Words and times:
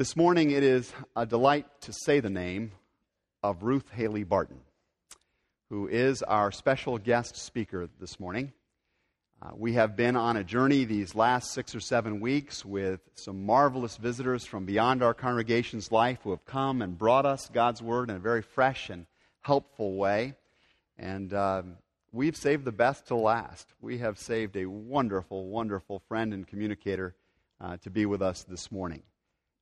This 0.00 0.16
morning, 0.16 0.50
it 0.50 0.62
is 0.62 0.90
a 1.14 1.26
delight 1.26 1.66
to 1.82 1.92
say 1.92 2.20
the 2.20 2.30
name 2.30 2.72
of 3.42 3.62
Ruth 3.62 3.90
Haley 3.90 4.24
Barton, 4.24 4.60
who 5.68 5.88
is 5.88 6.22
our 6.22 6.50
special 6.50 6.96
guest 6.96 7.36
speaker 7.36 7.86
this 8.00 8.18
morning. 8.18 8.54
Uh, 9.42 9.50
we 9.54 9.74
have 9.74 9.96
been 9.96 10.16
on 10.16 10.38
a 10.38 10.42
journey 10.42 10.86
these 10.86 11.14
last 11.14 11.52
six 11.52 11.74
or 11.74 11.80
seven 11.80 12.18
weeks 12.18 12.64
with 12.64 13.00
some 13.14 13.44
marvelous 13.44 13.98
visitors 13.98 14.46
from 14.46 14.64
beyond 14.64 15.02
our 15.02 15.12
congregation's 15.12 15.92
life 15.92 16.20
who 16.22 16.30
have 16.30 16.46
come 16.46 16.80
and 16.80 16.96
brought 16.96 17.26
us 17.26 17.50
God's 17.52 17.82
Word 17.82 18.08
in 18.08 18.16
a 18.16 18.20
very 18.20 18.40
fresh 18.40 18.88
and 18.88 19.04
helpful 19.42 19.96
way. 19.96 20.32
And 20.96 21.34
uh, 21.34 21.62
we've 22.10 22.38
saved 22.38 22.64
the 22.64 22.72
best 22.72 23.08
to 23.08 23.16
last. 23.16 23.68
We 23.82 23.98
have 23.98 24.18
saved 24.18 24.56
a 24.56 24.64
wonderful, 24.64 25.48
wonderful 25.48 25.98
friend 26.08 26.32
and 26.32 26.46
communicator 26.46 27.14
uh, 27.60 27.76
to 27.82 27.90
be 27.90 28.06
with 28.06 28.22
us 28.22 28.44
this 28.44 28.72
morning. 28.72 29.02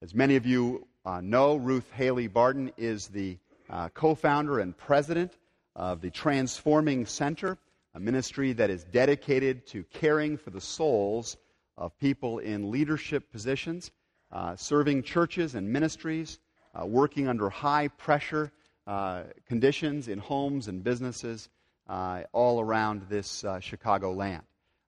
As 0.00 0.14
many 0.14 0.36
of 0.36 0.46
you 0.46 0.86
uh, 1.04 1.20
know, 1.20 1.56
Ruth 1.56 1.90
Haley 1.90 2.28
Barton 2.28 2.70
is 2.76 3.08
the 3.08 3.36
uh, 3.68 3.88
co 3.88 4.14
founder 4.14 4.60
and 4.60 4.76
president 4.76 5.32
of 5.74 6.00
the 6.00 6.10
Transforming 6.10 7.04
Center, 7.04 7.58
a 7.94 7.98
ministry 7.98 8.52
that 8.52 8.70
is 8.70 8.84
dedicated 8.84 9.66
to 9.66 9.82
caring 9.92 10.36
for 10.36 10.50
the 10.50 10.60
souls 10.60 11.36
of 11.76 11.98
people 11.98 12.38
in 12.38 12.70
leadership 12.70 13.32
positions, 13.32 13.90
uh, 14.30 14.54
serving 14.54 15.02
churches 15.02 15.56
and 15.56 15.68
ministries, 15.68 16.38
uh, 16.80 16.86
working 16.86 17.26
under 17.26 17.50
high 17.50 17.88
pressure 17.88 18.52
uh, 18.86 19.24
conditions 19.48 20.06
in 20.06 20.20
homes 20.20 20.68
and 20.68 20.84
businesses 20.84 21.48
uh, 21.88 22.22
all 22.32 22.60
around 22.60 23.02
this 23.08 23.44
Chicago 23.58 24.12
land. 24.12 24.44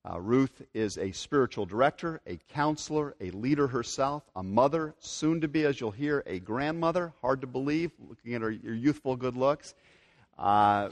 Uh, 0.09 0.19
Ruth 0.19 0.63
is 0.73 0.97
a 0.97 1.13
spiritual 1.13 1.67
director, 1.67 2.23
a 2.27 2.39
counselor, 2.49 3.15
a 3.21 3.31
leader 3.33 3.67
herself, 3.67 4.23
a 4.35 4.43
mother, 4.43 4.95
soon 4.99 5.43
to 5.43 5.49
be, 5.49 5.65
as 5.67 5.79
you'll 5.79 5.91
hear, 5.91 6.23
a 6.27 6.39
grandmother. 6.39 7.13
Hard 7.21 7.43
to 7.43 7.47
believe, 7.47 7.91
looking 8.09 8.35
at 8.35 8.41
her, 8.41 8.51
youthful 8.51 9.17
good 9.17 9.37
looks. 9.37 9.75
Uh, 10.39 10.89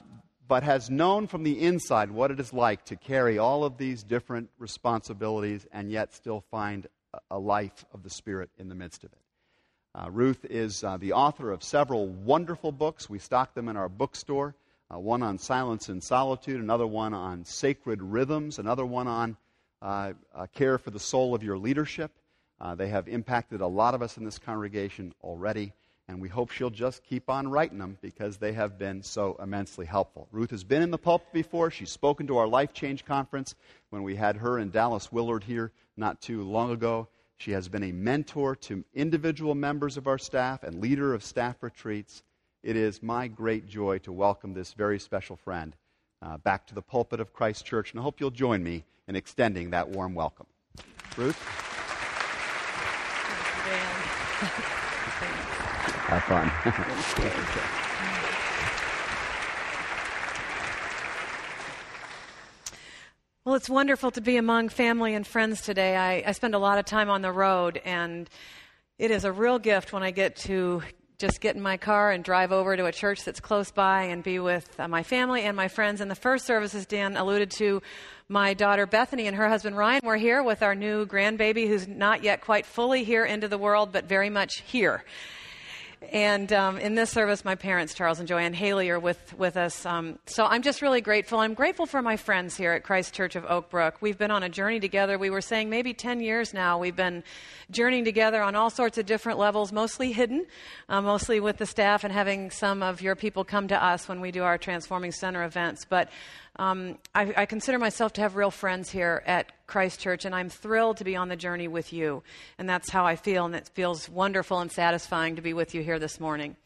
but 0.46 0.62
has 0.62 0.90
known 0.90 1.26
from 1.26 1.42
the 1.42 1.60
inside 1.62 2.10
what 2.10 2.30
it 2.30 2.40
is 2.40 2.52
like 2.52 2.84
to 2.86 2.96
carry 2.96 3.38
all 3.38 3.64
of 3.64 3.78
these 3.78 4.02
different 4.02 4.50
responsibilities 4.58 5.66
and 5.72 5.90
yet 5.90 6.12
still 6.12 6.42
find 6.50 6.86
a 7.30 7.38
life 7.38 7.84
of 7.94 8.02
the 8.02 8.10
Spirit 8.10 8.50
in 8.58 8.68
the 8.68 8.74
midst 8.74 9.04
of 9.04 9.12
it. 9.12 9.18
Uh, 9.94 10.10
Ruth 10.10 10.44
is 10.44 10.84
uh, 10.84 10.96
the 10.98 11.12
author 11.12 11.50
of 11.50 11.62
several 11.62 12.06
wonderful 12.06 12.72
books. 12.72 13.08
We 13.08 13.18
stock 13.18 13.54
them 13.54 13.68
in 13.68 13.76
our 13.76 13.88
bookstore 13.88 14.54
uh, 14.92 14.98
one 14.98 15.22
on 15.22 15.38
silence 15.38 15.88
and 15.88 16.02
solitude, 16.02 16.60
another 16.60 16.86
one 16.86 17.12
on 17.12 17.44
sacred 17.44 18.02
rhythms, 18.02 18.58
another 18.58 18.86
one 18.86 19.06
on 19.06 19.36
uh, 19.82 20.12
uh, 20.34 20.46
care 20.54 20.78
for 20.78 20.90
the 20.90 20.98
soul 20.98 21.34
of 21.34 21.42
your 21.42 21.58
leadership. 21.58 22.10
Uh, 22.60 22.74
they 22.74 22.88
have 22.88 23.06
impacted 23.06 23.60
a 23.60 23.66
lot 23.66 23.94
of 23.94 24.02
us 24.02 24.16
in 24.16 24.24
this 24.24 24.38
congregation 24.38 25.14
already, 25.22 25.72
and 26.08 26.20
we 26.20 26.28
hope 26.28 26.50
she'll 26.50 26.70
just 26.70 27.04
keep 27.04 27.28
on 27.28 27.48
writing 27.48 27.78
them 27.78 27.98
because 28.00 28.38
they 28.38 28.52
have 28.52 28.78
been 28.78 29.02
so 29.02 29.36
immensely 29.42 29.86
helpful. 29.86 30.26
Ruth 30.32 30.50
has 30.50 30.64
been 30.64 30.82
in 30.82 30.90
the 30.90 30.98
pulpit 30.98 31.32
before. 31.32 31.70
She's 31.70 31.92
spoken 31.92 32.26
to 32.26 32.38
our 32.38 32.48
Life 32.48 32.72
Change 32.72 33.04
Conference 33.04 33.54
when 33.90 34.02
we 34.02 34.16
had 34.16 34.36
her 34.36 34.58
and 34.58 34.72
Dallas 34.72 35.12
Willard 35.12 35.44
here 35.44 35.70
not 35.96 36.20
too 36.20 36.42
long 36.42 36.72
ago. 36.72 37.08
She 37.36 37.52
has 37.52 37.68
been 37.68 37.84
a 37.84 37.92
mentor 37.92 38.56
to 38.56 38.84
individual 38.94 39.54
members 39.54 39.96
of 39.96 40.08
our 40.08 40.18
staff 40.18 40.64
and 40.64 40.80
leader 40.80 41.14
of 41.14 41.22
staff 41.22 41.62
retreats 41.62 42.24
it 42.68 42.76
is 42.76 43.02
my 43.02 43.26
great 43.26 43.66
joy 43.66 43.96
to 43.96 44.12
welcome 44.12 44.52
this 44.52 44.74
very 44.74 45.00
special 45.00 45.36
friend 45.36 45.74
uh, 46.20 46.36
back 46.36 46.66
to 46.66 46.74
the 46.74 46.82
pulpit 46.82 47.18
of 47.18 47.32
Christ 47.32 47.64
Church, 47.64 47.92
and 47.92 47.98
I 47.98 48.02
hope 48.02 48.20
you'll 48.20 48.30
join 48.30 48.62
me 48.62 48.84
in 49.08 49.16
extending 49.16 49.70
that 49.70 49.88
warm 49.88 50.14
welcome. 50.14 50.46
Ruth? 51.16 51.42
Have 56.08 56.24
fun. 56.24 56.52
well, 63.46 63.54
it's 63.54 63.70
wonderful 63.70 64.10
to 64.10 64.20
be 64.20 64.36
among 64.36 64.68
family 64.68 65.14
and 65.14 65.26
friends 65.26 65.62
today. 65.62 65.96
I, 65.96 66.22
I 66.26 66.32
spend 66.32 66.54
a 66.54 66.58
lot 66.58 66.76
of 66.76 66.84
time 66.84 67.08
on 67.08 67.22
the 67.22 67.32
road, 67.32 67.80
and 67.82 68.28
it 68.98 69.10
is 69.10 69.24
a 69.24 69.32
real 69.32 69.58
gift 69.58 69.94
when 69.94 70.02
I 70.02 70.10
get 70.10 70.36
to 70.36 70.82
just 71.18 71.40
get 71.40 71.56
in 71.56 71.60
my 71.60 71.76
car 71.76 72.12
and 72.12 72.22
drive 72.22 72.52
over 72.52 72.76
to 72.76 72.86
a 72.86 72.92
church 72.92 73.24
that's 73.24 73.40
close 73.40 73.72
by 73.72 74.04
and 74.04 74.22
be 74.22 74.38
with 74.38 74.78
uh, 74.78 74.86
my 74.86 75.02
family 75.02 75.42
and 75.42 75.56
my 75.56 75.66
friends. 75.66 76.00
In 76.00 76.06
the 76.06 76.14
first 76.14 76.46
service, 76.46 76.76
as 76.76 76.86
Dan 76.86 77.16
alluded 77.16 77.50
to, 77.52 77.82
my 78.28 78.54
daughter 78.54 78.86
Bethany 78.86 79.26
and 79.26 79.34
her 79.34 79.48
husband 79.48 79.76
Ryan 79.76 80.00
were 80.04 80.16
here 80.16 80.44
with 80.44 80.62
our 80.62 80.76
new 80.76 81.06
grandbaby 81.06 81.66
who's 81.66 81.88
not 81.88 82.22
yet 82.22 82.42
quite 82.42 82.66
fully 82.66 83.02
here 83.02 83.24
into 83.24 83.48
the 83.48 83.58
world, 83.58 83.90
but 83.90 84.04
very 84.04 84.30
much 84.30 84.60
here. 84.60 85.02
And 86.00 86.52
um, 86.52 86.78
in 86.78 86.94
this 86.94 87.10
service, 87.10 87.44
my 87.44 87.56
parents, 87.56 87.92
Charles 87.92 88.20
and 88.20 88.28
Joanne 88.28 88.54
Haley, 88.54 88.88
are 88.90 89.00
with, 89.00 89.34
with 89.36 89.56
us. 89.56 89.84
Um, 89.84 90.18
so 90.26 90.44
I'm 90.44 90.62
just 90.62 90.80
really 90.80 91.00
grateful. 91.00 91.40
I'm 91.40 91.54
grateful 91.54 91.86
for 91.86 92.00
my 92.02 92.16
friends 92.16 92.56
here 92.56 92.72
at 92.72 92.84
Christ 92.84 93.14
Church 93.14 93.34
of 93.34 93.44
Oak 93.44 93.68
Brook. 93.68 93.96
We've 94.00 94.16
been 94.16 94.30
on 94.30 94.44
a 94.44 94.48
journey 94.48 94.78
together. 94.78 95.18
We 95.18 95.28
were 95.28 95.40
saying 95.40 95.70
maybe 95.70 95.94
10 95.94 96.20
years 96.20 96.54
now. 96.54 96.78
We've 96.78 96.94
been 96.94 97.24
journeying 97.72 98.04
together 98.04 98.42
on 98.42 98.54
all 98.54 98.70
sorts 98.70 98.96
of 98.96 99.06
different 99.06 99.40
levels, 99.40 99.72
mostly 99.72 100.12
hidden, 100.12 100.46
uh, 100.88 101.02
mostly 101.02 101.40
with 101.40 101.56
the 101.56 101.66
staff 101.66 102.04
and 102.04 102.12
having 102.12 102.50
some 102.52 102.80
of 102.82 103.02
your 103.02 103.16
people 103.16 103.44
come 103.44 103.66
to 103.68 103.84
us 103.84 104.08
when 104.08 104.20
we 104.20 104.30
do 104.30 104.44
our 104.44 104.56
Transforming 104.56 105.10
Center 105.10 105.42
events. 105.42 105.84
But 105.84 106.10
um, 106.58 106.98
I, 107.14 107.32
I, 107.36 107.46
consider 107.46 107.78
myself 107.78 108.14
to 108.14 108.20
have 108.20 108.34
real 108.34 108.50
friends 108.50 108.90
here 108.90 109.22
at 109.26 109.52
Christ 109.68 110.00
Church, 110.00 110.24
and 110.24 110.34
I'm 110.34 110.48
thrilled 110.48 110.96
to 110.96 111.04
be 111.04 111.14
on 111.14 111.28
the 111.28 111.36
journey 111.36 111.68
with 111.68 111.92
you. 111.92 112.24
And 112.58 112.68
that's 112.68 112.90
how 112.90 113.06
I 113.06 113.14
feel, 113.14 113.44
and 113.44 113.54
it 113.54 113.70
feels 113.74 114.08
wonderful 114.08 114.58
and 114.58 114.70
satisfying 114.70 115.36
to 115.36 115.42
be 115.42 115.54
with 115.54 115.74
you 115.74 115.82
here 115.84 116.00
this 116.00 116.18
morning. 116.18 116.56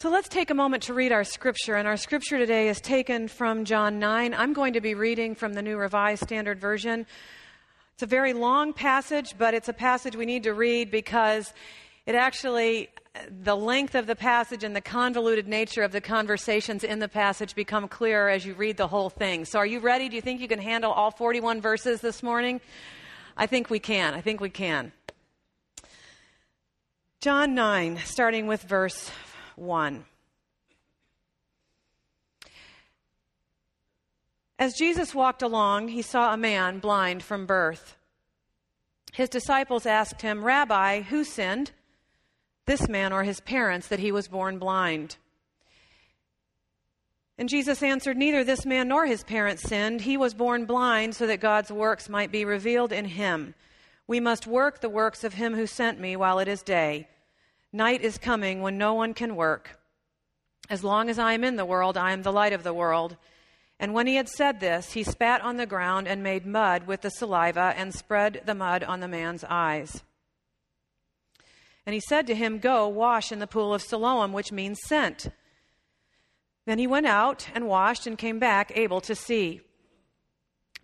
So 0.00 0.08
let's 0.08 0.30
take 0.30 0.48
a 0.48 0.54
moment 0.54 0.84
to 0.84 0.94
read 0.94 1.12
our 1.12 1.24
scripture. 1.24 1.74
And 1.74 1.86
our 1.86 1.98
scripture 1.98 2.38
today 2.38 2.70
is 2.70 2.80
taken 2.80 3.28
from 3.28 3.66
John 3.66 3.98
9. 3.98 4.32
I'm 4.32 4.54
going 4.54 4.72
to 4.72 4.80
be 4.80 4.94
reading 4.94 5.34
from 5.34 5.52
the 5.52 5.60
New 5.60 5.76
Revised 5.76 6.22
Standard 6.22 6.58
Version. 6.58 7.04
It's 7.92 8.02
a 8.02 8.06
very 8.06 8.32
long 8.32 8.72
passage, 8.72 9.34
but 9.36 9.52
it's 9.52 9.68
a 9.68 9.74
passage 9.74 10.16
we 10.16 10.24
need 10.24 10.44
to 10.44 10.54
read 10.54 10.90
because 10.90 11.52
it 12.06 12.14
actually 12.14 12.88
the 13.28 13.56
length 13.56 13.94
of 13.94 14.06
the 14.06 14.14
passage 14.14 14.62
and 14.62 14.74
the 14.74 14.80
convoluted 14.80 15.48
nature 15.48 15.82
of 15.82 15.92
the 15.92 16.00
conversations 16.00 16.84
in 16.84 17.00
the 17.00 17.08
passage 17.08 17.54
become 17.54 17.88
clearer 17.88 18.28
as 18.28 18.46
you 18.46 18.54
read 18.54 18.76
the 18.76 18.86
whole 18.86 19.10
thing. 19.10 19.44
So, 19.44 19.58
are 19.58 19.66
you 19.66 19.80
ready? 19.80 20.08
Do 20.08 20.16
you 20.16 20.22
think 20.22 20.40
you 20.40 20.48
can 20.48 20.60
handle 20.60 20.92
all 20.92 21.10
41 21.10 21.60
verses 21.60 22.00
this 22.00 22.22
morning? 22.22 22.60
I 23.36 23.46
think 23.46 23.70
we 23.70 23.78
can. 23.78 24.14
I 24.14 24.20
think 24.20 24.40
we 24.40 24.50
can. 24.50 24.92
John 27.20 27.54
9, 27.54 27.98
starting 28.04 28.46
with 28.46 28.62
verse 28.62 29.10
1. 29.56 30.04
As 34.58 34.74
Jesus 34.74 35.14
walked 35.14 35.42
along, 35.42 35.88
he 35.88 36.02
saw 36.02 36.32
a 36.32 36.36
man 36.36 36.78
blind 36.78 37.22
from 37.22 37.46
birth. 37.46 37.96
His 39.12 39.28
disciples 39.28 39.86
asked 39.86 40.22
him, 40.22 40.44
Rabbi, 40.44 41.02
who 41.02 41.24
sinned? 41.24 41.72
This 42.70 42.88
man 42.88 43.12
or 43.12 43.24
his 43.24 43.40
parents 43.40 43.88
that 43.88 43.98
he 43.98 44.12
was 44.12 44.28
born 44.28 44.60
blind? 44.60 45.16
And 47.36 47.48
Jesus 47.48 47.82
answered, 47.82 48.16
Neither 48.16 48.44
this 48.44 48.64
man 48.64 48.86
nor 48.86 49.06
his 49.06 49.24
parents 49.24 49.62
sinned. 49.64 50.02
He 50.02 50.16
was 50.16 50.34
born 50.34 50.66
blind 50.66 51.16
so 51.16 51.26
that 51.26 51.40
God's 51.40 51.72
works 51.72 52.08
might 52.08 52.30
be 52.30 52.44
revealed 52.44 52.92
in 52.92 53.06
him. 53.06 53.54
We 54.06 54.20
must 54.20 54.46
work 54.46 54.80
the 54.80 54.88
works 54.88 55.24
of 55.24 55.34
him 55.34 55.54
who 55.54 55.66
sent 55.66 55.98
me 55.98 56.14
while 56.14 56.38
it 56.38 56.46
is 56.46 56.62
day. 56.62 57.08
Night 57.72 58.02
is 58.02 58.18
coming 58.18 58.60
when 58.60 58.78
no 58.78 58.94
one 58.94 59.14
can 59.14 59.34
work. 59.34 59.80
As 60.68 60.84
long 60.84 61.08
as 61.08 61.18
I 61.18 61.32
am 61.32 61.42
in 61.42 61.56
the 61.56 61.64
world, 61.64 61.96
I 61.96 62.12
am 62.12 62.22
the 62.22 62.32
light 62.32 62.52
of 62.52 62.62
the 62.62 62.74
world. 62.74 63.16
And 63.80 63.94
when 63.94 64.06
he 64.06 64.14
had 64.14 64.28
said 64.28 64.60
this, 64.60 64.92
he 64.92 65.02
spat 65.02 65.40
on 65.40 65.56
the 65.56 65.66
ground 65.66 66.06
and 66.06 66.22
made 66.22 66.46
mud 66.46 66.86
with 66.86 67.00
the 67.00 67.10
saliva 67.10 67.74
and 67.76 67.92
spread 67.92 68.42
the 68.44 68.54
mud 68.54 68.84
on 68.84 69.00
the 69.00 69.08
man's 69.08 69.42
eyes. 69.48 70.04
And 71.86 71.94
he 71.94 72.00
said 72.00 72.26
to 72.26 72.34
him, 72.34 72.58
Go, 72.58 72.86
wash 72.88 73.32
in 73.32 73.38
the 73.38 73.46
pool 73.46 73.74
of 73.74 73.82
Siloam, 73.82 74.32
which 74.32 74.52
means 74.52 74.78
sent. 74.86 75.28
Then 76.66 76.78
he 76.78 76.86
went 76.86 77.06
out 77.06 77.48
and 77.54 77.66
washed 77.66 78.06
and 78.06 78.18
came 78.18 78.38
back 78.38 78.72
able 78.74 79.00
to 79.02 79.14
see. 79.14 79.62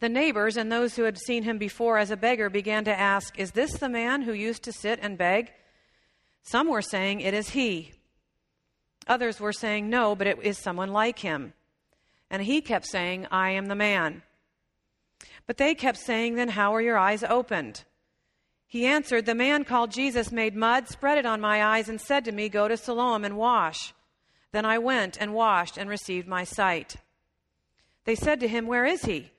The 0.01 0.09
neighbors 0.09 0.57
and 0.57 0.71
those 0.71 0.97
who 0.97 1.05
had 1.05 1.19
seen 1.19 1.43
him 1.45 1.59
before 1.59 1.97
as 1.97 2.11
a 2.11 2.17
beggar 2.17 2.51
began 2.51 2.85
to 2.85 2.99
ask, 2.99 3.39
Is 3.39 3.53
this 3.53 3.75
the 3.75 3.89
man 3.89 4.23
who 4.23 4.33
used 4.33 4.63
to 4.65 4.73
sit 4.73 4.99
and 5.01 5.17
beg? 5.17 5.53
Some 6.43 6.69
were 6.69 6.83
saying, 6.83 7.21
It 7.21 7.35
is 7.35 7.51
he. 7.51 7.93
Others 9.07 9.41
were 9.41 9.53
saying, 9.53 9.89
No, 9.89 10.15
but 10.15 10.27
it 10.27 10.39
is 10.43 10.59
someone 10.59 10.93
like 10.93 11.21
him. 11.21 11.55
And 12.31 12.43
he 12.43 12.61
kept 12.61 12.87
saying, 12.87 13.27
I 13.31 13.51
am 13.51 13.67
the 13.67 13.75
man. 13.75 14.23
But 15.47 15.57
they 15.57 15.75
kept 15.75 15.99
saying, 15.99 16.35
Then 16.35 16.49
how 16.49 16.75
are 16.75 16.83
your 16.83 16.99
eyes 16.99 17.23
opened? 17.23 17.85
He 18.67 18.87
answered, 18.87 19.27
The 19.27 19.35
man 19.35 19.65
called 19.65 19.93
Jesus 19.93 20.33
made 20.33 20.57
mud, 20.57 20.89
spread 20.89 21.19
it 21.19 21.27
on 21.27 21.41
my 21.41 21.65
eyes, 21.65 21.89
and 21.89 22.01
said 22.01 22.25
to 22.25 22.33
me, 22.33 22.49
Go 22.49 22.69
to 22.69 22.77
Siloam 22.77 23.25
and 23.25 23.37
wash. 23.37 23.95
Then 24.53 24.65
I 24.65 24.79
went 24.79 25.17
and 25.21 25.35
washed 25.35 25.77
and 25.77 25.89
received 25.89 26.27
my 26.27 26.45
sight. 26.45 26.97
They 28.05 28.15
said 28.15 28.41
to 28.41 28.49
him, 28.49 28.67
Where 28.67 28.85
is 28.85 29.05
he? 29.05 29.31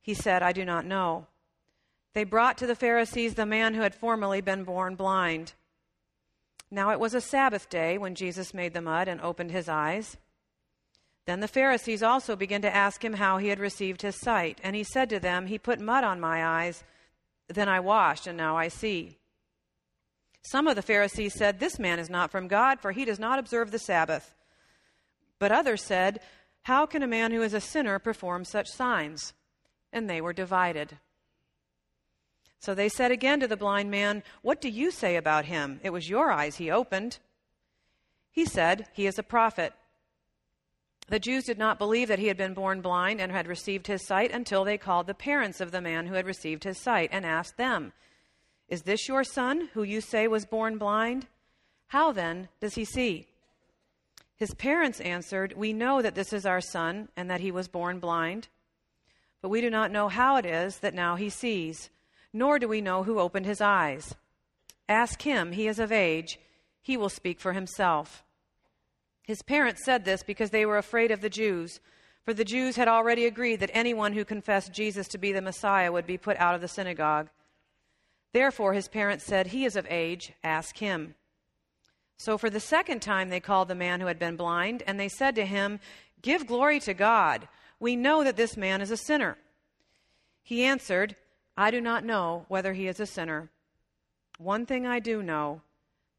He 0.00 0.14
said, 0.14 0.42
I 0.42 0.52
do 0.52 0.64
not 0.64 0.86
know. 0.86 1.26
they 2.14 2.24
brought 2.24 2.58
to 2.58 2.66
the 2.66 2.74
Pharisees 2.74 3.34
the 3.34 3.46
man 3.46 3.74
who 3.74 3.80
had 3.80 3.94
formerly 3.94 4.40
been 4.42 4.64
born 4.64 4.96
blind. 4.96 5.54
Now 6.70 6.90
it 6.90 7.00
was 7.00 7.14
a 7.14 7.20
Sabbath 7.20 7.68
day 7.68 7.98
when 7.98 8.14
Jesus 8.14 8.54
made 8.54 8.74
the 8.74 8.80
mud 8.82 9.08
and 9.08 9.20
opened 9.20 9.50
his 9.50 9.68
eyes. 9.68 10.16
Then 11.26 11.40
the 11.40 11.48
Pharisees 11.48 12.02
also 12.02 12.34
began 12.34 12.62
to 12.62 12.74
ask 12.74 13.04
him 13.04 13.14
how 13.14 13.38
he 13.38 13.48
had 13.48 13.60
received 13.60 14.02
his 14.02 14.16
sight. 14.16 14.60
And 14.62 14.74
he 14.74 14.82
said 14.82 15.08
to 15.10 15.20
them, 15.20 15.46
He 15.46 15.58
put 15.58 15.80
mud 15.80 16.02
on 16.02 16.20
my 16.20 16.44
eyes, 16.44 16.82
then 17.54 17.68
I 17.68 17.80
washed, 17.80 18.26
and 18.26 18.36
now 18.36 18.56
I 18.56 18.68
see. 18.68 19.18
Some 20.42 20.66
of 20.66 20.76
the 20.76 20.82
Pharisees 20.82 21.34
said, 21.34 21.60
This 21.60 21.78
man 21.78 21.98
is 21.98 22.10
not 22.10 22.30
from 22.30 22.48
God, 22.48 22.80
for 22.80 22.92
he 22.92 23.04
does 23.04 23.18
not 23.18 23.38
observe 23.38 23.70
the 23.70 23.78
Sabbath. 23.78 24.34
But 25.38 25.52
others 25.52 25.82
said, 25.82 26.20
How 26.62 26.86
can 26.86 27.02
a 27.02 27.08
man 27.08 27.32
who 27.32 27.42
is 27.42 27.54
a 27.54 27.60
sinner 27.60 27.98
perform 27.98 28.44
such 28.44 28.68
signs? 28.68 29.34
And 29.92 30.08
they 30.08 30.20
were 30.20 30.32
divided. 30.32 30.98
So 32.58 32.74
they 32.74 32.88
said 32.88 33.10
again 33.10 33.40
to 33.40 33.48
the 33.48 33.56
blind 33.56 33.90
man, 33.90 34.22
What 34.42 34.60
do 34.60 34.68
you 34.68 34.90
say 34.90 35.16
about 35.16 35.46
him? 35.46 35.80
It 35.82 35.90
was 35.90 36.08
your 36.08 36.30
eyes 36.30 36.56
he 36.56 36.70
opened. 36.70 37.18
He 38.30 38.44
said, 38.44 38.86
He 38.92 39.06
is 39.06 39.18
a 39.18 39.24
prophet. 39.24 39.74
The 41.08 41.18
Jews 41.18 41.44
did 41.44 41.58
not 41.58 41.78
believe 41.78 42.08
that 42.08 42.18
he 42.18 42.28
had 42.28 42.36
been 42.36 42.54
born 42.54 42.80
blind 42.80 43.20
and 43.20 43.30
had 43.30 43.46
received 43.46 43.86
his 43.86 44.06
sight 44.06 44.30
until 44.30 44.64
they 44.64 44.78
called 44.78 45.06
the 45.06 45.14
parents 45.14 45.60
of 45.60 45.70
the 45.70 45.80
man 45.80 46.06
who 46.06 46.14
had 46.14 46.26
received 46.26 46.64
his 46.64 46.78
sight 46.78 47.10
and 47.12 47.26
asked 47.26 47.56
them, 47.56 47.92
Is 48.68 48.82
this 48.82 49.08
your 49.08 49.24
son, 49.24 49.68
who 49.74 49.82
you 49.82 50.00
say 50.00 50.26
was 50.28 50.46
born 50.46 50.78
blind? 50.78 51.26
How 51.88 52.12
then 52.12 52.48
does 52.60 52.74
he 52.74 52.84
see? 52.84 53.26
His 54.36 54.54
parents 54.54 55.00
answered, 55.00 55.54
We 55.56 55.72
know 55.72 56.02
that 56.02 56.14
this 56.14 56.32
is 56.32 56.46
our 56.46 56.60
son 56.60 57.08
and 57.16 57.30
that 57.30 57.40
he 57.40 57.50
was 57.50 57.68
born 57.68 57.98
blind, 57.98 58.48
but 59.40 59.50
we 59.50 59.60
do 59.60 59.70
not 59.70 59.90
know 59.90 60.08
how 60.08 60.36
it 60.36 60.46
is 60.46 60.78
that 60.78 60.94
now 60.94 61.16
he 61.16 61.28
sees 61.28 61.90
nor 62.32 62.58
do 62.58 62.66
we 62.66 62.80
know 62.80 63.02
who 63.02 63.18
opened 63.18 63.46
his 63.46 63.60
eyes. 63.60 64.14
Ask 64.88 65.22
him, 65.22 65.52
he 65.52 65.68
is 65.68 65.78
of 65.78 65.92
age, 65.92 66.38
he 66.80 66.96
will 66.96 67.08
speak 67.08 67.40
for 67.40 67.52
himself. 67.52 68.24
His 69.22 69.42
parents 69.42 69.84
said 69.84 70.04
this 70.04 70.22
because 70.22 70.50
they 70.50 70.66
were 70.66 70.78
afraid 70.78 71.10
of 71.10 71.20
the 71.20 71.30
Jews, 71.30 71.80
for 72.24 72.34
the 72.34 72.44
Jews 72.44 72.76
had 72.76 72.88
already 72.88 73.26
agreed 73.26 73.60
that 73.60 73.70
anyone 73.72 74.12
who 74.12 74.24
confessed 74.24 74.72
Jesus 74.72 75.08
to 75.08 75.18
be 75.18 75.32
the 75.32 75.42
Messiah 75.42 75.92
would 75.92 76.06
be 76.06 76.18
put 76.18 76.36
out 76.38 76.54
of 76.54 76.60
the 76.60 76.68
synagogue. 76.68 77.28
Therefore, 78.32 78.72
his 78.72 78.88
parents 78.88 79.24
said, 79.24 79.48
He 79.48 79.64
is 79.64 79.76
of 79.76 79.86
age, 79.90 80.32
ask 80.42 80.78
him. 80.78 81.14
So 82.16 82.38
for 82.38 82.50
the 82.50 82.60
second 82.60 83.02
time 83.02 83.28
they 83.28 83.40
called 83.40 83.68
the 83.68 83.74
man 83.74 84.00
who 84.00 84.06
had 84.06 84.18
been 84.18 84.36
blind, 84.36 84.82
and 84.86 84.98
they 84.98 85.08
said 85.08 85.34
to 85.36 85.44
him, 85.44 85.80
Give 86.22 86.46
glory 86.46 86.78
to 86.80 86.94
God. 86.94 87.48
We 87.80 87.96
know 87.96 88.22
that 88.22 88.36
this 88.36 88.56
man 88.56 88.80
is 88.80 88.92
a 88.92 88.96
sinner. 88.96 89.36
He 90.42 90.62
answered, 90.62 91.16
I 91.56 91.70
do 91.70 91.80
not 91.80 92.04
know 92.04 92.46
whether 92.48 92.72
he 92.72 92.86
is 92.86 93.00
a 93.00 93.06
sinner. 93.06 93.50
One 94.38 94.66
thing 94.66 94.86
I 94.86 95.00
do 95.00 95.22
know 95.22 95.62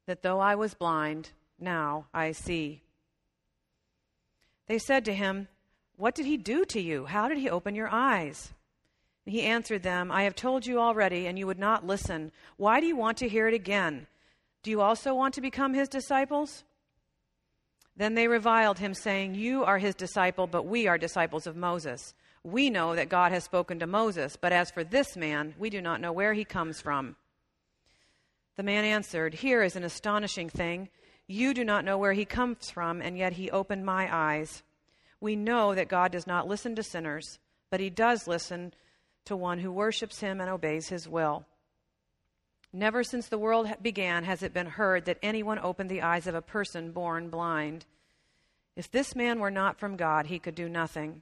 that 0.06 0.22
though 0.22 0.40
I 0.40 0.56
was 0.56 0.74
blind, 0.74 1.30
now 1.60 2.08
I 2.14 2.34
see. 2.34 2.82
They 4.74 4.80
said 4.80 5.06
to 5.06 5.14
him, 5.14 5.50
What 5.98 6.16
did 6.16 6.26
he 6.26 6.36
do 6.36 6.66
to 6.66 6.82
you? 6.82 7.06
How 7.06 7.28
did 7.28 7.38
he 7.38 7.48
open 7.48 7.76
your 7.76 7.90
eyes? 7.90 8.54
he 9.24 9.44
answered 9.44 9.84
them, 9.84 10.12
I 10.12 10.24
have 10.24 10.34
told 10.34 10.66
you 10.66 10.80
already, 10.80 11.28
and 11.28 11.38
you 11.38 11.46
would 11.46 11.60
not 11.60 11.86
listen. 11.86 12.32
Why 12.58 12.80
do 12.80 12.88
you 12.88 12.96
want 12.96 13.20
to 13.20 13.30
hear 13.30 13.48
it 13.48 13.54
again? 13.54 14.08
Do 14.64 14.72
you 14.72 14.82
also 14.82 15.14
want 15.14 15.36
to 15.36 15.42
become 15.42 15.76
his 15.76 15.88
disciples? 15.90 16.64
Then 17.96 18.16
they 18.16 18.28
reviled 18.28 18.80
him, 18.80 18.96
saying, 18.96 19.36
You 19.36 19.64
are 19.64 19.78
his 19.78 19.94
disciple, 19.94 20.48
but 20.48 20.66
we 20.66 20.88
are 20.88 20.98
disciples 20.98 21.46
of 21.46 21.56
Moses. 21.56 22.16
We 22.44 22.72
know 22.72 22.96
that 22.96 23.10
God 23.10 23.32
has 23.32 23.44
spoken 23.44 23.78
to 23.78 23.86
Moses, 23.86 24.38
but 24.38 24.54
as 24.54 24.72
for 24.72 24.84
this 24.84 25.16
man, 25.16 25.54
we 25.60 25.70
do 25.70 25.84
not 25.84 26.02
know 26.02 26.12
where 26.12 26.34
he 26.34 26.46
comes 26.46 26.82
from. 26.82 27.16
The 28.56 28.64
man 28.64 28.86
answered, 28.86 29.36
Here 29.36 29.62
is 29.62 29.76
an 29.76 29.84
astonishing 29.84 30.50
thing. 30.50 30.90
You 31.28 31.54
do 31.54 31.64
not 31.64 31.86
know 31.86 31.98
where 31.98 32.14
he 32.14 32.26
comes 32.26 32.70
from, 32.70 33.02
and 33.02 33.18
yet 33.18 33.34
he 33.34 33.50
opened 33.50 33.86
my 33.86 34.14
eyes. 34.14 34.64
We 35.20 35.36
know 35.36 35.74
that 35.74 35.88
God 35.88 36.12
does 36.12 36.28
not 36.28 36.48
listen 36.48 36.76
to 36.76 36.84
sinners, 36.84 37.40
but 37.70 37.80
he 37.80 37.90
does 37.90 38.28
listen 38.28 38.74
to 39.26 39.36
one 39.36 39.60
who 39.60 39.72
worships 39.72 40.20
him 40.20 40.42
and 40.42 40.50
obeys 40.50 40.90
his 40.90 41.08
will. 41.08 41.46
Never 42.74 43.04
since 43.04 43.28
the 43.28 43.38
world 43.38 43.68
began 43.82 44.24
has 44.24 44.44
it 44.44 44.54
been 44.54 44.66
heard 44.66 45.06
that 45.06 45.20
anyone 45.22 45.60
opened 45.60 45.90
the 45.90 46.02
eyes 46.02 46.28
of 46.28 46.36
a 46.36 46.42
person 46.42 46.92
born 46.92 47.30
blind. 47.30 47.86
If 48.76 48.92
this 48.92 49.16
man 49.16 49.40
were 49.40 49.52
not 49.52 49.80
from 49.80 49.96
God, 49.96 50.26
he 50.26 50.40
could 50.40 50.56
do 50.56 50.68
nothing. 50.68 51.22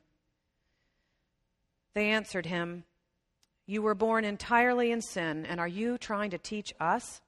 They 1.94 2.10
answered 2.10 2.46
him, 2.46 2.86
You 3.68 3.82
were 3.82 3.94
born 3.94 4.24
entirely 4.24 4.92
in 4.92 5.02
sin, 5.02 5.46
and 5.46 5.60
are 5.60 5.68
you 5.68 5.98
trying 5.98 6.32
to 6.32 6.38
teach 6.38 6.74
us? 6.80 7.22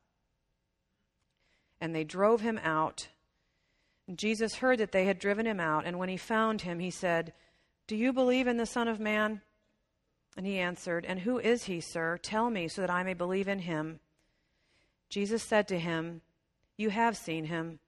And 1.84 1.94
they 1.94 2.06
drove 2.06 2.40
him 2.40 2.60
out. 2.64 3.10
And 4.08 4.18
Jesus 4.18 4.56
heard 4.56 4.80
that 4.80 4.94
they 4.94 5.06
had 5.06 5.20
driven 5.20 5.46
him 5.46 5.60
out, 5.60 5.86
and 5.86 6.00
when 6.00 6.08
he 6.08 6.16
found 6.16 6.62
him, 6.62 6.80
he 6.80 6.90
said, 6.90 7.34
Do 7.88 7.96
you 7.96 8.14
believe 8.14 8.48
in 8.48 8.56
the 8.56 8.66
Son 8.66 8.88
of 8.88 9.00
Man? 9.00 9.42
And 10.38 10.46
he 10.46 10.60
answered, 10.60 11.06
And 11.06 11.20
who 11.20 11.40
is 11.40 11.66
he, 11.66 11.82
sir? 11.82 12.18
Tell 12.22 12.50
me, 12.50 12.68
so 12.68 12.82
that 12.82 12.90
I 12.90 13.04
may 13.04 13.14
believe 13.14 13.48
in 13.48 13.60
him. 13.60 14.00
Jesus 15.10 15.44
said 15.44 15.68
to 15.68 15.80
him, 15.80 16.22
You 16.78 16.90
have 16.90 17.18
seen 17.18 17.46
him, 17.46 17.80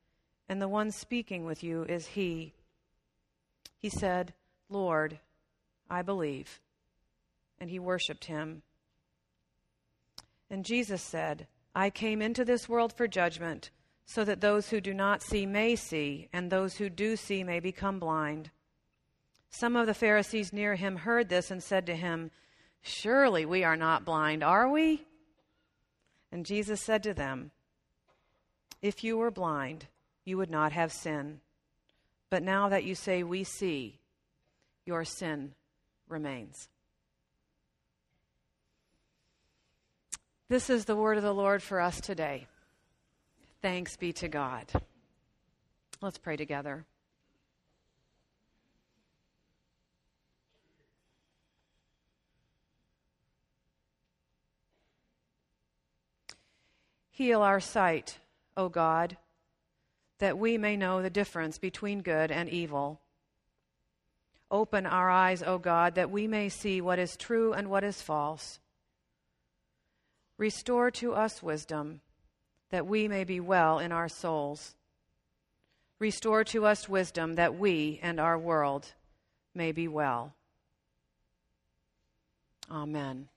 and 0.49 0.61
the 0.61 0.67
one 0.67 0.91
speaking 0.91 1.45
with 1.45 1.63
you 1.63 1.83
is 1.83 2.07
he. 2.07 2.53
He 3.79 3.89
said, 3.89 4.33
Lord, 4.69 5.19
I 5.89 6.01
believe 6.01 6.59
and 7.59 7.69
he 7.69 7.79
worshiped 7.79 8.25
him. 8.25 8.61
And 10.49 10.65
Jesus 10.65 11.01
said, 11.01 11.47
I 11.73 11.89
came 11.89 12.21
into 12.21 12.45
this 12.45 12.69
world 12.69 12.93
for 12.93 13.07
judgment, 13.07 13.71
so 14.05 14.23
that 14.23 14.41
those 14.41 14.69
who 14.69 14.79
do 14.79 14.93
not 14.93 15.21
see 15.21 15.45
may 15.45 15.75
see, 15.75 16.29
and 16.31 16.51
those 16.51 16.77
who 16.77 16.89
do 16.89 17.15
see 17.15 17.43
may 17.43 17.59
become 17.59 17.99
blind. 17.99 18.51
Some 19.49 19.75
of 19.75 19.87
the 19.87 19.93
Pharisees 19.93 20.53
near 20.53 20.75
him 20.75 20.97
heard 20.97 21.29
this 21.29 21.49
and 21.49 21.63
said 21.63 21.85
to 21.87 21.95
him, 21.95 22.29
Surely 22.81 23.45
we 23.45 23.63
are 23.63 23.77
not 23.77 24.05
blind, 24.05 24.43
are 24.43 24.69
we? 24.69 25.05
And 26.31 26.45
Jesus 26.45 26.81
said 26.81 27.01
to 27.03 27.13
them, 27.13 27.51
If 28.81 29.03
you 29.03 29.17
were 29.17 29.31
blind, 29.31 29.87
you 30.23 30.37
would 30.37 30.51
not 30.51 30.71
have 30.71 30.91
sin. 30.91 31.39
But 32.29 32.43
now 32.43 32.69
that 32.69 32.83
you 32.83 32.93
say, 32.93 33.23
We 33.23 33.43
see, 33.43 33.99
your 34.85 35.03
sin 35.03 35.53
remains. 36.07 36.67
This 40.47 40.69
is 40.69 40.85
the 40.85 40.95
word 40.95 41.17
of 41.17 41.23
the 41.23 41.33
Lord 41.33 41.63
for 41.63 41.79
us 41.81 41.99
today. 41.99 42.47
Thanks 43.65 43.97
be 43.97 44.13
to 44.13 44.27
God. 44.27 44.71
Let's 45.99 46.19
pray 46.19 46.37
together. 46.37 46.85
Heal 57.09 57.41
our 57.41 57.59
sight, 57.59 58.19
O 58.55 58.69
God, 58.69 59.17
that 60.19 60.37
we 60.37 60.59
may 60.59 60.77
know 60.77 61.01
the 61.01 61.09
difference 61.09 61.57
between 61.57 62.03
good 62.03 62.29
and 62.29 62.47
evil. 62.47 63.01
Open 64.51 64.85
our 64.85 65.09
eyes, 65.09 65.41
O 65.41 65.57
God, 65.57 65.95
that 65.95 66.11
we 66.11 66.27
may 66.27 66.49
see 66.49 66.81
what 66.81 66.99
is 66.99 67.17
true 67.17 67.51
and 67.51 67.71
what 67.71 67.83
is 67.83 67.99
false. 67.99 68.59
Restore 70.37 70.91
to 70.91 71.15
us 71.15 71.41
wisdom, 71.41 72.01
that 72.71 72.87
we 72.87 73.07
may 73.07 73.23
be 73.23 73.39
well 73.39 73.79
in 73.79 73.91
our 73.91 74.09
souls. 74.09 74.75
Restore 75.99 76.43
to 76.45 76.65
us 76.65 76.89
wisdom, 76.89 77.35
that 77.35 77.57
we 77.57 77.99
and 78.01 78.19
our 78.19 78.37
world 78.37 78.93
may 79.53 79.71
be 79.71 79.87
well. 79.87 80.33
Amen. 82.69 83.29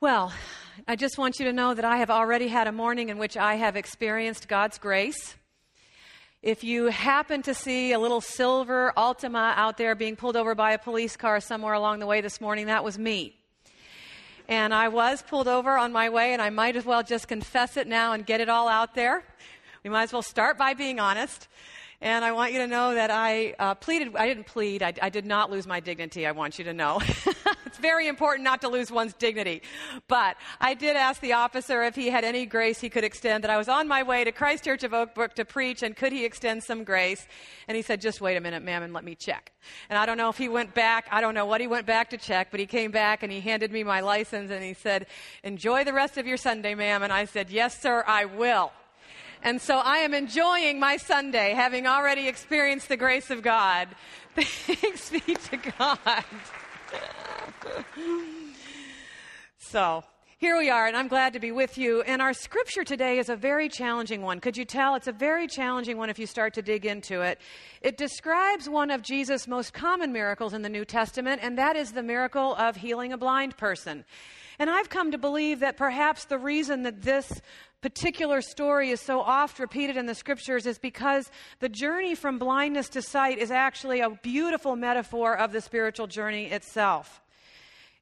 Well, 0.00 0.32
I 0.88 0.96
just 0.96 1.16
want 1.16 1.38
you 1.38 1.44
to 1.44 1.52
know 1.52 1.74
that 1.74 1.84
I 1.84 1.98
have 1.98 2.10
already 2.10 2.48
had 2.48 2.66
a 2.66 2.72
morning 2.72 3.08
in 3.08 3.18
which 3.18 3.36
I 3.36 3.54
have 3.54 3.76
experienced 3.76 4.48
God's 4.48 4.78
grace. 4.78 5.36
If 6.42 6.64
you 6.64 6.86
happen 6.86 7.42
to 7.42 7.54
see 7.54 7.92
a 7.92 8.00
little 8.00 8.20
silver 8.20 8.92
Altima 8.96 9.54
out 9.54 9.76
there 9.76 9.94
being 9.94 10.16
pulled 10.16 10.36
over 10.36 10.56
by 10.56 10.72
a 10.72 10.78
police 10.78 11.16
car 11.16 11.38
somewhere 11.38 11.72
along 11.72 12.00
the 12.00 12.06
way 12.06 12.20
this 12.20 12.40
morning, 12.40 12.66
that 12.66 12.82
was 12.82 12.98
me. 12.98 13.36
And 14.48 14.74
I 14.74 14.88
was 14.88 15.22
pulled 15.22 15.46
over 15.46 15.78
on 15.78 15.92
my 15.92 16.08
way, 16.08 16.32
and 16.32 16.42
I 16.42 16.50
might 16.50 16.74
as 16.74 16.84
well 16.84 17.04
just 17.04 17.28
confess 17.28 17.76
it 17.76 17.86
now 17.86 18.12
and 18.12 18.26
get 18.26 18.40
it 18.40 18.48
all 18.48 18.66
out 18.66 18.96
there. 18.96 19.22
We 19.84 19.90
might 19.90 20.02
as 20.02 20.12
well 20.12 20.22
start 20.22 20.58
by 20.58 20.74
being 20.74 20.98
honest. 20.98 21.46
And 22.00 22.24
I 22.24 22.32
want 22.32 22.52
you 22.52 22.58
to 22.58 22.66
know 22.66 22.92
that 22.92 23.12
I 23.12 23.54
uh, 23.60 23.76
pleaded, 23.76 24.16
I 24.16 24.26
didn't 24.26 24.46
plead, 24.46 24.82
I, 24.82 24.94
I 25.00 25.10
did 25.10 25.24
not 25.24 25.48
lose 25.48 25.68
my 25.68 25.78
dignity, 25.78 26.26
I 26.26 26.32
want 26.32 26.58
you 26.58 26.64
to 26.64 26.72
know. 26.72 27.00
it's 27.66 27.78
very 27.78 28.08
important 28.08 28.44
not 28.44 28.60
to 28.62 28.68
lose 28.68 28.90
one's 28.90 29.14
dignity. 29.14 29.62
But 30.08 30.36
I 30.60 30.74
did 30.74 30.96
ask 30.96 31.20
the 31.20 31.34
officer 31.34 31.82
if 31.82 31.94
he 31.94 32.08
had 32.08 32.24
any 32.24 32.46
grace 32.46 32.80
he 32.80 32.88
could 32.88 33.04
extend, 33.04 33.44
that 33.44 33.50
I 33.50 33.58
was 33.58 33.68
on 33.68 33.88
my 33.88 34.02
way 34.02 34.24
to 34.24 34.32
Christ 34.32 34.64
Church 34.64 34.84
of 34.84 34.92
Oak 34.92 35.14
Brook 35.14 35.34
to 35.34 35.44
preach, 35.44 35.82
and 35.82 35.96
could 35.96 36.12
he 36.12 36.24
extend 36.24 36.62
some 36.62 36.84
grace? 36.84 37.26
And 37.68 37.76
he 37.76 37.82
said, 37.82 38.00
just 38.00 38.20
wait 38.20 38.36
a 38.36 38.40
minute, 38.40 38.62
ma'am, 38.62 38.82
and 38.82 38.92
let 38.92 39.04
me 39.04 39.14
check. 39.14 39.52
And 39.88 39.98
I 39.98 40.06
don't 40.06 40.18
know 40.18 40.28
if 40.28 40.38
he 40.38 40.48
went 40.48 40.74
back, 40.74 41.06
I 41.10 41.20
don't 41.20 41.34
know 41.34 41.46
what 41.46 41.60
he 41.60 41.66
went 41.66 41.86
back 41.86 42.10
to 42.10 42.16
check, 42.16 42.48
but 42.50 42.60
he 42.60 42.66
came 42.66 42.90
back 42.90 43.22
and 43.22 43.32
he 43.32 43.40
handed 43.40 43.72
me 43.72 43.84
my 43.84 44.00
license 44.00 44.50
and 44.50 44.62
he 44.62 44.74
said, 44.74 45.06
enjoy 45.42 45.84
the 45.84 45.92
rest 45.92 46.18
of 46.18 46.26
your 46.26 46.36
Sunday, 46.36 46.74
ma'am. 46.74 47.02
And 47.02 47.12
I 47.12 47.24
said, 47.24 47.50
yes, 47.50 47.80
sir, 47.80 48.04
I 48.06 48.24
will. 48.24 48.72
And 49.44 49.60
so 49.60 49.78
I 49.78 49.98
am 49.98 50.14
enjoying 50.14 50.78
my 50.78 50.96
Sunday, 50.96 51.52
having 51.52 51.86
already 51.86 52.28
experienced 52.28 52.88
the 52.88 52.96
grace 52.96 53.30
of 53.30 53.42
God. 53.42 53.88
Thanks 54.34 55.10
be 55.10 55.20
to 55.20 55.56
God. 55.78 56.24
So, 59.58 60.04
here 60.42 60.58
we 60.58 60.70
are, 60.70 60.88
and 60.88 60.96
I'm 60.96 61.06
glad 61.06 61.34
to 61.34 61.38
be 61.38 61.52
with 61.52 61.78
you. 61.78 62.02
And 62.02 62.20
our 62.20 62.32
scripture 62.32 62.82
today 62.82 63.18
is 63.18 63.28
a 63.28 63.36
very 63.36 63.68
challenging 63.68 64.22
one. 64.22 64.40
Could 64.40 64.56
you 64.56 64.64
tell? 64.64 64.96
It's 64.96 65.06
a 65.06 65.12
very 65.12 65.46
challenging 65.46 65.98
one 65.98 66.10
if 66.10 66.18
you 66.18 66.26
start 66.26 66.54
to 66.54 66.62
dig 66.62 66.84
into 66.84 67.20
it. 67.20 67.40
It 67.80 67.96
describes 67.96 68.68
one 68.68 68.90
of 68.90 69.02
Jesus' 69.02 69.46
most 69.46 69.72
common 69.72 70.12
miracles 70.12 70.52
in 70.52 70.62
the 70.62 70.68
New 70.68 70.84
Testament, 70.84 71.42
and 71.44 71.56
that 71.58 71.76
is 71.76 71.92
the 71.92 72.02
miracle 72.02 72.56
of 72.56 72.74
healing 72.74 73.12
a 73.12 73.16
blind 73.16 73.56
person. 73.56 74.04
And 74.58 74.68
I've 74.68 74.88
come 74.88 75.12
to 75.12 75.18
believe 75.18 75.60
that 75.60 75.76
perhaps 75.76 76.24
the 76.24 76.38
reason 76.38 76.82
that 76.82 77.02
this 77.02 77.40
particular 77.82 78.40
story 78.40 78.90
is 78.90 79.00
so 79.00 79.20
oft 79.20 79.58
repeated 79.58 79.96
in 79.96 80.06
the 80.06 80.14
scriptures 80.14 80.66
is 80.66 80.78
because 80.78 81.30
the 81.58 81.68
journey 81.68 82.14
from 82.14 82.38
blindness 82.38 82.88
to 82.90 83.02
sight 83.02 83.38
is 83.38 83.50
actually 83.50 84.00
a 84.00 84.08
beautiful 84.08 84.76
metaphor 84.76 85.36
of 85.36 85.52
the 85.52 85.60
spiritual 85.60 86.06
journey 86.06 86.46
itself. 86.46 87.20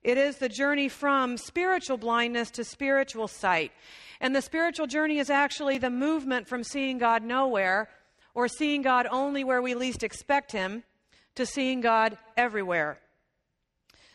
It 0.04 0.18
is 0.18 0.36
the 0.36 0.48
journey 0.50 0.88
from 0.88 1.38
spiritual 1.38 1.96
blindness 1.96 2.50
to 2.52 2.64
spiritual 2.64 3.26
sight. 3.26 3.72
And 4.20 4.36
the 4.36 4.42
spiritual 4.42 4.86
journey 4.86 5.18
is 5.18 5.30
actually 5.30 5.78
the 5.78 5.90
movement 5.90 6.46
from 6.46 6.62
seeing 6.62 6.98
God 6.98 7.22
nowhere 7.22 7.88
or 8.34 8.48
seeing 8.48 8.82
God 8.82 9.06
only 9.10 9.44
where 9.44 9.62
we 9.62 9.74
least 9.74 10.02
expect 10.02 10.52
Him 10.52 10.84
to 11.36 11.46
seeing 11.46 11.80
God 11.80 12.18
everywhere. 12.36 12.98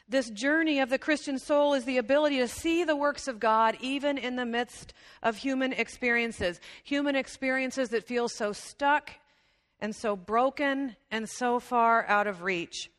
This 0.07 0.29
journey 0.29 0.79
of 0.79 0.89
the 0.89 0.99
Christian 0.99 1.39
soul 1.39 1.73
is 1.73 1.85
the 1.85 1.97
ability 1.97 2.37
to 2.37 2.47
see 2.47 2.83
the 2.83 2.95
works 2.95 3.27
of 3.27 3.39
God 3.39 3.75
even 3.81 4.19
in 4.19 4.35
the 4.35 4.45
midst 4.45 4.93
of 5.23 5.37
human 5.37 5.73
experiences. 5.73 6.61
Human 6.83 7.15
experiences 7.15 7.89
that 7.89 8.07
feel 8.07 8.29
so 8.29 8.53
stuck 8.53 9.11
and 9.79 9.95
so 9.95 10.15
broken 10.15 10.95
and 11.09 11.27
so 11.27 11.59
far 11.59 12.05
out 12.07 12.27
of 12.27 12.43
reach. 12.43 12.91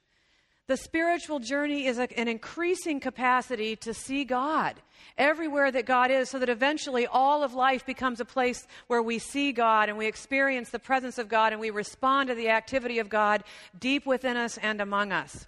The 0.66 0.76
spiritual 0.76 1.38
journey 1.38 1.86
is 1.86 1.98
an 1.98 2.26
increasing 2.26 2.98
capacity 2.98 3.76
to 3.76 3.94
see 3.94 4.24
God 4.24 4.74
everywhere 5.16 5.70
that 5.70 5.86
God 5.86 6.10
is, 6.10 6.28
so 6.28 6.40
that 6.40 6.48
eventually 6.48 7.06
all 7.06 7.44
of 7.44 7.54
life 7.54 7.86
becomes 7.86 8.18
a 8.18 8.24
place 8.24 8.66
where 8.88 9.00
we 9.00 9.20
see 9.20 9.52
God 9.52 9.88
and 9.88 9.96
we 9.96 10.06
experience 10.06 10.70
the 10.70 10.80
presence 10.80 11.18
of 11.18 11.28
God 11.28 11.52
and 11.52 11.60
we 11.60 11.70
respond 11.70 12.28
to 12.28 12.34
the 12.34 12.48
activity 12.48 12.98
of 12.98 13.08
God 13.08 13.44
deep 13.78 14.06
within 14.06 14.36
us 14.36 14.58
and 14.58 14.80
among 14.80 15.12
us. 15.12 15.46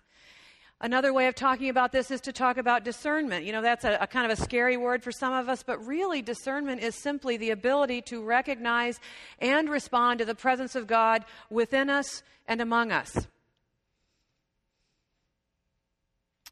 Another 0.80 1.12
way 1.12 1.26
of 1.26 1.34
talking 1.34 1.70
about 1.70 1.90
this 1.90 2.12
is 2.12 2.20
to 2.20 2.32
talk 2.32 2.56
about 2.56 2.84
discernment. 2.84 3.44
You 3.44 3.50
know, 3.50 3.62
that's 3.62 3.84
a, 3.84 3.98
a, 4.00 4.06
kind 4.06 4.30
of 4.30 4.38
a 4.38 4.40
scary 4.40 4.76
word 4.76 5.02
for 5.02 5.10
some 5.10 5.32
of 5.32 5.48
us, 5.48 5.64
but 5.64 5.84
really, 5.84 6.22
discernment 6.22 6.82
is 6.82 6.94
simply 6.94 7.36
the 7.36 7.50
ability 7.50 8.02
to 8.02 8.22
recognize 8.22 9.00
and 9.40 9.68
respond 9.68 10.20
to 10.20 10.24
the 10.24 10.36
presence 10.36 10.76
of 10.76 10.86
God 10.86 11.24
within 11.50 11.90
us 11.90 12.22
and 12.46 12.60
among 12.60 12.92
us. 12.92 13.26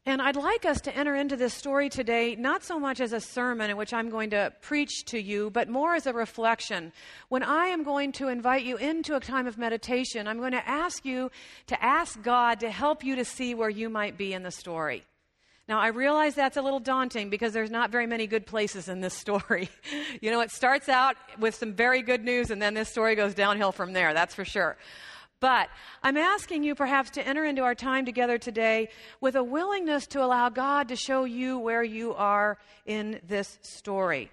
And 0.07 0.21
I'd 0.21 0.37
like 0.37 0.63
us 0.63 0.79
to 0.81 0.95
enter 0.95 1.15
into 1.15 1.35
this 1.35 1.53
story 1.53 1.89
today, 1.89 2.37
not 2.37 2.63
so 2.63 2.79
much 2.79 3.01
as 3.01 3.11
a 3.11 3.19
sermon 3.19 3.69
in 3.69 3.75
which 3.75 3.93
I'm 3.93 4.09
going 4.09 4.29
to 4.29 4.53
preach 4.61 5.03
to 5.07 5.21
you, 5.21 5.49
but 5.49 5.67
more 5.67 5.95
as 5.95 6.07
a 6.07 6.13
reflection. 6.13 6.93
When 7.27 7.43
I 7.43 7.65
am 7.65 7.83
going 7.83 8.13
to 8.13 8.29
invite 8.29 8.63
you 8.63 8.77
into 8.77 9.17
a 9.17 9.19
time 9.19 9.47
of 9.47 9.57
meditation, 9.57 10.25
I'm 10.25 10.39
going 10.39 10.53
to 10.53 10.65
ask 10.65 11.03
you 11.03 11.29
to 11.65 11.83
ask 11.83 12.23
God 12.23 12.61
to 12.61 12.71
help 12.71 13.03
you 13.03 13.17
to 13.17 13.25
see 13.25 13.53
where 13.53 13.69
you 13.69 13.89
might 13.89 14.17
be 14.17 14.31
in 14.31 14.43
the 14.43 14.51
story. 14.51 15.03
Now, 15.67 15.81
I 15.81 15.87
realize 15.87 16.35
that's 16.35 16.55
a 16.55 16.61
little 16.61 16.79
daunting 16.79 17.29
because 17.29 17.51
there's 17.51 17.69
not 17.69 17.91
very 17.91 18.07
many 18.07 18.27
good 18.27 18.45
places 18.45 18.87
in 18.87 19.01
this 19.01 19.13
story. 19.13 19.67
you 20.21 20.31
know, 20.31 20.39
it 20.39 20.51
starts 20.51 20.87
out 20.87 21.17
with 21.37 21.53
some 21.53 21.73
very 21.73 22.01
good 22.01 22.23
news, 22.23 22.49
and 22.49 22.61
then 22.61 22.75
this 22.75 22.87
story 22.87 23.15
goes 23.15 23.33
downhill 23.33 23.73
from 23.73 23.91
there, 23.91 24.13
that's 24.13 24.33
for 24.33 24.45
sure. 24.45 24.77
But 25.39 25.69
I'm 26.01 26.17
asking 26.17 26.63
you 26.63 26.73
perhaps 26.73 27.11
to 27.11 27.27
enter 27.27 27.45
into 27.45 27.61
our 27.61 27.75
time 27.75 28.05
together 28.05 28.37
today 28.39 28.89
with 29.21 29.35
a 29.35 29.43
willingness 29.43 30.07
to 30.07 30.23
allow 30.23 30.49
God 30.49 30.87
to 30.87 30.95
show 30.95 31.25
you 31.25 31.59
where 31.59 31.83
you 31.83 32.15
are 32.15 32.57
in 32.85 33.19
this 33.27 33.59
story 33.61 34.31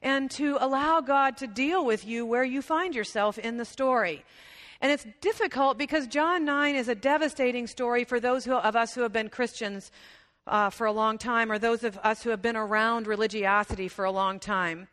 and 0.00 0.30
to 0.30 0.56
allow 0.58 1.02
God 1.02 1.36
to 1.38 1.46
deal 1.46 1.84
with 1.84 2.06
you 2.06 2.24
where 2.24 2.44
you 2.44 2.62
find 2.62 2.94
yourself 2.94 3.38
in 3.38 3.58
the 3.58 3.66
story. 3.66 4.24
And 4.80 4.90
it's 4.92 5.06
difficult 5.20 5.76
because 5.76 6.06
John 6.06 6.44
9 6.44 6.74
is 6.74 6.88
a 6.88 6.94
devastating 6.94 7.66
story 7.66 8.04
for 8.04 8.18
those 8.18 8.44
who, 8.44 8.54
of 8.54 8.76
us 8.76 8.94
who 8.94 9.02
have 9.02 9.12
been 9.12 9.28
Christians 9.28 9.90
uh, 10.46 10.70
for 10.70 10.86
a 10.86 10.92
long 10.92 11.18
time 11.18 11.50
or 11.50 11.58
those 11.58 11.84
of 11.84 11.98
us 12.02 12.22
who 12.22 12.30
have 12.30 12.40
been 12.40 12.56
around 12.56 13.06
religiosity 13.06 13.88
for 13.88 14.04
a 14.04 14.10
long 14.10 14.38
time. 14.38 14.88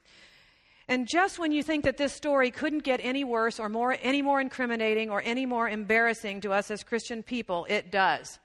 And 0.93 1.07
just 1.07 1.39
when 1.39 1.51
you 1.51 1.63
think 1.63 1.85
that 1.85 1.97
this 1.97 2.13
story 2.13 2.51
couldn't 2.51 2.83
get 2.83 2.99
any 3.01 3.23
worse 3.23 3.59
or 3.59 3.67
more, 3.67 3.97
any 4.03 4.21
more 4.21 4.39
incriminating 4.39 5.09
or 5.09 5.23
any 5.25 5.47
more 5.47 5.67
embarrassing 5.67 6.41
to 6.41 6.53
us 6.53 6.69
as 6.69 6.83
Christian 6.83 7.23
people, 7.23 7.65
it 7.67 7.89
does. 7.89 8.37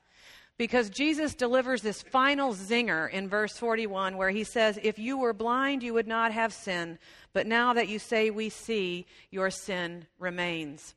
Because 0.57 0.88
Jesus 0.88 1.35
delivers 1.35 1.83
this 1.83 2.00
final 2.00 2.55
zinger 2.55 3.11
in 3.11 3.28
verse 3.28 3.59
41 3.59 4.17
where 4.17 4.31
he 4.31 4.45
says, 4.45 4.78
If 4.83 4.99
you 4.99 5.19
were 5.19 5.35
blind, 5.35 5.83
you 5.83 5.93
would 5.93 6.07
not 6.07 6.33
have 6.33 6.55
sin, 6.55 6.99
but 7.35 7.47
now 7.47 7.75
that 7.75 7.88
you 7.88 7.99
say 7.99 8.31
we 8.31 8.49
see, 8.49 9.05
your 9.31 9.50
sin 9.50 10.07
remains. 10.19 10.95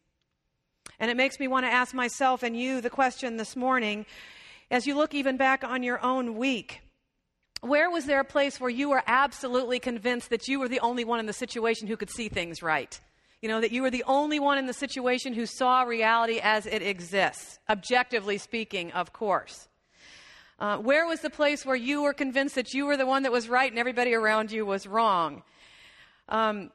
And 1.02 1.12
it 1.12 1.18
makes 1.18 1.38
me 1.38 1.50
want 1.50 1.66
to 1.66 1.74
ask 1.74 1.94
myself 1.94 2.44
and 2.44 2.58
you 2.58 2.80
the 2.80 2.90
question 2.90 3.36
this 3.36 3.58
morning 3.58 4.06
as 4.72 4.88
you 4.88 4.96
look 4.96 5.14
even 5.14 5.36
back 5.36 5.66
on 5.66 5.84
your 5.84 6.02
own 6.02 6.38
week 6.38 6.82
where 7.62 7.90
was 7.90 8.06
there 8.06 8.20
a 8.20 8.26
place 8.26 8.60
where 8.60 8.70
you 8.70 8.90
were 8.90 9.04
absolutely 9.06 9.80
convinced 9.80 10.30
that 10.32 10.48
you 10.48 10.60
were 10.60 10.68
the 10.68 10.80
only 10.80 11.06
one 11.06 11.20
in 11.20 11.28
the 11.28 11.34
situation 11.34 11.88
who 11.88 11.96
could 11.96 12.10
see 12.10 12.28
things 12.28 12.62
right? 12.62 13.00
You 13.42 13.50
know, 13.50 13.62
that 13.62 13.72
you 13.72 13.82
were 13.82 13.90
the 13.90 14.04
only 14.06 14.40
one 14.40 14.58
in 14.58 14.68
the 14.68 14.74
situation 14.74 15.34
who 15.34 15.46
saw 15.46 15.82
reality 15.82 16.40
as 16.44 16.66
it 16.66 16.82
exists, 16.82 17.60
objectively 17.70 18.38
speaking, 18.38 18.92
of 18.92 19.14
course. 19.14 19.68
Uh, 20.60 20.78
where 20.78 21.08
was 21.08 21.22
the 21.22 21.30
place 21.30 21.66
where 21.66 21.76
you 21.76 22.04
were 22.04 22.14
convinced 22.14 22.54
that 22.54 22.74
you 22.74 22.86
were 22.86 22.98
the 22.98 23.06
one 23.06 23.24
that 23.24 23.32
was 23.32 23.50
right 23.50 23.72
and 23.72 23.80
everybody 23.80 24.14
around 24.14 24.52
you 24.52 24.64
was 24.64 24.86
wrong? 24.86 25.42
Um, 26.30 26.72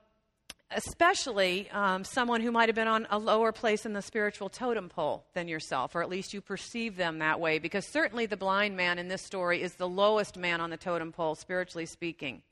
especially 0.70 1.70
um, 1.70 2.04
someone 2.04 2.40
who 2.40 2.50
might 2.50 2.68
have 2.68 2.74
been 2.74 2.88
on 2.88 3.06
a 3.10 3.18
lower 3.18 3.52
place 3.52 3.86
in 3.86 3.92
the 3.92 4.02
spiritual 4.02 4.48
totem 4.48 4.88
pole 4.88 5.24
than 5.34 5.48
yourself, 5.48 5.94
or 5.94 6.02
at 6.02 6.08
least 6.08 6.34
you 6.34 6.40
perceive 6.40 6.96
them 6.96 7.20
that 7.20 7.38
way, 7.38 7.58
because 7.58 7.86
certainly 7.86 8.26
the 8.26 8.36
blind 8.36 8.76
man 8.76 8.98
in 8.98 9.08
this 9.08 9.22
story 9.22 9.62
is 9.62 9.74
the 9.74 9.88
lowest 9.88 10.36
man 10.36 10.60
on 10.60 10.70
the 10.70 10.76
totem 10.76 11.12
pole, 11.12 11.34
spiritually 11.34 11.86
speaking. 11.86 12.42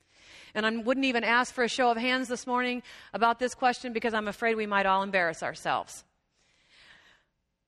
And 0.53 0.65
I 0.65 0.69
wouldn't 0.71 1.05
even 1.05 1.25
ask 1.25 1.53
for 1.53 1.63
a 1.63 1.69
show 1.69 1.91
of 1.91 1.97
hands 1.97 2.29
this 2.29 2.47
morning 2.47 2.81
about 3.13 3.39
this 3.39 3.53
question 3.53 3.91
because 3.91 4.13
I'm 4.13 4.29
afraid 4.29 4.55
we 4.55 4.65
might 4.65 4.85
all 4.85 5.03
embarrass 5.03 5.43
ourselves. 5.43 6.05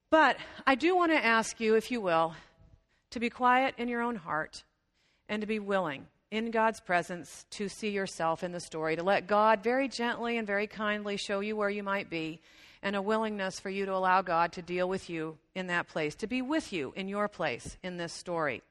But 0.09 0.37
I 0.65 0.75
do 0.75 0.95
want 0.95 1.11
to 1.11 1.23
ask 1.23 1.59
you, 1.59 1.75
if 1.75 1.91
you 1.91 1.99
will, 1.99 2.33
to 3.11 3.19
be 3.19 3.29
quiet 3.29 3.75
in 3.77 3.89
your 3.89 4.01
own 4.01 4.15
heart 4.15 4.63
and 5.27 5.41
to 5.41 5.47
be 5.47 5.59
willing 5.59 6.07
in 6.31 6.51
God's 6.51 6.79
presence 6.79 7.45
to 7.51 7.69
see 7.69 7.89
yourself 7.89 8.43
in 8.43 8.51
the 8.51 8.59
story, 8.59 8.95
to 8.95 9.03
let 9.03 9.27
God 9.27 9.63
very 9.63 9.87
gently 9.87 10.37
and 10.37 10.45
very 10.45 10.67
kindly 10.67 11.17
show 11.17 11.39
you 11.39 11.55
where 11.55 11.69
you 11.69 11.83
might 11.83 12.09
be, 12.09 12.41
and 12.83 12.95
a 12.95 13.01
willingness 13.01 13.59
for 13.59 13.69
you 13.69 13.85
to 13.85 13.93
allow 13.93 14.21
God 14.21 14.51
to 14.53 14.61
deal 14.61 14.87
with 14.87 15.09
you 15.09 15.37
in 15.55 15.67
that 15.67 15.87
place, 15.87 16.15
to 16.15 16.27
be 16.27 16.41
with 16.41 16.71
you 16.71 16.93
in 16.95 17.07
your 17.07 17.27
place 17.27 17.77
in 17.81 17.97
this 17.97 18.13
story. 18.13 18.61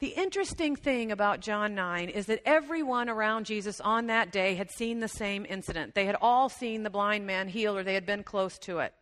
The 0.00 0.08
interesting 0.08 0.76
thing 0.76 1.10
about 1.10 1.40
John 1.40 1.74
9 1.74 2.08
is 2.08 2.26
that 2.26 2.42
everyone 2.44 3.08
around 3.08 3.46
Jesus 3.46 3.80
on 3.80 4.06
that 4.06 4.30
day 4.30 4.54
had 4.54 4.70
seen 4.70 5.00
the 5.00 5.08
same 5.08 5.44
incident. 5.48 5.94
They 5.94 6.06
had 6.06 6.16
all 6.20 6.48
seen 6.48 6.84
the 6.84 6.90
blind 6.90 7.26
man 7.26 7.48
healed 7.48 7.78
or 7.78 7.82
they 7.82 7.94
had 7.94 8.06
been 8.06 8.22
close 8.22 8.58
to 8.60 8.78
it. 8.78 8.94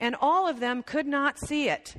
And 0.00 0.16
all 0.20 0.48
of 0.48 0.58
them 0.58 0.82
could 0.82 1.06
not 1.06 1.38
see 1.38 1.68
it 1.68 1.94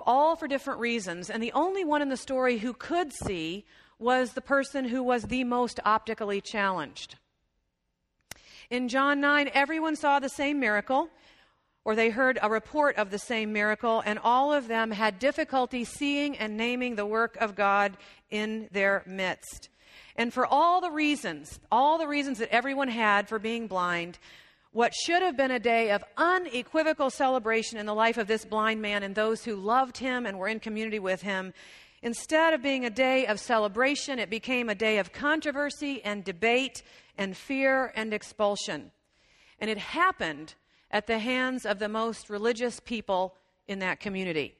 all 0.00 0.36
for 0.36 0.48
different 0.48 0.80
reasons. 0.80 1.30
And 1.30 1.42
the 1.42 1.52
only 1.52 1.84
one 1.84 2.02
in 2.02 2.08
the 2.08 2.16
story 2.16 2.58
who 2.58 2.72
could 2.72 3.12
see 3.12 3.64
was 3.98 4.32
the 4.32 4.40
person 4.40 4.86
who 4.86 5.02
was 5.02 5.24
the 5.24 5.44
most 5.44 5.80
optically 5.84 6.40
challenged. 6.40 7.16
In 8.70 8.88
John 8.88 9.20
9, 9.20 9.50
everyone 9.54 9.96
saw 9.96 10.18
the 10.18 10.28
same 10.28 10.60
miracle, 10.60 11.08
or 11.84 11.94
they 11.94 12.10
heard 12.10 12.38
a 12.42 12.50
report 12.50 12.96
of 12.96 13.10
the 13.10 13.18
same 13.18 13.52
miracle, 13.52 14.02
and 14.04 14.18
all 14.18 14.52
of 14.52 14.68
them 14.68 14.90
had 14.90 15.18
difficulty 15.18 15.84
seeing 15.84 16.36
and 16.36 16.56
naming 16.56 16.94
the 16.94 17.06
work 17.06 17.36
of 17.36 17.54
God 17.54 17.96
in 18.30 18.68
their 18.70 19.02
midst. 19.06 19.70
And 20.14 20.34
for 20.34 20.44
all 20.46 20.80
the 20.80 20.90
reasons, 20.90 21.58
all 21.72 21.96
the 21.96 22.06
reasons 22.08 22.38
that 22.38 22.52
everyone 22.52 22.88
had 22.88 23.28
for 23.28 23.38
being 23.38 23.68
blind, 23.68 24.18
what 24.72 24.94
should 24.94 25.22
have 25.22 25.36
been 25.36 25.50
a 25.50 25.58
day 25.58 25.90
of 25.90 26.04
unequivocal 26.16 27.10
celebration 27.10 27.78
in 27.78 27.86
the 27.86 27.94
life 27.94 28.18
of 28.18 28.26
this 28.26 28.44
blind 28.44 28.82
man 28.82 29.02
and 29.02 29.14
those 29.14 29.44
who 29.44 29.56
loved 29.56 29.98
him 29.98 30.26
and 30.26 30.38
were 30.38 30.48
in 30.48 30.60
community 30.60 30.98
with 30.98 31.22
him, 31.22 31.52
instead 32.02 32.52
of 32.52 32.62
being 32.62 32.84
a 32.84 32.90
day 32.90 33.26
of 33.26 33.40
celebration, 33.40 34.18
it 34.18 34.30
became 34.30 34.68
a 34.68 34.74
day 34.74 34.98
of 34.98 35.12
controversy 35.12 36.02
and 36.04 36.22
debate 36.22 36.82
and 37.16 37.36
fear 37.36 37.92
and 37.96 38.12
expulsion. 38.12 38.90
And 39.58 39.70
it 39.70 39.78
happened 39.78 40.54
at 40.90 41.06
the 41.06 41.18
hands 41.18 41.66
of 41.66 41.78
the 41.78 41.88
most 41.88 42.30
religious 42.30 42.80
people 42.80 43.34
in 43.66 43.80
that 43.80 44.00
community. 44.00 44.54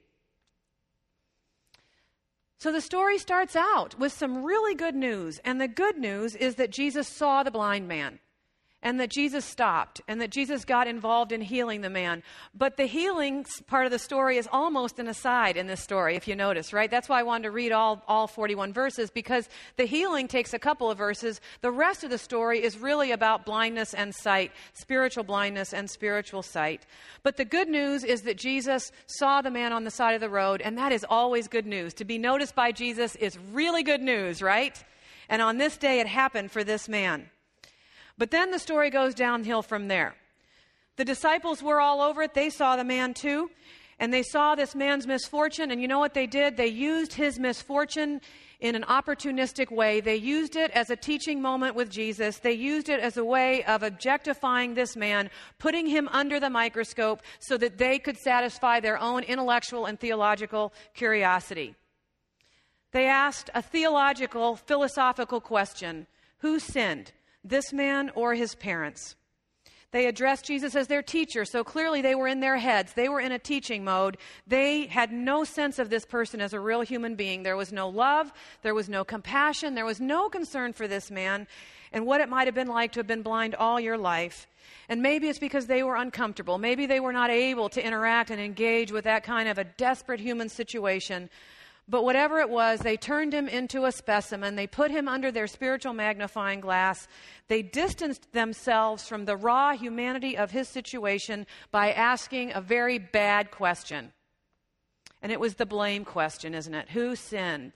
So 2.57 2.73
the 2.73 2.81
story 2.81 3.17
starts 3.17 3.55
out 3.55 3.97
with 3.97 4.11
some 4.11 4.43
really 4.43 4.75
good 4.75 4.95
news. 4.95 5.39
And 5.45 5.61
the 5.61 5.67
good 5.67 5.97
news 5.97 6.35
is 6.35 6.55
that 6.55 6.71
Jesus 6.71 7.07
saw 7.07 7.41
the 7.41 7.51
blind 7.51 7.87
man 7.87 8.19
and 8.81 8.99
that 8.99 9.09
Jesus 9.09 9.43
stopped 9.43 10.01
and 10.07 10.21
that 10.21 10.29
Jesus 10.29 10.63
got 10.63 10.87
involved 10.87 11.31
in 11.31 11.41
healing 11.41 11.81
the 11.81 11.89
man. 11.89 12.23
But 12.55 12.77
the 12.77 12.85
healing 12.85 13.45
part 13.67 13.85
of 13.85 13.91
the 13.91 13.99
story 13.99 14.37
is 14.37 14.47
almost 14.51 14.99
an 14.99 15.07
aside 15.07 15.57
in 15.57 15.67
this 15.67 15.81
story, 15.81 16.15
if 16.15 16.27
you 16.27 16.35
notice, 16.35 16.71
right? 16.71 16.89
That's 16.89 17.09
why 17.09 17.19
I 17.19 17.23
wanted 17.23 17.43
to 17.43 17.51
read 17.51 17.73
all, 17.73 18.01
all 18.07 18.27
41 18.27 18.71
verses 18.71 19.11
because 19.11 19.49
the 19.75 19.85
healing 19.85 20.29
takes 20.29 20.53
a 20.53 20.59
couple 20.59 20.89
of 20.89 20.97
verses. 20.97 21.41
The 21.61 21.71
rest 21.71 22.05
of 22.05 22.09
the 22.09 22.17
story 22.17 22.63
is 22.63 22.77
really 22.77 23.11
about 23.11 23.45
blindness 23.45 23.93
and 23.93 24.15
sight, 24.15 24.53
spiritual 24.73 25.25
blindness 25.25 25.73
and 25.73 25.89
spiritual 25.89 26.41
sight. 26.41 26.85
But 27.21 27.35
the 27.35 27.45
good 27.45 27.67
news 27.67 28.05
is 28.05 28.21
that 28.21 28.37
Jesus 28.37 28.93
saw 29.07 29.41
the 29.41 29.51
man 29.51 29.73
on 29.73 29.83
the 29.83 29.91
side 29.91 30.15
of 30.15 30.21
the 30.21 30.29
road, 30.29 30.61
and 30.61 30.77
that 30.77 30.93
is 30.93 31.05
always 31.09 31.49
good 31.49 31.65
news. 31.65 31.93
To 31.95 32.05
be 32.05 32.17
noticed 32.17 32.55
by 32.55 32.71
Jesus 32.71 33.17
is 33.17 33.37
really 33.51 33.83
good 33.83 34.01
news, 34.01 34.41
right? 34.41 34.81
And 35.27 35.41
on 35.41 35.57
this 35.57 35.77
day, 35.77 35.99
it 35.99 36.07
happened 36.07 36.51
for 36.51 36.63
this 36.63 36.87
man. 36.87 37.29
But 38.19 38.31
then 38.31 38.51
the 38.51 38.59
story 38.59 38.89
goes 38.89 39.15
downhill 39.15 39.61
from 39.63 39.87
there. 39.87 40.13
The 40.97 41.05
disciples 41.05 41.63
were 41.63 41.79
all 41.79 42.01
over 42.01 42.21
it. 42.21 42.33
They 42.33 42.49
saw 42.49 42.75
the 42.75 42.83
man 42.83 43.13
too. 43.13 43.49
And 43.97 44.13
they 44.13 44.23
saw 44.23 44.55
this 44.55 44.75
man's 44.75 45.07
misfortune. 45.07 45.71
And 45.71 45.81
you 45.81 45.87
know 45.87 45.99
what 45.99 46.13
they 46.13 46.27
did? 46.27 46.57
They 46.57 46.67
used 46.67 47.13
his 47.13 47.39
misfortune 47.39 48.19
in 48.59 48.75
an 48.75 48.83
opportunistic 48.83 49.71
way. 49.71 50.01
They 50.01 50.17
used 50.17 50.57
it 50.57 50.69
as 50.71 50.89
a 50.89 50.97
teaching 50.97 51.41
moment 51.41 51.75
with 51.75 51.89
Jesus. 51.89 52.39
They 52.39 52.51
used 52.51 52.89
it 52.89 52.99
as 52.99 53.15
a 53.15 53.23
way 53.23 53.63
of 53.63 53.83
objectifying 53.83 54.73
this 54.73 54.97
man, 54.97 55.29
putting 55.57 55.87
him 55.87 56.09
under 56.11 56.41
the 56.41 56.49
microscope 56.49 57.21
so 57.39 57.57
that 57.57 57.77
they 57.77 57.99
could 57.99 58.17
satisfy 58.17 58.81
their 58.81 58.97
own 58.97 59.23
intellectual 59.23 59.85
and 59.85 59.97
theological 59.97 60.73
curiosity. 60.93 61.73
They 62.91 63.07
asked 63.07 63.49
a 63.55 63.61
theological, 63.61 64.57
philosophical 64.57 65.39
question 65.39 66.07
Who 66.39 66.59
sinned? 66.59 67.13
This 67.43 67.73
man 67.73 68.11
or 68.15 68.35
his 68.35 68.55
parents. 68.55 69.15
They 69.91 70.05
addressed 70.05 70.45
Jesus 70.45 70.75
as 70.75 70.87
their 70.87 71.01
teacher, 71.01 71.45
so 71.45 71.63
clearly 71.63 72.03
they 72.03 72.13
were 72.13 72.27
in 72.27 72.41
their 72.41 72.57
heads. 72.57 72.93
They 72.93 73.09
were 73.09 73.19
in 73.19 73.31
a 73.31 73.39
teaching 73.39 73.83
mode. 73.83 74.17
They 74.45 74.85
had 74.85 75.11
no 75.11 75.43
sense 75.43 75.79
of 75.79 75.89
this 75.89 76.05
person 76.05 76.41
as 76.41 76.53
a 76.53 76.59
real 76.59 76.81
human 76.81 77.15
being. 77.15 77.41
There 77.41 77.57
was 77.57 77.73
no 77.73 77.89
love, 77.89 78.31
there 78.61 78.75
was 78.75 78.87
no 78.87 79.03
compassion, 79.03 79.73
there 79.73 79.87
was 79.87 79.99
no 79.99 80.29
concern 80.29 80.73
for 80.73 80.87
this 80.87 81.09
man 81.09 81.47
and 81.91 82.05
what 82.05 82.21
it 82.21 82.29
might 82.29 82.45
have 82.45 82.53
been 82.53 82.67
like 82.67 82.91
to 82.91 82.99
have 82.99 83.07
been 83.07 83.23
blind 83.23 83.55
all 83.55 83.79
your 83.79 83.97
life. 83.97 84.47
And 84.89 85.01
maybe 85.01 85.27
it's 85.27 85.39
because 85.39 85.65
they 85.65 85.81
were 85.81 85.95
uncomfortable. 85.95 86.59
Maybe 86.59 86.85
they 86.85 86.99
were 86.99 87.13
not 87.13 87.31
able 87.31 87.69
to 87.69 87.83
interact 87.83 88.29
and 88.29 88.39
engage 88.39 88.91
with 88.91 89.05
that 89.05 89.23
kind 89.23 89.49
of 89.49 89.57
a 89.57 89.63
desperate 89.63 90.19
human 90.19 90.49
situation. 90.49 91.31
But 91.89 92.03
whatever 92.03 92.39
it 92.39 92.51
was, 92.51 92.81
they 92.81 92.97
turned 92.97 93.33
him 93.33 93.47
into 93.47 93.85
a 93.85 93.91
specimen. 93.91 94.55
They 94.55 94.67
put 94.67 94.91
him 94.91 95.07
under 95.07 95.31
their 95.31 95.47
spiritual 95.47 95.93
magnifying 95.93 96.59
glass. 96.59 97.07
They 97.47 97.63
distanced 97.63 98.31
themselves 98.31 99.07
from 99.07 99.25
the 99.25 99.35
raw 99.35 99.75
humanity 99.75 100.37
of 100.37 100.51
his 100.51 100.69
situation 100.69 101.47
by 101.71 101.91
asking 101.91 102.51
a 102.53 102.61
very 102.61 102.99
bad 102.99 103.49
question. 103.49 104.13
And 105.23 105.31
it 105.31 105.39
was 105.39 105.55
the 105.55 105.65
blame 105.65 106.05
question, 106.05 106.53
isn't 106.53 106.73
it? 106.73 106.89
Who 106.91 107.15
sinned? 107.15 107.73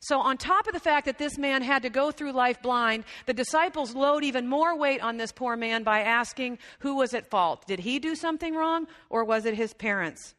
So, 0.00 0.20
on 0.20 0.38
top 0.38 0.66
of 0.66 0.72
the 0.72 0.80
fact 0.80 1.06
that 1.06 1.18
this 1.18 1.38
man 1.38 1.62
had 1.62 1.82
to 1.82 1.90
go 1.90 2.10
through 2.10 2.32
life 2.32 2.62
blind, 2.62 3.04
the 3.26 3.34
disciples 3.34 3.94
load 3.94 4.24
even 4.24 4.48
more 4.48 4.76
weight 4.76 5.00
on 5.00 5.16
this 5.16 5.32
poor 5.32 5.56
man 5.56 5.82
by 5.82 6.00
asking 6.00 6.58
who 6.80 6.96
was 6.96 7.14
at 7.14 7.30
fault. 7.30 7.66
Did 7.66 7.80
he 7.80 7.98
do 7.98 8.14
something 8.14 8.54
wrong, 8.54 8.86
or 9.08 9.24
was 9.24 9.44
it 9.44 9.54
his 9.54 9.72
parents? 9.74 10.34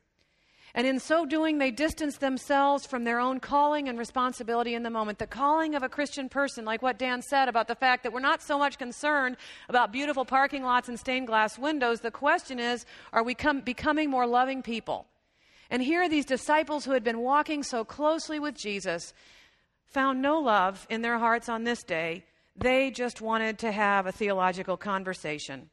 And 0.76 0.88
in 0.88 1.00
so 1.00 1.26
doing, 1.26 1.60
they 1.60 1.70
distance 1.70 2.18
themselves 2.18 2.88
from 2.88 3.04
their 3.04 3.20
own 3.20 3.40
calling 3.40 3.88
and 3.88 4.00
responsibility 4.00 4.74
in 4.74 4.82
the 4.82 4.90
moment. 4.90 5.20
The 5.20 5.28
calling 5.28 5.76
of 5.76 5.84
a 5.84 5.90
Christian 5.90 6.30
person, 6.30 6.66
like 6.66 6.82
what 6.82 6.98
Dan 6.98 7.22
said 7.22 7.48
about 7.48 7.68
the 7.68 7.76
fact 7.76 8.02
that 8.02 8.12
we're 8.12 8.20
not 8.22 8.42
so 8.42 8.58
much 8.58 8.80
concerned 8.80 9.38
about 9.70 9.92
beautiful 9.92 10.26
parking 10.26 10.64
lots 10.64 10.90
and 10.90 11.00
stained 11.00 11.28
glass 11.28 11.60
windows. 11.60 12.00
The 12.00 12.10
question 12.10 12.60
is, 12.60 12.86
are 13.12 13.24
we 13.24 13.36
com- 13.36 13.62
becoming 13.62 14.10
more 14.10 14.26
loving 14.26 14.64
people? 14.64 15.06
And 15.70 15.82
here, 15.82 16.10
these 16.10 16.26
disciples 16.26 16.86
who 16.86 16.92
had 16.92 17.04
been 17.04 17.20
walking 17.20 17.62
so 17.62 17.86
closely 17.86 18.40
with 18.40 18.56
Jesus 18.56 19.14
found 19.86 20.24
no 20.24 20.40
love 20.40 20.88
in 20.90 21.04
their 21.04 21.20
hearts 21.20 21.50
on 21.50 21.66
this 21.66 21.84
day. 21.84 22.26
They 22.56 22.90
just 22.90 23.22
wanted 23.22 23.60
to 23.60 23.72
have 23.72 24.08
a 24.08 24.12
theological 24.12 24.78
conversation. 24.78 25.70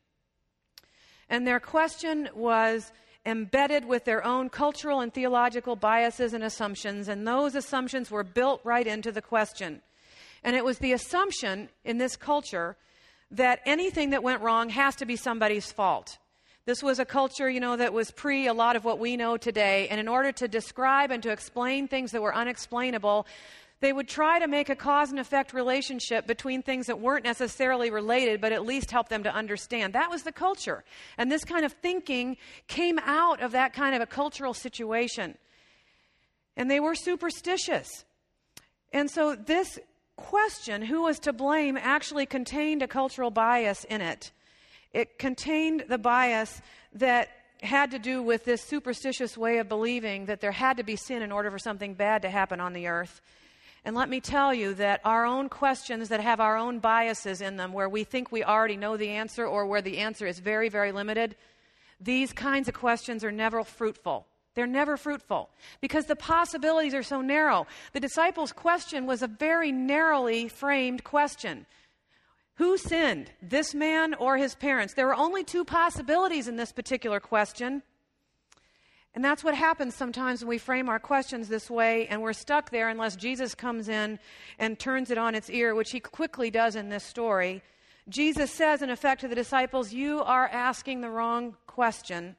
And 1.30 1.46
their 1.46 1.60
question 1.60 2.28
was, 2.34 2.92
embedded 3.26 3.84
with 3.84 4.04
their 4.04 4.24
own 4.24 4.48
cultural 4.48 5.00
and 5.00 5.12
theological 5.12 5.76
biases 5.76 6.32
and 6.32 6.42
assumptions, 6.42 7.08
and 7.08 7.26
those 7.26 7.54
assumptions 7.54 8.10
were 8.10 8.24
built 8.24 8.60
right 8.64 8.86
into 8.86 9.12
the 9.12 9.22
question. 9.22 9.82
And 10.42 10.56
it 10.56 10.64
was 10.64 10.78
the 10.78 10.92
assumption 10.92 11.68
in 11.84 11.98
this 11.98 12.16
culture 12.16 12.76
that 13.30 13.60
anything 13.66 14.10
that 14.10 14.22
went 14.22 14.40
wrong 14.40 14.70
has 14.70 14.96
to 14.96 15.06
be 15.06 15.16
somebody's 15.16 15.70
fault. 15.70 16.18
This 16.66 16.82
was 16.82 16.98
a 16.98 17.04
culture, 17.04 17.48
you 17.48 17.60
know, 17.60 17.76
that 17.76 17.92
was 17.92 18.10
pre 18.10 18.46
a 18.46 18.54
lot 18.54 18.76
of 18.76 18.84
what 18.84 18.98
we 18.98 19.16
know 19.16 19.36
today. 19.36 19.88
And 19.88 19.98
in 19.98 20.08
order 20.08 20.30
to 20.32 20.48
describe 20.48 21.10
and 21.10 21.22
to 21.22 21.30
explain 21.30 21.88
things 21.88 22.12
that 22.12 22.22
were 22.22 22.34
unexplainable, 22.34 23.26
they 23.80 23.92
would 23.92 24.08
try 24.08 24.38
to 24.38 24.46
make 24.46 24.68
a 24.68 24.76
cause 24.76 25.10
and 25.10 25.18
effect 25.18 25.54
relationship 25.54 26.26
between 26.26 26.62
things 26.62 26.86
that 26.86 27.00
weren't 27.00 27.24
necessarily 27.24 27.90
related, 27.90 28.40
but 28.40 28.52
at 28.52 28.66
least 28.66 28.90
help 28.90 29.08
them 29.08 29.22
to 29.22 29.34
understand. 29.34 29.94
That 29.94 30.10
was 30.10 30.22
the 30.22 30.32
culture. 30.32 30.84
And 31.16 31.32
this 31.32 31.44
kind 31.44 31.64
of 31.64 31.72
thinking 31.72 32.36
came 32.68 32.98
out 32.98 33.40
of 33.40 33.52
that 33.52 33.72
kind 33.72 33.94
of 33.94 34.02
a 34.02 34.06
cultural 34.06 34.52
situation. 34.52 35.38
And 36.56 36.70
they 36.70 36.78
were 36.78 36.94
superstitious. 36.94 38.04
And 38.92 39.10
so 39.10 39.34
this 39.34 39.78
question, 40.16 40.82
who 40.82 41.02
was 41.02 41.18
to 41.20 41.32
blame, 41.32 41.78
actually 41.78 42.26
contained 42.26 42.82
a 42.82 42.88
cultural 42.88 43.30
bias 43.30 43.84
in 43.84 44.02
it. 44.02 44.30
It 44.92 45.18
contained 45.18 45.84
the 45.88 45.96
bias 45.96 46.60
that 46.94 47.28
had 47.62 47.92
to 47.92 47.98
do 47.98 48.22
with 48.22 48.44
this 48.44 48.62
superstitious 48.62 49.38
way 49.38 49.58
of 49.58 49.68
believing 49.68 50.26
that 50.26 50.40
there 50.40 50.52
had 50.52 50.76
to 50.76 50.82
be 50.82 50.96
sin 50.96 51.22
in 51.22 51.32
order 51.32 51.50
for 51.50 51.58
something 51.58 51.94
bad 51.94 52.22
to 52.22 52.28
happen 52.28 52.60
on 52.60 52.74
the 52.74 52.86
earth. 52.88 53.22
And 53.84 53.96
let 53.96 54.08
me 54.08 54.20
tell 54.20 54.52
you 54.52 54.74
that 54.74 55.00
our 55.04 55.24
own 55.24 55.48
questions 55.48 56.08
that 56.10 56.20
have 56.20 56.40
our 56.40 56.56
own 56.56 56.80
biases 56.80 57.40
in 57.40 57.56
them, 57.56 57.72
where 57.72 57.88
we 57.88 58.04
think 58.04 58.30
we 58.30 58.44
already 58.44 58.76
know 58.76 58.96
the 58.96 59.08
answer 59.08 59.46
or 59.46 59.66
where 59.66 59.82
the 59.82 59.98
answer 59.98 60.26
is 60.26 60.38
very, 60.38 60.68
very 60.68 60.92
limited, 60.92 61.34
these 62.00 62.32
kinds 62.32 62.68
of 62.68 62.74
questions 62.74 63.24
are 63.24 63.32
never 63.32 63.64
fruitful. 63.64 64.26
They're 64.54 64.66
never 64.66 64.96
fruitful 64.96 65.48
because 65.80 66.06
the 66.06 66.16
possibilities 66.16 66.94
are 66.94 67.02
so 67.02 67.20
narrow. 67.20 67.66
The 67.92 68.00
disciples' 68.00 68.52
question 68.52 69.06
was 69.06 69.22
a 69.22 69.28
very 69.28 69.70
narrowly 69.70 70.48
framed 70.48 71.04
question. 71.04 71.66
Who 72.56 72.76
sinned, 72.76 73.30
this 73.40 73.74
man 73.74 74.12
or 74.14 74.36
his 74.36 74.54
parents? 74.54 74.92
There 74.94 75.06
were 75.06 75.14
only 75.14 75.44
two 75.44 75.64
possibilities 75.64 76.48
in 76.48 76.56
this 76.56 76.72
particular 76.72 77.20
question. 77.20 77.82
And 79.14 79.24
that's 79.24 79.42
what 79.42 79.54
happens 79.54 79.94
sometimes 79.94 80.40
when 80.40 80.50
we 80.50 80.58
frame 80.58 80.88
our 80.88 81.00
questions 81.00 81.48
this 81.48 81.68
way 81.68 82.06
and 82.06 82.22
we're 82.22 82.32
stuck 82.32 82.70
there 82.70 82.88
unless 82.88 83.16
Jesus 83.16 83.54
comes 83.54 83.88
in 83.88 84.20
and 84.58 84.78
turns 84.78 85.10
it 85.10 85.18
on 85.18 85.34
its 85.34 85.50
ear, 85.50 85.74
which 85.74 85.90
he 85.90 85.98
quickly 85.98 86.50
does 86.50 86.76
in 86.76 86.88
this 86.88 87.04
story. 87.04 87.62
Jesus 88.08 88.52
says, 88.52 88.82
in 88.82 88.90
effect, 88.90 89.20
to 89.22 89.28
the 89.28 89.34
disciples, 89.34 89.92
You 89.92 90.22
are 90.22 90.48
asking 90.48 91.00
the 91.00 91.10
wrong 91.10 91.56
question. 91.66 92.36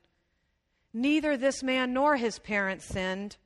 Neither 0.94 1.38
this 1.38 1.62
man 1.62 1.94
nor 1.94 2.16
his 2.16 2.40
parents 2.40 2.86
sinned. 2.86 3.38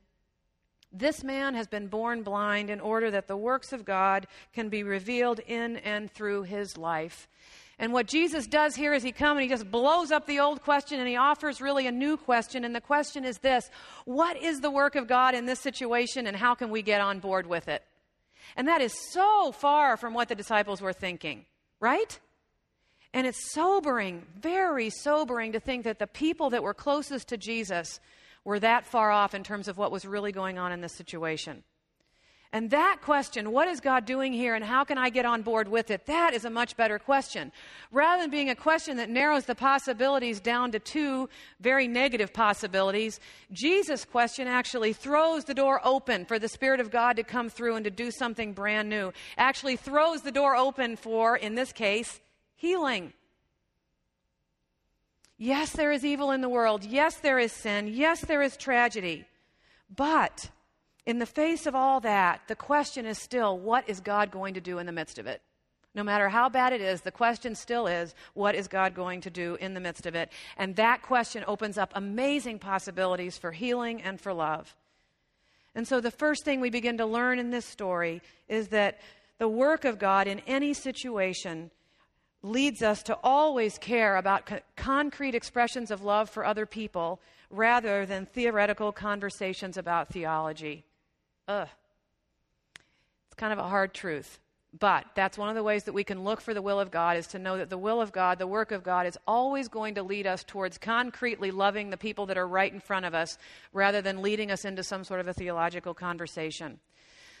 This 0.92 1.22
man 1.22 1.54
has 1.54 1.66
been 1.66 1.88
born 1.88 2.22
blind 2.22 2.70
in 2.70 2.80
order 2.80 3.10
that 3.10 3.28
the 3.28 3.36
works 3.36 3.72
of 3.72 3.84
God 3.84 4.26
can 4.52 4.68
be 4.68 4.82
revealed 4.82 5.40
in 5.40 5.76
and 5.78 6.10
through 6.10 6.44
his 6.44 6.76
life. 6.76 7.28
And 7.78 7.92
what 7.92 8.06
Jesus 8.06 8.46
does 8.46 8.74
here 8.74 8.94
is 8.94 9.02
he 9.02 9.12
comes 9.12 9.38
and 9.38 9.42
he 9.42 9.48
just 9.48 9.70
blows 9.70 10.10
up 10.10 10.26
the 10.26 10.40
old 10.40 10.62
question 10.62 10.98
and 10.98 11.08
he 11.08 11.16
offers 11.16 11.60
really 11.60 11.86
a 11.86 11.92
new 11.92 12.16
question. 12.16 12.64
And 12.64 12.74
the 12.74 12.80
question 12.80 13.24
is 13.24 13.38
this 13.38 13.70
What 14.04 14.36
is 14.36 14.60
the 14.60 14.70
work 14.70 14.96
of 14.96 15.06
God 15.06 15.34
in 15.34 15.46
this 15.46 15.60
situation 15.60 16.26
and 16.26 16.36
how 16.36 16.54
can 16.54 16.70
we 16.70 16.82
get 16.82 17.00
on 17.00 17.20
board 17.20 17.46
with 17.46 17.68
it? 17.68 17.82
And 18.56 18.68
that 18.68 18.80
is 18.80 18.94
so 19.12 19.52
far 19.52 19.96
from 19.96 20.14
what 20.14 20.28
the 20.28 20.34
disciples 20.34 20.80
were 20.80 20.92
thinking, 20.92 21.44
right? 21.80 22.18
And 23.12 23.26
it's 23.26 23.52
sobering, 23.52 24.26
very 24.38 24.90
sobering 24.90 25.52
to 25.52 25.60
think 25.60 25.84
that 25.84 25.98
the 25.98 26.06
people 26.06 26.50
that 26.50 26.62
were 26.62 26.74
closest 26.74 27.28
to 27.28 27.36
Jesus 27.36 28.00
were 28.44 28.60
that 28.60 28.86
far 28.86 29.10
off 29.10 29.34
in 29.34 29.42
terms 29.42 29.68
of 29.68 29.76
what 29.76 29.90
was 29.90 30.06
really 30.06 30.32
going 30.32 30.58
on 30.58 30.72
in 30.72 30.80
this 30.80 30.94
situation. 30.94 31.62
And 32.52 32.70
that 32.70 32.98
question, 33.02 33.52
what 33.52 33.68
is 33.68 33.80
God 33.80 34.06
doing 34.06 34.32
here 34.32 34.54
and 34.54 34.64
how 34.64 34.84
can 34.84 34.98
I 34.98 35.10
get 35.10 35.26
on 35.26 35.42
board 35.42 35.68
with 35.68 35.90
it? 35.90 36.06
That 36.06 36.32
is 36.32 36.44
a 36.44 36.50
much 36.50 36.76
better 36.76 36.98
question. 36.98 37.52
Rather 37.90 38.22
than 38.22 38.30
being 38.30 38.50
a 38.50 38.54
question 38.54 38.96
that 38.96 39.10
narrows 39.10 39.44
the 39.44 39.54
possibilities 39.54 40.40
down 40.40 40.72
to 40.72 40.78
two 40.78 41.28
very 41.60 41.88
negative 41.88 42.32
possibilities, 42.32 43.20
Jesus' 43.52 44.04
question 44.04 44.46
actually 44.46 44.92
throws 44.92 45.44
the 45.44 45.54
door 45.54 45.80
open 45.84 46.24
for 46.24 46.38
the 46.38 46.48
Spirit 46.48 46.80
of 46.80 46.90
God 46.90 47.16
to 47.16 47.24
come 47.24 47.50
through 47.50 47.76
and 47.76 47.84
to 47.84 47.90
do 47.90 48.10
something 48.10 48.52
brand 48.52 48.88
new. 48.88 49.12
Actually 49.36 49.76
throws 49.76 50.22
the 50.22 50.32
door 50.32 50.56
open 50.56 50.96
for, 50.96 51.36
in 51.36 51.56
this 51.56 51.72
case, 51.72 52.20
healing. 52.54 53.12
Yes, 55.38 55.72
there 55.72 55.92
is 55.92 56.04
evil 56.04 56.30
in 56.30 56.40
the 56.40 56.48
world. 56.48 56.84
Yes, 56.84 57.16
there 57.16 57.38
is 57.38 57.52
sin. 57.52 57.88
Yes, 57.88 58.22
there 58.22 58.40
is 58.40 58.56
tragedy. 58.56 59.26
But 59.94 60.48
in 61.06 61.20
the 61.20 61.26
face 61.26 61.66
of 61.66 61.74
all 61.74 62.00
that, 62.00 62.42
the 62.48 62.56
question 62.56 63.06
is 63.06 63.16
still 63.18 63.56
what 63.56 63.88
is 63.88 64.00
God 64.00 64.30
going 64.30 64.54
to 64.54 64.60
do 64.60 64.78
in 64.78 64.86
the 64.86 64.92
midst 64.92 65.18
of 65.18 65.26
it? 65.26 65.40
No 65.94 66.02
matter 66.02 66.28
how 66.28 66.50
bad 66.50 66.74
it 66.74 66.82
is, 66.82 67.00
the 67.00 67.10
question 67.10 67.54
still 67.54 67.86
is 67.86 68.14
what 68.34 68.54
is 68.54 68.68
God 68.68 68.94
going 68.94 69.22
to 69.22 69.30
do 69.30 69.54
in 69.60 69.72
the 69.72 69.80
midst 69.80 70.04
of 70.04 70.14
it? 70.14 70.30
And 70.58 70.76
that 70.76 71.00
question 71.00 71.44
opens 71.46 71.78
up 71.78 71.92
amazing 71.94 72.58
possibilities 72.58 73.38
for 73.38 73.52
healing 73.52 74.02
and 74.02 74.20
for 74.20 74.34
love. 74.34 74.74
And 75.74 75.86
so 75.86 76.00
the 76.00 76.10
first 76.10 76.44
thing 76.44 76.60
we 76.60 76.70
begin 76.70 76.98
to 76.98 77.06
learn 77.06 77.38
in 77.38 77.50
this 77.50 77.66
story 77.66 78.20
is 78.48 78.68
that 78.68 79.00
the 79.38 79.48
work 79.48 79.84
of 79.84 79.98
God 79.98 80.26
in 80.26 80.40
any 80.40 80.74
situation 80.74 81.70
leads 82.42 82.82
us 82.82 83.02
to 83.04 83.18
always 83.22 83.78
care 83.78 84.16
about 84.16 84.46
co- 84.46 84.60
concrete 84.74 85.34
expressions 85.34 85.90
of 85.90 86.02
love 86.02 86.30
for 86.30 86.44
other 86.44 86.66
people 86.66 87.20
rather 87.50 88.06
than 88.06 88.26
theoretical 88.26 88.90
conversations 88.90 89.76
about 89.76 90.08
theology. 90.08 90.85
Ugh. 91.48 91.68
It's 93.26 93.34
kind 93.36 93.52
of 93.52 93.58
a 93.58 93.68
hard 93.68 93.94
truth. 93.94 94.38
But 94.78 95.06
that's 95.14 95.38
one 95.38 95.48
of 95.48 95.54
the 95.54 95.62
ways 95.62 95.84
that 95.84 95.94
we 95.94 96.04
can 96.04 96.22
look 96.22 96.40
for 96.40 96.52
the 96.52 96.60
will 96.60 96.78
of 96.78 96.90
God 96.90 97.16
is 97.16 97.26
to 97.28 97.38
know 97.38 97.56
that 97.56 97.70
the 97.70 97.78
will 97.78 98.00
of 98.00 98.12
God, 98.12 98.38
the 98.38 98.46
work 98.46 98.72
of 98.72 98.82
God, 98.82 99.06
is 99.06 99.16
always 99.26 99.68
going 99.68 99.94
to 99.94 100.02
lead 100.02 100.26
us 100.26 100.44
towards 100.44 100.76
concretely 100.76 101.50
loving 101.50 101.88
the 101.88 101.96
people 101.96 102.26
that 102.26 102.36
are 102.36 102.46
right 102.46 102.72
in 102.72 102.80
front 102.80 103.06
of 103.06 103.14
us 103.14 103.38
rather 103.72 104.02
than 104.02 104.20
leading 104.20 104.50
us 104.50 104.64
into 104.64 104.82
some 104.82 105.02
sort 105.02 105.20
of 105.20 105.28
a 105.28 105.32
theological 105.32 105.94
conversation. 105.94 106.78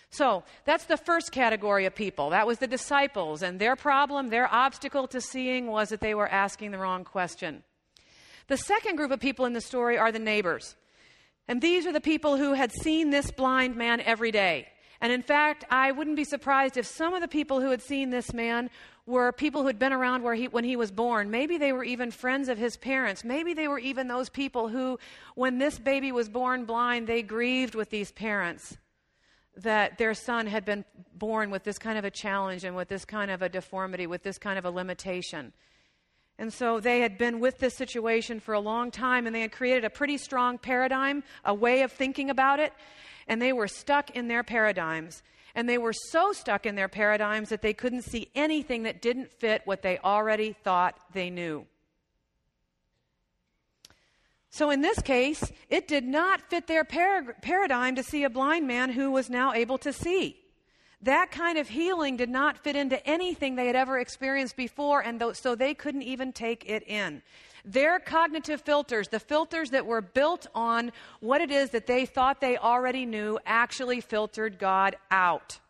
So 0.08 0.44
that's 0.64 0.84
the 0.84 0.96
first 0.96 1.32
category 1.32 1.84
of 1.84 1.94
people. 1.94 2.30
That 2.30 2.46
was 2.46 2.58
the 2.58 2.66
disciples. 2.66 3.42
And 3.42 3.58
their 3.58 3.76
problem, 3.76 4.30
their 4.30 4.52
obstacle 4.52 5.06
to 5.08 5.20
seeing 5.20 5.66
was 5.66 5.90
that 5.90 6.00
they 6.00 6.14
were 6.14 6.28
asking 6.28 6.70
the 6.70 6.78
wrong 6.78 7.04
question. 7.04 7.64
The 8.46 8.56
second 8.56 8.96
group 8.96 9.10
of 9.10 9.20
people 9.20 9.44
in 9.44 9.52
the 9.52 9.60
story 9.60 9.98
are 9.98 10.12
the 10.12 10.18
neighbors. 10.18 10.76
And 11.48 11.60
these 11.60 11.86
are 11.86 11.92
the 11.92 12.00
people 12.00 12.36
who 12.36 12.54
had 12.54 12.72
seen 12.72 13.10
this 13.10 13.30
blind 13.30 13.76
man 13.76 14.00
every 14.00 14.30
day. 14.30 14.68
And 15.00 15.12
in 15.12 15.22
fact, 15.22 15.64
I 15.70 15.92
wouldn't 15.92 16.16
be 16.16 16.24
surprised 16.24 16.76
if 16.76 16.86
some 16.86 17.14
of 17.14 17.20
the 17.20 17.28
people 17.28 17.60
who 17.60 17.70
had 17.70 17.82
seen 17.82 18.10
this 18.10 18.32
man 18.32 18.70
were 19.04 19.30
people 19.30 19.60
who 19.60 19.68
had 19.68 19.78
been 19.78 19.92
around 19.92 20.22
where 20.22 20.34
he, 20.34 20.48
when 20.48 20.64
he 20.64 20.74
was 20.74 20.90
born. 20.90 21.30
Maybe 21.30 21.58
they 21.58 21.72
were 21.72 21.84
even 21.84 22.10
friends 22.10 22.48
of 22.48 22.58
his 22.58 22.76
parents. 22.76 23.22
Maybe 23.22 23.54
they 23.54 23.68
were 23.68 23.78
even 23.78 24.08
those 24.08 24.28
people 24.28 24.68
who, 24.68 24.98
when 25.34 25.58
this 25.58 25.78
baby 25.78 26.10
was 26.10 26.28
born 26.28 26.64
blind, 26.64 27.06
they 27.06 27.22
grieved 27.22 27.74
with 27.74 27.90
these 27.90 28.10
parents 28.10 28.76
that 29.56 29.96
their 29.96 30.12
son 30.12 30.46
had 30.46 30.64
been 30.64 30.84
born 31.14 31.50
with 31.50 31.62
this 31.62 31.78
kind 31.78 31.96
of 31.96 32.04
a 32.04 32.10
challenge 32.10 32.64
and 32.64 32.76
with 32.76 32.88
this 32.88 33.04
kind 33.04 33.30
of 33.30 33.42
a 33.42 33.48
deformity, 33.48 34.06
with 34.06 34.22
this 34.22 34.38
kind 34.38 34.58
of 34.58 34.64
a 34.64 34.70
limitation. 34.70 35.52
And 36.38 36.52
so 36.52 36.80
they 36.80 37.00
had 37.00 37.16
been 37.16 37.40
with 37.40 37.58
this 37.58 37.76
situation 37.76 38.40
for 38.40 38.52
a 38.52 38.60
long 38.60 38.90
time 38.90 39.26
and 39.26 39.34
they 39.34 39.40
had 39.40 39.52
created 39.52 39.84
a 39.84 39.90
pretty 39.90 40.18
strong 40.18 40.58
paradigm, 40.58 41.22
a 41.44 41.54
way 41.54 41.82
of 41.82 41.92
thinking 41.92 42.28
about 42.28 42.60
it, 42.60 42.72
and 43.26 43.40
they 43.40 43.52
were 43.52 43.68
stuck 43.68 44.10
in 44.10 44.28
their 44.28 44.42
paradigms. 44.42 45.22
And 45.54 45.66
they 45.66 45.78
were 45.78 45.94
so 45.94 46.32
stuck 46.32 46.66
in 46.66 46.74
their 46.74 46.88
paradigms 46.88 47.48
that 47.48 47.62
they 47.62 47.72
couldn't 47.72 48.02
see 48.02 48.28
anything 48.34 48.82
that 48.82 49.00
didn't 49.00 49.32
fit 49.32 49.62
what 49.64 49.80
they 49.80 49.98
already 49.98 50.52
thought 50.52 50.98
they 51.14 51.30
knew. 51.30 51.66
So 54.50 54.70
in 54.70 54.82
this 54.82 55.00
case, 55.00 55.50
it 55.70 55.88
did 55.88 56.04
not 56.04 56.40
fit 56.42 56.66
their 56.66 56.84
par- 56.84 57.36
paradigm 57.40 57.94
to 57.96 58.02
see 58.02 58.24
a 58.24 58.30
blind 58.30 58.66
man 58.66 58.90
who 58.90 59.10
was 59.10 59.30
now 59.30 59.54
able 59.54 59.78
to 59.78 59.92
see. 59.92 60.36
That 61.06 61.30
kind 61.30 61.56
of 61.56 61.68
healing 61.68 62.16
did 62.16 62.28
not 62.28 62.58
fit 62.58 62.74
into 62.74 63.04
anything 63.06 63.54
they 63.54 63.68
had 63.68 63.76
ever 63.76 64.00
experienced 64.00 64.56
before, 64.56 65.02
and 65.02 65.20
th- 65.20 65.36
so 65.36 65.54
they 65.54 65.72
couldn't 65.72 66.02
even 66.02 66.32
take 66.32 66.68
it 66.68 66.82
in. 66.82 67.22
Their 67.64 68.00
cognitive 68.00 68.60
filters, 68.60 69.06
the 69.06 69.20
filters 69.20 69.70
that 69.70 69.86
were 69.86 70.00
built 70.00 70.48
on 70.52 70.90
what 71.20 71.40
it 71.40 71.52
is 71.52 71.70
that 71.70 71.86
they 71.86 72.06
thought 72.06 72.40
they 72.40 72.56
already 72.56 73.06
knew, 73.06 73.38
actually 73.46 74.00
filtered 74.00 74.58
God 74.58 74.96
out. 75.12 75.60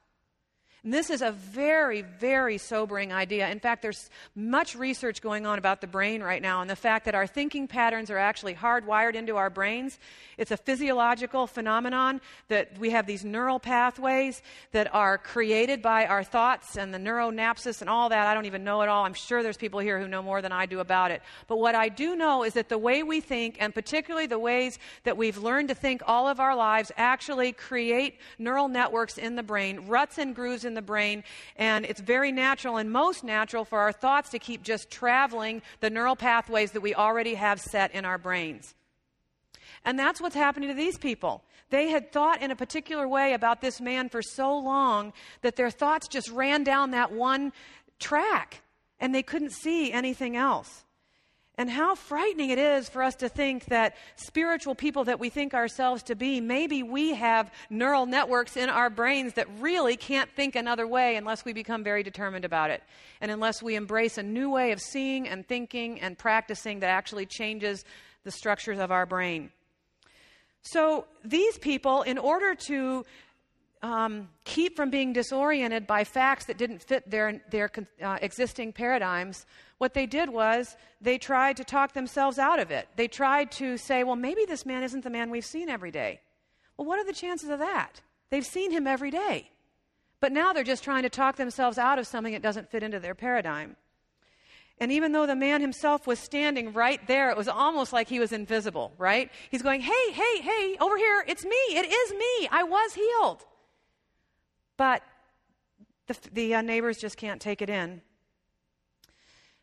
And 0.87 0.95
this 0.95 1.11
is 1.11 1.21
a 1.21 1.33
very, 1.33 2.03
very 2.03 2.59
sobering 2.59 3.13
idea. 3.13 3.49
In 3.49 3.59
fact, 3.59 3.83
there's 3.83 4.09
much 4.37 4.77
research 4.77 5.21
going 5.21 5.45
on 5.45 5.59
about 5.59 5.81
the 5.81 5.89
brain 5.89 6.23
right 6.23 6.41
now 6.41 6.61
and 6.61 6.71
the 6.71 6.77
fact 6.77 7.07
that 7.07 7.15
our 7.17 7.27
thinking 7.27 7.67
patterns 7.67 8.09
are 8.09 8.19
actually 8.19 8.55
hardwired 8.55 9.17
into 9.17 9.35
our 9.35 9.51
brains. 9.51 9.99
It's 10.39 10.53
a 10.53 10.57
physiological 10.57 11.49
phenomenon 11.49 12.21
that 12.47 12.79
we 12.79 12.91
have 12.91 13.05
these 13.05 13.25
neural 13.25 13.59
pathways 13.59 14.43
that 14.71 14.95
are 14.95 15.19
created 15.19 15.83
by 15.83 16.07
our 16.07 16.23
thoughts 16.23 16.77
and 16.77 16.95
the 16.95 16.99
neuronapsis 16.99 17.81
and 17.81 17.91
all 17.91 18.11
that. 18.11 18.29
I 18.29 18.35
don't 18.35 18.47
even 18.47 18.63
know 18.63 18.83
it 18.83 18.89
all. 18.89 19.05
I'm 19.05 19.15
sure 19.15 19.43
there's 19.43 19.57
people 19.57 19.81
here 19.81 19.99
who 19.99 20.07
know 20.07 20.23
more 20.23 20.41
than 20.41 20.53
I 20.53 20.67
do 20.67 20.79
about 20.79 21.11
it. 21.11 21.21
But 21.49 21.59
what 21.59 21.75
I 21.75 21.89
do 21.89 22.15
know 22.15 22.45
is 22.45 22.55
that 22.55 22.69
the 22.69 22.79
way 22.79 23.03
we 23.03 23.21
think, 23.21 23.57
and 23.59 23.75
particularly 23.75 24.29
the 24.29 24.39
ways 24.39 24.79
that 25.03 25.17
we've 25.17 25.37
learned 25.39 25.71
to 25.71 25.75
think 25.75 26.03
all 26.07 26.29
of 26.29 26.39
our 26.39 26.55
lives, 26.55 26.93
actually 26.97 27.51
create 27.51 28.21
neural 28.39 28.69
networks 28.69 29.19
in 29.19 29.35
the 29.35 29.43
brain, 29.43 29.89
ruts 29.89 30.19
and 30.19 30.33
grooves 30.33 30.65
in 30.65 30.76
the 30.77 30.83
brain, 30.83 31.25
and 31.57 31.85
it's 31.85 32.01
very 32.01 32.31
natural 32.31 32.77
and 32.77 32.93
most 32.93 33.25
natural 33.25 33.65
for 33.65 33.81
our 33.81 33.91
thoughts 33.91 34.31
to 34.31 34.39
keep 34.39 34.63
just 34.63 34.89
traveling 34.89 35.61
the 35.81 35.91
neural 35.91 36.15
pathways 36.15 36.71
that 36.71 36.81
we 36.81 36.95
already 36.95 37.35
have 37.35 37.61
set 37.61 37.93
in 37.93 38.05
our 38.05 38.19
brains. 38.19 38.77
And 39.85 39.99
that's 39.99 40.21
what's 40.21 40.37
happening 40.37 40.69
to 40.69 40.75
these 40.75 40.99
people. 40.99 41.43
They 41.71 41.89
had 41.89 42.13
thought 42.13 42.43
in 42.43 42.51
a 42.51 42.57
particular 42.57 43.09
way 43.09 43.33
about 43.33 43.61
this 43.61 43.81
man 43.81 44.09
for 44.09 44.23
so 44.23 44.57
long 44.57 45.13
that 45.43 45.57
their 45.57 45.71
thoughts 45.71 46.07
just 46.07 46.31
ran 46.31 46.63
down 46.63 46.93
that 46.93 47.11
one 47.13 47.53
track 47.99 48.63
and 49.01 49.15
they 49.15 49.23
couldn't 49.23 49.51
see 49.53 49.93
anything 49.93 50.37
else. 50.37 50.85
And 51.59 51.71
how 51.71 51.95
frightening 51.95 52.51
it 52.51 52.59
is 52.59 52.89
for 52.91 53.03
us 53.03 53.15
to 53.17 53.31
think 53.31 53.65
that 53.67 53.97
spiritual 54.17 54.75
people 54.75 55.05
that 55.05 55.19
we 55.19 55.31
think 55.31 55.55
ourselves 55.55 56.03
to 56.05 56.15
be, 56.15 56.39
maybe 56.39 56.83
we 56.83 57.15
have 57.15 57.51
neural 57.71 58.05
networks 58.05 58.59
in 58.59 58.69
our 58.69 58.91
brains 58.91 59.33
that 59.35 59.47
really 59.59 59.97
can't 59.97 60.31
think 60.31 60.55
another 60.55 60.87
way 60.87 61.17
unless 61.17 61.47
we 61.47 61.55
become 61.55 61.83
very 61.83 62.03
determined 62.03 62.45
about 62.45 62.71
it. 62.71 62.83
And 63.23 63.31
unless 63.31 63.63
we 63.63 63.75
embrace 63.75 64.19
a 64.19 64.23
new 64.23 64.51
way 64.51 64.73
of 64.73 64.81
seeing 64.83 65.27
and 65.27 65.49
thinking 65.49 65.99
and 66.01 66.19
practicing 66.19 66.81
that 66.81 66.91
actually 66.91 67.25
changes 67.25 67.87
the 68.25 68.31
structures 68.31 68.79
of 68.79 68.93
our 68.93 69.07
brain. 69.07 69.51
So 70.61 71.07
these 71.25 71.57
people, 71.59 72.03
in 72.03 72.19
order 72.19 72.55
to 72.67 73.07
um, 73.83 74.29
keep 74.45 74.77
from 74.77 74.91
being 74.91 75.13
disoriented 75.13 75.87
by 75.87 76.05
facts 76.05 76.47
that 76.47 76.59
didn't 76.59 76.83
fit 76.83 77.09
their, 77.11 77.41
their 77.51 77.71
uh, 78.03 78.19
existing 78.21 78.73
paradigms, 78.73 79.47
what 79.79 79.95
they 79.95 80.07
did 80.07 80.31
was 80.31 80.77
they 81.01 81.19
tried 81.19 81.57
to 81.59 81.65
talk 81.65 81.93
themselves 81.93 82.39
out 82.39 82.59
of 82.59 82.71
it. 82.71 82.89
They 82.97 83.09
tried 83.09 83.53
to 83.53 83.77
say, 83.77 84.05
well, 84.05 84.17
maybe 84.17 84.45
this 84.47 84.65
man 84.65 84.83
isn't 84.83 85.05
the 85.05 85.11
man 85.11 85.31
we've 85.31 85.45
seen 85.45 85.69
every 85.69 85.91
day. 85.91 86.21
Well, 86.77 86.87
what 86.87 86.99
are 86.99 87.05
the 87.05 87.13
chances 87.13 87.51
of 87.51 87.59
that? 87.59 88.01
They've 88.31 88.45
seen 88.47 88.71
him 88.71 88.87
every 88.87 89.11
day. 89.11 89.51
But 90.21 90.33
now 90.33 90.53
they're 90.53 90.65
just 90.65 90.83
trying 90.83 91.03
to 91.03 91.11
talk 91.11 91.37
themselves 91.37 91.79
out 91.79 91.99
of 91.99 92.07
something 92.07 92.33
that 92.33 92.43
doesn't 92.43 92.71
fit 92.71 92.83
into 92.83 92.99
their 92.99 93.15
paradigm. 93.15 93.77
And 94.79 94.93
even 94.93 95.13
though 95.13 95.27
the 95.27 95.37
man 95.37 95.61
himself 95.61 96.07
was 96.07 96.19
standing 96.19 96.73
right 96.73 97.07
there, 97.07 97.31
it 97.31 97.37
was 97.37 97.49
almost 97.49 97.93
like 97.93 98.09
he 98.09 98.21
was 98.21 98.33
invisible, 98.33 98.93
right? 98.99 99.31
He's 99.51 99.63
going, 99.63 99.81
Hey, 99.81 100.13
hey, 100.13 100.41
hey, 100.41 100.77
over 100.81 100.97
here, 100.97 101.25
it's 101.27 101.45
me. 101.45 101.57
It 101.71 101.87
is 101.87 102.13
me. 102.13 102.49
I 102.51 102.63
was 102.65 102.95
healed. 102.95 103.45
But 104.77 105.03
the, 106.07 106.17
the 106.33 106.55
uh, 106.55 106.63
neighbors 106.63 106.99
just 106.99 107.17
can't 107.17 107.41
take 107.41 107.63
it 107.63 107.71
in. 107.71 108.01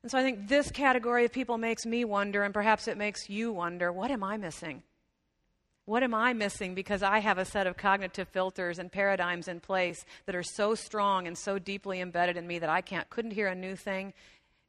And 0.02 0.12
so 0.12 0.18
I 0.18 0.24
think 0.24 0.50
this 0.50 0.70
category 0.70 1.24
of 1.24 1.32
people 1.32 1.58
makes 1.58 1.86
me 1.86 2.04
wonder, 2.04 2.44
and 2.44 2.54
perhaps 2.54 2.88
it 2.88 2.98
makes 2.98 3.30
you 3.30 3.54
wonder 3.54 3.92
what 3.92 4.12
am 4.12 4.24
I 4.24 4.38
missing? 4.38 4.84
What 5.86 6.04
am 6.04 6.14
I 6.14 6.34
missing 6.34 6.76
because 6.76 7.04
I 7.04 7.20
have 7.20 7.38
a 7.38 7.46
set 7.46 7.68
of 7.68 7.76
cognitive 7.76 8.30
filters 8.30 8.80
and 8.80 8.92
paradigms 8.92 9.50
in 9.50 9.60
place 9.60 10.06
that 10.26 10.36
are 10.36 10.44
so 10.44 10.76
strong 10.76 11.28
and 11.28 11.38
so 11.38 11.60
deeply 11.60 12.00
embedded 12.00 12.38
in 12.38 12.48
me 12.48 12.60
that 12.60 12.70
I 12.70 12.80
can't 12.82 13.10
couldn't 13.10 13.32
hear 13.32 13.48
a 13.48 13.56
new 13.56 13.76
thing 13.76 14.14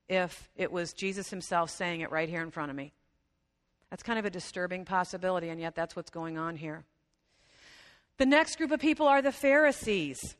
if 0.09 0.49
it 0.57 0.73
was 0.73 0.93
Jesus 0.93 1.31
himself 1.31 1.71
saying 1.71 2.01
it 2.01 2.11
right 2.11 2.29
here 2.29 2.43
in 2.43 2.51
front 2.51 2.71
of 2.71 2.77
me. 2.77 2.93
That's 3.91 4.03
kind 4.03 4.19
of 4.19 4.25
a 4.25 4.31
disturbing 4.31 4.85
possibility 4.85 5.51
and 5.51 5.61
yet 5.61 5.77
that's 5.77 5.95
what's 5.95 6.11
going 6.11 6.37
on 6.37 6.57
here. 6.57 6.85
The 8.17 8.27
next 8.27 8.57
group 8.57 8.71
of 8.71 8.81
people 8.81 9.09
are 9.09 9.23
the 9.23 9.33
Pharisees. 9.33 10.37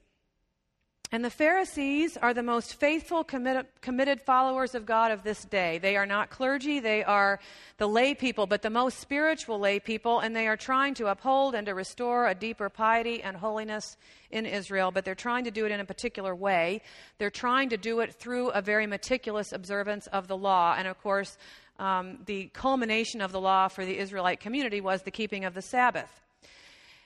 And 1.11 1.25
the 1.25 1.31
Pharisees 1.31 2.17
are 2.17 2.35
the 2.35 2.43
most 2.43 2.75
faithful, 2.75 3.23
committed, 3.23 3.67
committed, 3.81 4.21
followers 4.21 4.75
of 4.75 4.85
God 4.85 5.13
of 5.13 5.23
this 5.23 5.45
day. 5.45 5.79
They 5.79 5.97
are 5.97 6.07
not 6.07 6.31
clergy, 6.31 6.81
they 6.81 7.05
are 7.05 7.39
the 7.77 7.87
lay 7.87 8.15
people, 8.15 8.47
but 8.47 8.63
the 8.63 8.71
most 8.71 8.99
spiritual 8.99 9.61
lay 9.61 9.79
people, 9.79 10.19
and 10.21 10.35
they 10.35 10.49
are 10.49 10.57
trying 10.57 10.95
to 10.95 11.07
uphold 11.07 11.55
and 11.55 11.67
to 11.67 11.75
restore 11.75 12.27
a 12.27 12.35
deeper 12.35 12.69
piety 12.69 13.23
and 13.23 13.37
holiness 13.37 13.97
in 14.31 14.45
Israel, 14.45 14.91
but 14.91 15.05
they're 15.05 15.15
trying 15.15 15.45
to 15.45 15.53
do 15.53 15.67
it 15.67 15.71
in 15.73 15.79
a 15.79 15.85
particular 15.85 16.35
way. 16.35 16.81
They're 17.19 17.31
trying 17.31 17.69
to 17.69 17.77
do 17.77 18.01
it 18.01 18.15
through 18.15 18.49
a 18.49 18.63
very 18.63 18.87
meticulous 18.87 19.53
observance 19.53 20.09
of 20.09 20.27
the 20.27 20.37
law. 20.37 20.75
And 20.77 20.89
of 20.89 21.01
course, 21.01 21.39
um, 21.79 22.19
the 22.27 22.51
culmination 22.55 23.21
of 23.21 23.31
the 23.31 23.41
law 23.41 23.69
for 23.69 23.85
the 23.85 23.99
Israelite 23.99 24.41
community 24.41 24.81
was 24.81 25.03
the 25.03 25.13
keeping 25.13 25.45
of 25.45 25.55
the 25.55 25.63
Sabbath. 25.63 26.24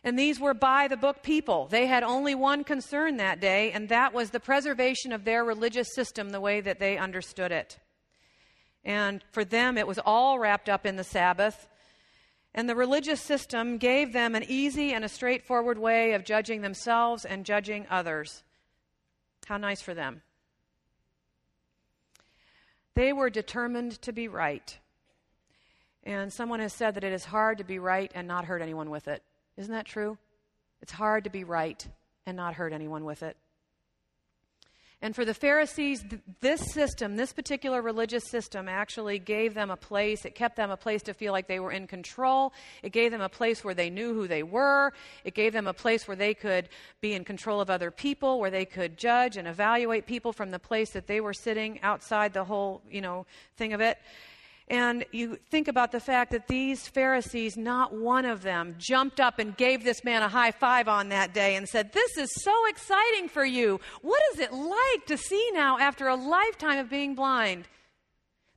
And 0.05 0.19
these 0.19 0.39
were 0.39 0.55
by 0.55 0.89
the 0.89 0.97
book 0.97 1.23
people. 1.23 1.67
They 1.67 1.87
had 1.87 2.03
only 2.03 2.35
one 2.35 2.65
concern 2.65 3.17
that 3.17 3.41
day, 3.41 3.73
and 3.73 3.89
that 3.89 4.15
was 4.15 4.31
the 4.31 4.41
preservation 4.41 5.13
of 5.13 5.25
their 5.25 5.45
religious 5.45 5.95
system 5.95 6.31
the 6.31 6.41
way 6.41 6.61
that 6.61 6.79
they 6.79 6.97
understood 6.97 7.51
it. 7.51 7.79
And 8.85 9.25
for 9.33 9.45
them, 9.45 9.77
it 9.77 9.87
was 9.87 9.99
all 9.99 10.39
wrapped 10.39 10.69
up 10.69 10.87
in 10.87 10.97
the 10.97 11.05
Sabbath. 11.05 11.69
And 12.55 12.69
the 12.69 12.77
religious 12.77 13.21
system 13.21 13.77
gave 13.77 14.13
them 14.13 14.35
an 14.35 14.45
easy 14.49 14.93
and 14.93 15.05
a 15.05 15.09
straightforward 15.09 15.79
way 15.79 16.13
of 16.13 16.25
judging 16.25 16.63
themselves 16.63 17.25
and 17.25 17.45
judging 17.45 17.87
others. 17.91 18.43
How 19.47 19.59
nice 19.59 19.83
for 19.83 19.95
them. 19.95 20.23
They 22.95 23.13
were 23.13 23.31
determined 23.31 24.01
to 24.03 24.13
be 24.13 24.27
right. 24.29 24.79
And 26.05 26.33
someone 26.33 26.61
has 26.61 26.73
said 26.73 26.95
that 26.95 27.05
it 27.05 27.13
is 27.13 27.27
hard 27.27 27.59
to 27.59 27.65
be 27.65 27.79
right 27.79 28.11
and 28.15 28.27
not 28.27 28.47
hurt 28.47 28.63
anyone 28.63 28.91
with 28.91 29.09
it. 29.09 29.23
Isn't 29.59 29.75
that 29.75 29.87
true? 29.87 30.17
It's 30.81 30.93
hard 30.93 31.25
to 31.25 31.31
be 31.31 31.45
right 31.45 31.87
and 32.25 32.37
not 32.37 32.55
hurt 32.55 32.73
anyone 32.73 33.05
with 33.05 33.23
it. 33.23 33.37
And 35.01 35.15
for 35.15 35.25
the 35.25 35.35
Pharisees, 35.35 36.05
this 36.41 36.61
system, 36.73 37.17
this 37.17 37.33
particular 37.33 37.81
religious 37.81 38.25
system, 38.29 38.69
actually 38.69 39.21
gave 39.21 39.55
them 39.55 39.71
a 39.71 39.77
place. 39.77 40.25
It 40.25 40.35
kept 40.35 40.57
them 40.57 40.73
a 40.73 40.77
place 40.77 41.03
to 41.05 41.15
feel 41.15 41.33
like 41.33 41.47
they 41.47 41.61
were 41.61 41.71
in 41.71 41.87
control. 41.87 42.53
It 42.83 42.91
gave 42.91 43.13
them 43.13 43.21
a 43.21 43.29
place 43.29 43.63
where 43.63 43.75
they 43.75 43.91
knew 43.91 44.13
who 44.13 44.27
they 44.27 44.43
were. 44.43 44.93
It 45.23 45.35
gave 45.35 45.53
them 45.53 45.69
a 45.69 45.73
place 45.73 46.09
where 46.09 46.17
they 46.17 46.35
could 46.35 46.69
be 47.01 47.15
in 47.15 47.25
control 47.25 47.61
of 47.61 47.71
other 47.71 47.93
people, 47.93 48.41
where 48.41 48.51
they 48.51 48.65
could 48.65 48.97
judge 48.97 49.37
and 49.37 49.47
evaluate 49.47 50.07
people 50.07 50.33
from 50.33 50.51
the 50.51 50.59
place 50.59 50.91
that 50.91 51.07
they 51.07 51.21
were 51.21 51.35
sitting 51.35 51.81
outside 51.83 52.33
the 52.33 52.45
whole, 52.45 52.83
you 52.91 53.01
know, 53.01 53.25
thing 53.57 53.73
of 53.73 53.81
it. 53.81 53.99
And 54.71 55.07
you 55.13 55.39
think 55.51 55.67
about 55.67 55.93
the 55.93 56.01
fact 56.01 56.31
that 56.33 56.47
these 56.47 56.87
Pharisees, 56.87 57.57
not 57.57 57.95
one 57.95 58.27
of 58.27 58.43
them 58.43 58.75
jumped 58.79 59.19
up 59.19 59.39
and 59.39 59.57
gave 59.57 59.83
this 59.83 60.05
man 60.05 60.23
a 60.23 60.29
high 60.29 60.51
five 60.51 60.89
on 60.89 61.09
that 61.09 61.33
day 61.33 61.57
and 61.57 61.67
said, 61.67 61.93
This 61.93 62.19
is 62.19 62.31
so 62.43 62.53
exciting 62.67 63.29
for 63.29 63.45
you. 63.45 63.81
What 64.03 64.21
is 64.35 64.41
it 64.41 64.53
like 64.53 65.07
to 65.07 65.17
see 65.17 65.51
now 65.55 65.79
after 65.79 66.07
a 66.07 66.17
lifetime 66.17 66.79
of 66.79 66.91
being 66.91 67.15
blind? 67.15 67.67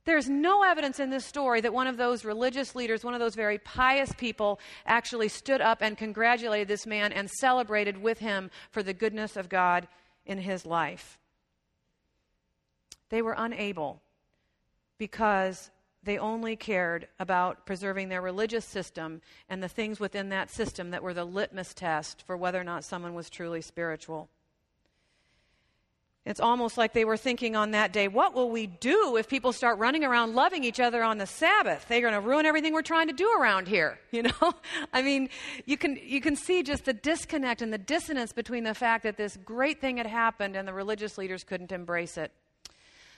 There's 0.04 0.28
no 0.28 0.64
evidence 0.64 1.00
in 1.00 1.10
this 1.10 1.24
story 1.24 1.60
that 1.60 1.72
one 1.72 1.86
of 1.86 1.96
those 1.96 2.24
religious 2.24 2.74
leaders, 2.74 3.04
one 3.04 3.14
of 3.14 3.20
those 3.20 3.36
very 3.36 3.58
pious 3.58 4.12
people, 4.12 4.60
actually 4.84 5.28
stood 5.28 5.60
up 5.60 5.80
and 5.80 5.96
congratulated 5.96 6.68
this 6.68 6.86
man 6.86 7.12
and 7.12 7.30
celebrated 7.30 8.02
with 8.02 8.18
him 8.18 8.50
for 8.70 8.82
the 8.82 8.92
goodness 8.92 9.36
of 9.36 9.48
God 9.48 9.86
in 10.26 10.38
his 10.38 10.66
life. 10.66 11.18
They 13.10 13.22
were 13.22 13.36
unable 13.38 14.02
because 14.98 15.70
they 16.04 16.18
only 16.18 16.56
cared 16.56 17.06
about 17.18 17.64
preserving 17.64 18.08
their 18.08 18.20
religious 18.20 18.64
system 18.64 19.20
and 19.48 19.62
the 19.62 19.68
things 19.68 20.00
within 20.00 20.30
that 20.30 20.50
system 20.50 20.90
that 20.90 21.02
were 21.02 21.14
the 21.14 21.24
litmus 21.24 21.74
test 21.74 22.22
for 22.26 22.36
whether 22.36 22.60
or 22.60 22.64
not 22.64 22.84
someone 22.84 23.14
was 23.14 23.30
truly 23.30 23.60
spiritual. 23.60 24.28
It's 26.24 26.38
almost 26.38 26.78
like 26.78 26.92
they 26.92 27.04
were 27.04 27.16
thinking 27.16 27.56
on 27.56 27.72
that 27.72 27.92
day, 27.92 28.06
what 28.06 28.32
will 28.32 28.48
we 28.48 28.68
do 28.68 29.16
if 29.16 29.28
people 29.28 29.52
start 29.52 29.78
running 29.78 30.04
around 30.04 30.36
loving 30.36 30.62
each 30.62 30.78
other 30.78 31.02
on 31.02 31.18
the 31.18 31.26
Sabbath? 31.26 31.84
They're 31.88 32.00
going 32.00 32.14
to 32.14 32.20
ruin 32.20 32.46
everything 32.46 32.72
we're 32.72 32.82
trying 32.82 33.08
to 33.08 33.12
do 33.12 33.28
around 33.40 33.66
here, 33.66 33.98
you 34.12 34.22
know? 34.22 34.52
I 34.92 35.02
mean, 35.02 35.30
you 35.66 35.76
can 35.76 35.98
you 36.00 36.20
can 36.20 36.36
see 36.36 36.62
just 36.62 36.84
the 36.84 36.92
disconnect 36.92 37.60
and 37.60 37.72
the 37.72 37.78
dissonance 37.78 38.32
between 38.32 38.62
the 38.62 38.74
fact 38.74 39.02
that 39.02 39.16
this 39.16 39.36
great 39.44 39.80
thing 39.80 39.96
had 39.96 40.06
happened 40.06 40.54
and 40.54 40.66
the 40.66 40.72
religious 40.72 41.18
leaders 41.18 41.42
couldn't 41.42 41.72
embrace 41.72 42.16
it. 42.16 42.30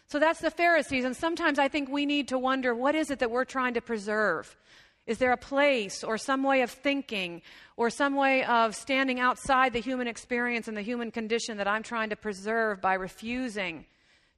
So 0.06 0.18
that's 0.18 0.40
the 0.40 0.50
Pharisees. 0.50 1.04
And 1.04 1.16
sometimes 1.16 1.58
I 1.58 1.68
think 1.68 1.88
we 1.88 2.06
need 2.06 2.28
to 2.28 2.38
wonder 2.38 2.74
what 2.74 2.94
is 2.94 3.10
it 3.10 3.18
that 3.20 3.30
we're 3.30 3.44
trying 3.44 3.74
to 3.74 3.80
preserve? 3.80 4.56
Is 5.06 5.18
there 5.18 5.32
a 5.32 5.36
place 5.36 6.02
or 6.02 6.16
some 6.16 6.42
way 6.42 6.62
of 6.62 6.70
thinking 6.70 7.42
or 7.76 7.90
some 7.90 8.14
way 8.14 8.44
of 8.44 8.74
standing 8.74 9.20
outside 9.20 9.72
the 9.72 9.80
human 9.80 10.06
experience 10.06 10.66
and 10.66 10.76
the 10.76 10.82
human 10.82 11.10
condition 11.10 11.58
that 11.58 11.68
I'm 11.68 11.82
trying 11.82 12.10
to 12.10 12.16
preserve 12.16 12.80
by 12.80 12.94
refusing 12.94 13.84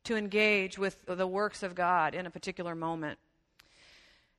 to 0.05 0.17
engage 0.17 0.79
with 0.79 1.05
the 1.07 1.27
works 1.27 1.63
of 1.63 1.75
God 1.75 2.15
in 2.15 2.27
a 2.27 2.31
particular 2.31 2.75
moment? 2.75 3.19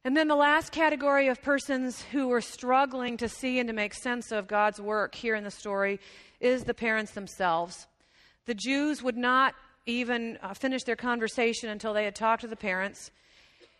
And 0.03 0.15
then 0.15 0.27
the 0.27 0.35
last 0.35 0.71
category 0.71 1.27
of 1.27 1.41
persons 1.41 2.01
who 2.01 2.27
were 2.29 2.41
struggling 2.41 3.17
to 3.17 3.27
see 3.27 3.59
and 3.59 3.67
to 3.67 3.73
make 3.73 3.93
sense 3.93 4.31
of 4.31 4.47
God's 4.47 4.79
work 4.79 5.15
here 5.15 5.35
in 5.35 5.43
the 5.43 5.51
story 5.51 5.99
is 6.39 6.63
the 6.63 6.73
parents 6.73 7.11
themselves. 7.11 7.87
The 8.45 8.53
Jews 8.53 9.03
would 9.03 9.17
not 9.17 9.53
even 9.87 10.37
uh, 10.43 10.53
finish 10.53 10.83
their 10.83 10.95
conversation 10.95 11.69
until 11.69 11.93
they 11.93 12.03
had 12.03 12.13
talked 12.13 12.41
to 12.41 12.47
the 12.47 12.55
parents. 12.55 13.09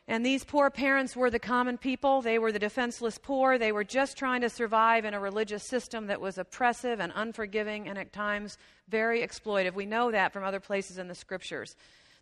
And 0.07 0.25
these 0.25 0.45
poor 0.45 0.69
parents 0.69 1.17
were 1.17 1.29
the 1.29 1.37
common 1.37 1.77
people. 1.77 2.21
They 2.21 2.39
were 2.39 2.53
the 2.53 2.59
defenseless 2.59 3.17
poor. 3.21 3.57
They 3.57 3.73
were 3.73 3.83
just 3.83 4.17
trying 4.17 4.39
to 4.41 4.49
survive 4.49 5.03
in 5.03 5.13
a 5.13 5.19
religious 5.19 5.63
system 5.65 6.07
that 6.07 6.21
was 6.21 6.37
oppressive 6.37 7.01
and 7.01 7.11
unforgiving 7.13 7.89
and 7.89 7.97
at 7.97 8.13
times 8.13 8.57
very 8.87 9.21
exploitive. 9.21 9.73
We 9.73 9.85
know 9.85 10.09
that 10.11 10.31
from 10.31 10.45
other 10.45 10.61
places 10.61 10.97
in 10.97 11.09
the 11.09 11.15
scriptures. 11.15 11.75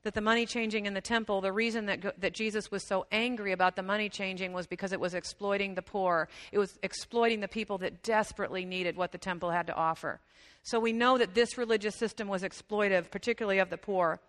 That 0.06 0.14
the 0.14 0.22
money 0.22 0.46
changing 0.46 0.86
in 0.86 0.94
the 0.94 1.02
temple, 1.02 1.42
the 1.42 1.52
reason 1.52 1.88
that, 1.88 2.22
that 2.22 2.32
Jesus 2.36 2.70
was 2.70 2.84
so 2.84 3.08
angry 3.12 3.52
about 3.54 3.76
the 3.76 3.82
money 3.82 4.08
changing 4.08 4.54
was 4.54 4.68
because 4.68 4.92
it 4.92 5.00
was 5.00 5.16
exploiting 5.16 5.74
the 5.74 5.82
poor. 5.82 6.30
It 6.52 6.60
was 6.60 6.78
exploiting 6.84 7.40
the 7.40 7.48
people 7.48 7.80
that 7.80 8.04
desperately 8.04 8.66
needed 8.66 8.98
what 8.98 9.12
the 9.12 9.18
temple 9.18 9.50
had 9.50 9.66
to 9.66 9.74
offer. 9.74 10.20
So 10.62 10.80
we 10.80 10.94
know 10.94 11.18
that 11.18 11.34
this 11.34 11.58
religious 11.58 11.96
system 11.96 12.28
was 12.28 12.44
exploitive, 12.44 13.10
particularly 13.10 13.58
of 13.58 13.72
the 13.72 13.80
poor. 13.80 14.20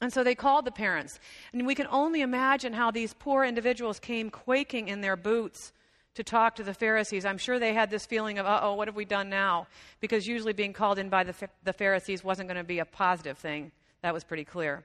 And 0.00 0.12
so 0.12 0.24
they 0.24 0.34
called 0.34 0.64
the 0.64 0.72
parents. 0.72 1.20
And 1.52 1.64
we 1.64 1.76
can 1.76 1.86
only 1.86 2.20
imagine 2.20 2.72
how 2.72 2.90
these 2.90 3.14
poor 3.14 3.44
individuals 3.44 4.00
came 4.00 4.30
quaking 4.30 4.88
in 4.88 5.00
their 5.00 5.14
boots 5.16 5.72
to 6.16 6.24
talk 6.24 6.56
to 6.56 6.64
the 6.64 6.74
Pharisees. 6.74 7.24
I'm 7.24 7.38
sure 7.38 7.60
they 7.60 7.72
had 7.72 7.88
this 7.88 8.04
feeling 8.04 8.40
of, 8.40 8.46
uh 8.46 8.58
oh, 8.64 8.74
what 8.74 8.88
have 8.88 8.96
we 8.96 9.04
done 9.04 9.28
now? 9.28 9.68
Because 10.00 10.26
usually 10.26 10.52
being 10.52 10.72
called 10.72 10.98
in 10.98 11.08
by 11.08 11.22
the, 11.22 11.34
the 11.62 11.72
Pharisees 11.72 12.24
wasn't 12.24 12.48
going 12.48 12.58
to 12.58 12.64
be 12.64 12.80
a 12.80 12.84
positive 12.84 13.38
thing. 13.38 13.70
That 14.02 14.14
was 14.14 14.24
pretty 14.24 14.44
clear. 14.44 14.84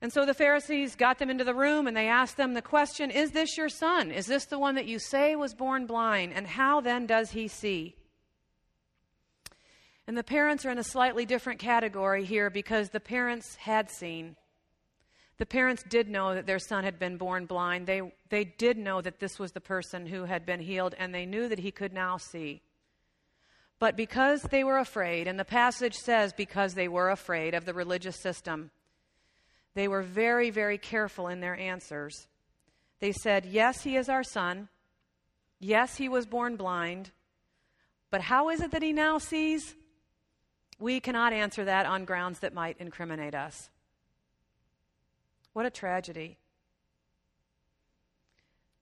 And 0.00 0.12
so 0.12 0.24
the 0.24 0.34
Pharisees 0.34 0.94
got 0.94 1.18
them 1.18 1.30
into 1.30 1.44
the 1.44 1.54
room 1.54 1.86
and 1.86 1.96
they 1.96 2.08
asked 2.08 2.36
them 2.36 2.54
the 2.54 2.62
question 2.62 3.10
Is 3.10 3.32
this 3.32 3.56
your 3.56 3.68
son? 3.68 4.10
Is 4.10 4.26
this 4.26 4.44
the 4.44 4.58
one 4.58 4.76
that 4.76 4.86
you 4.86 4.98
say 4.98 5.34
was 5.34 5.54
born 5.54 5.86
blind? 5.86 6.32
And 6.34 6.46
how 6.46 6.80
then 6.80 7.06
does 7.06 7.32
he 7.32 7.48
see? 7.48 7.96
And 10.06 10.16
the 10.16 10.24
parents 10.24 10.64
are 10.64 10.70
in 10.70 10.78
a 10.78 10.84
slightly 10.84 11.26
different 11.26 11.58
category 11.58 12.24
here 12.24 12.48
because 12.48 12.90
the 12.90 13.00
parents 13.00 13.56
had 13.56 13.90
seen. 13.90 14.36
The 15.36 15.46
parents 15.46 15.84
did 15.88 16.08
know 16.08 16.34
that 16.34 16.46
their 16.46 16.58
son 16.58 16.84
had 16.84 16.98
been 16.98 17.16
born 17.16 17.46
blind. 17.46 17.86
They, 17.86 18.00
they 18.30 18.44
did 18.44 18.78
know 18.78 19.00
that 19.00 19.20
this 19.20 19.38
was 19.38 19.52
the 19.52 19.60
person 19.60 20.06
who 20.06 20.24
had 20.24 20.46
been 20.46 20.60
healed, 20.60 20.94
and 20.98 21.14
they 21.14 21.26
knew 21.26 21.48
that 21.48 21.60
he 21.60 21.70
could 21.70 21.92
now 21.92 22.16
see. 22.16 22.62
But 23.78 23.96
because 23.96 24.42
they 24.42 24.64
were 24.64 24.78
afraid, 24.78 25.28
and 25.28 25.38
the 25.38 25.44
passage 25.44 25.94
says 25.94 26.32
because 26.32 26.74
they 26.74 26.88
were 26.88 27.10
afraid 27.10 27.54
of 27.54 27.64
the 27.64 27.74
religious 27.74 28.20
system, 28.20 28.70
they 29.74 29.86
were 29.86 30.02
very, 30.02 30.50
very 30.50 30.78
careful 30.78 31.28
in 31.28 31.40
their 31.40 31.56
answers. 31.56 32.26
They 32.98 33.12
said, 33.12 33.46
Yes, 33.46 33.82
he 33.82 33.96
is 33.96 34.08
our 34.08 34.24
son. 34.24 34.68
Yes, 35.60 35.96
he 35.96 36.08
was 36.08 36.26
born 36.26 36.56
blind. 36.56 37.12
But 38.10 38.22
how 38.22 38.48
is 38.48 38.60
it 38.60 38.72
that 38.72 38.82
he 38.82 38.92
now 38.92 39.18
sees? 39.18 39.76
We 40.80 41.00
cannot 41.00 41.32
answer 41.32 41.64
that 41.64 41.86
on 41.86 42.04
grounds 42.04 42.40
that 42.40 42.54
might 42.54 42.76
incriminate 42.78 43.34
us. 43.34 43.70
What 45.52 45.66
a 45.66 45.70
tragedy. 45.70 46.38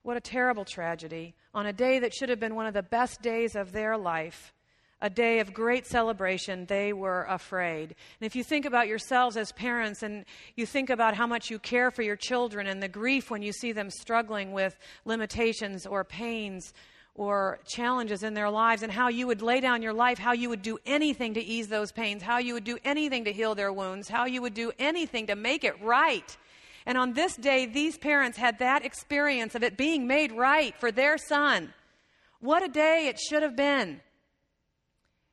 What 0.02 0.16
a 0.16 0.20
terrible 0.20 0.64
tragedy. 0.64 1.34
On 1.54 1.66
a 1.66 1.72
day 1.72 1.98
that 1.98 2.14
should 2.14 2.28
have 2.28 2.38
been 2.40 2.54
one 2.54 2.66
of 2.66 2.74
the 2.74 2.82
best 2.82 3.22
days 3.22 3.56
of 3.56 3.72
their 3.72 3.96
life, 3.96 4.54
a 5.02 5.10
day 5.10 5.40
of 5.40 5.52
great 5.52 5.86
celebration, 5.86 6.64
they 6.66 6.92
were 6.92 7.24
afraid. 7.28 7.94
And 8.20 8.26
if 8.26 8.34
you 8.34 8.42
think 8.42 8.64
about 8.64 8.88
yourselves 8.88 9.36
as 9.36 9.52
parents 9.52 10.02
and 10.02 10.24
you 10.54 10.64
think 10.64 10.88
about 10.88 11.14
how 11.14 11.26
much 11.26 11.50
you 11.50 11.58
care 11.58 11.90
for 11.90 12.02
your 12.02 12.16
children 12.16 12.66
and 12.66 12.82
the 12.82 12.88
grief 12.88 13.30
when 13.30 13.42
you 13.42 13.52
see 13.52 13.72
them 13.72 13.90
struggling 13.90 14.52
with 14.52 14.78
limitations 15.04 15.86
or 15.86 16.02
pains 16.02 16.72
or 17.14 17.58
challenges 17.66 18.22
in 18.22 18.34
their 18.34 18.50
lives 18.50 18.82
and 18.82 18.92
how 18.92 19.08
you 19.08 19.26
would 19.26 19.42
lay 19.42 19.60
down 19.60 19.82
your 19.82 19.92
life, 19.92 20.18
how 20.18 20.32
you 20.32 20.48
would 20.48 20.62
do 20.62 20.78
anything 20.86 21.34
to 21.34 21.42
ease 21.42 21.68
those 21.68 21.92
pains, 21.92 22.22
how 22.22 22.38
you 22.38 22.54
would 22.54 22.64
do 22.64 22.78
anything 22.84 23.24
to 23.24 23.32
heal 23.32 23.54
their 23.54 23.72
wounds, 23.72 24.08
how 24.08 24.24
you 24.24 24.40
would 24.40 24.54
do 24.54 24.72
anything 24.78 25.26
to 25.26 25.36
make 25.36 25.64
it 25.64 25.80
right. 25.82 26.36
And 26.86 26.96
on 26.96 27.14
this 27.14 27.36
day, 27.36 27.66
these 27.66 27.98
parents 27.98 28.38
had 28.38 28.60
that 28.60 28.84
experience 28.84 29.54
of 29.54 29.62
it 29.62 29.76
being 29.76 30.06
made 30.06 30.32
right 30.32 30.74
for 30.78 30.92
their 30.92 31.18
son. 31.18 31.74
What 32.40 32.62
a 32.62 32.68
day 32.68 33.08
it 33.08 33.18
should 33.18 33.42
have 33.42 33.56
been. 33.56 34.00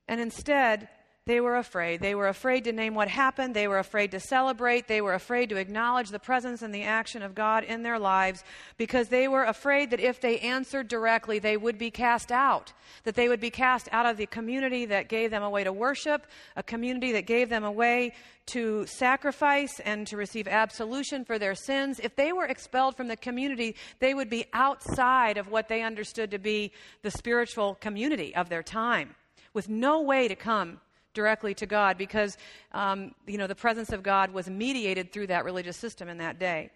And 0.08 0.20
instead, 0.20 0.90
they 1.26 1.40
were 1.40 1.56
afraid. 1.56 2.02
They 2.02 2.16
were 2.16 2.28
afraid 2.28 2.66
to 2.66 2.74
name 2.74 2.96
what 2.96 3.08
happened. 3.08 3.54
They 3.54 3.70
were 3.70 3.80
afraid 3.80 4.12
to 4.12 4.20
celebrate. 4.20 4.90
They 4.90 5.00
were 5.00 5.14
afraid 5.14 5.48
to 5.50 5.56
acknowledge 5.56 6.10
the 6.10 6.20
presence 6.20 6.62
and 6.62 6.76
the 6.76 6.84
action 6.84 7.22
of 7.22 7.34
God 7.34 7.64
in 7.64 7.82
their 7.82 7.98
lives 7.98 8.44
because 8.78 9.08
they 9.08 9.30
were 9.30 9.46
afraid 9.46 9.92
that 9.92 10.02
if 10.02 10.20
they 10.20 10.40
answered 10.40 10.90
directly, 10.90 11.40
they 11.40 11.56
would 11.56 11.78
be 11.78 11.92
cast 11.92 12.30
out. 12.30 12.74
That 13.06 13.16
they 13.16 13.30
would 13.30 13.40
be 13.40 13.52
cast 13.52 13.88
out 13.94 14.06
of 14.06 14.18
the 14.18 14.26
community 14.26 14.86
that 14.88 15.08
gave 15.08 15.32
them 15.32 15.44
a 15.44 15.50
way 15.50 15.64
to 15.64 15.72
worship, 15.72 16.28
a 16.58 16.64
community 16.64 17.14
that 17.14 17.26
gave 17.26 17.48
them 17.48 17.64
a 17.64 17.72
way 17.72 18.14
to 18.48 18.86
sacrifice 18.86 19.80
and 19.80 20.06
to 20.08 20.18
receive 20.18 20.50
absolution 20.50 21.24
for 21.24 21.40
their 21.40 21.56
sins. 21.56 22.02
If 22.04 22.18
they 22.18 22.34
were 22.34 22.46
expelled 22.46 22.98
from 22.98 23.08
the 23.08 23.16
community, 23.16 23.78
they 24.00 24.14
would 24.14 24.30
be 24.30 24.48
outside 24.52 25.38
of 25.38 25.48
what 25.48 25.70
they 25.70 25.84
understood 25.84 26.32
to 26.32 26.40
be 26.40 26.74
the 27.02 27.12
spiritual 27.12 27.76
community 27.76 28.36
of 28.36 28.50
their 28.50 28.62
time 28.62 29.16
with 29.54 29.70
no 29.70 30.02
way 30.02 30.28
to 30.28 30.36
come 30.36 30.80
directly 31.14 31.54
to 31.54 31.66
God 31.66 31.98
because, 31.98 32.38
um, 32.72 33.14
you 33.28 33.38
know, 33.38 33.48
the 33.48 33.56
presence 33.56 33.92
of 33.92 34.04
God 34.04 34.32
was 34.32 34.50
mediated 34.50 35.12
through 35.12 35.28
that 35.28 35.46
religious 35.46 35.78
system 35.78 36.10
in 36.10 36.18
that 36.18 36.40
day. 36.40 36.72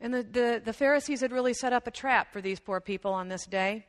And 0.00 0.12
the, 0.12 0.22
the, 0.22 0.62
the 0.64 0.72
Pharisees 0.72 1.20
had 1.22 1.32
really 1.32 1.54
set 1.54 1.72
up 1.72 1.86
a 1.86 1.90
trap 1.90 2.32
for 2.32 2.40
these 2.40 2.60
poor 2.60 2.80
people 2.80 3.12
on 3.12 3.28
this 3.28 3.46
day. 3.46 3.86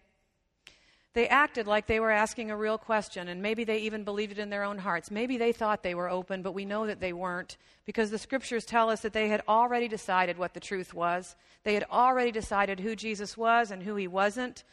They 1.13 1.27
acted 1.27 1.65
like 1.65 1.87
they 1.87 1.99
were 1.99 2.11
asking 2.11 2.51
a 2.51 2.55
real 2.55 2.77
question, 2.77 3.27
and 3.27 3.41
maybe 3.41 3.63
they 3.63 3.79
even 3.79 4.03
believed 4.03 4.33
it 4.33 4.37
in 4.37 4.51
their 4.51 4.63
own 4.63 4.77
hearts. 4.77 5.09
Maybe 5.09 5.37
they 5.37 5.51
thought 5.51 5.81
they 5.81 5.95
were 5.95 6.09
open, 6.09 6.43
but 6.43 6.53
we 6.53 6.63
know 6.63 6.85
that 6.85 6.99
they 6.99 7.11
weren't 7.11 7.57
because 7.85 8.11
the 8.11 8.19
scriptures 8.19 8.65
tell 8.65 8.89
us 8.89 9.01
that 9.01 9.13
they 9.13 9.27
had 9.27 9.41
already 9.47 9.87
decided 9.87 10.37
what 10.37 10.53
the 10.53 10.59
truth 10.59 10.93
was. 10.93 11.35
They 11.63 11.73
had 11.73 11.85
already 11.89 12.31
decided 12.31 12.79
who 12.79 12.95
Jesus 12.95 13.35
was 13.35 13.71
and 13.71 13.81
who 13.81 13.95
he 13.95 14.07
wasn't. 14.07 14.63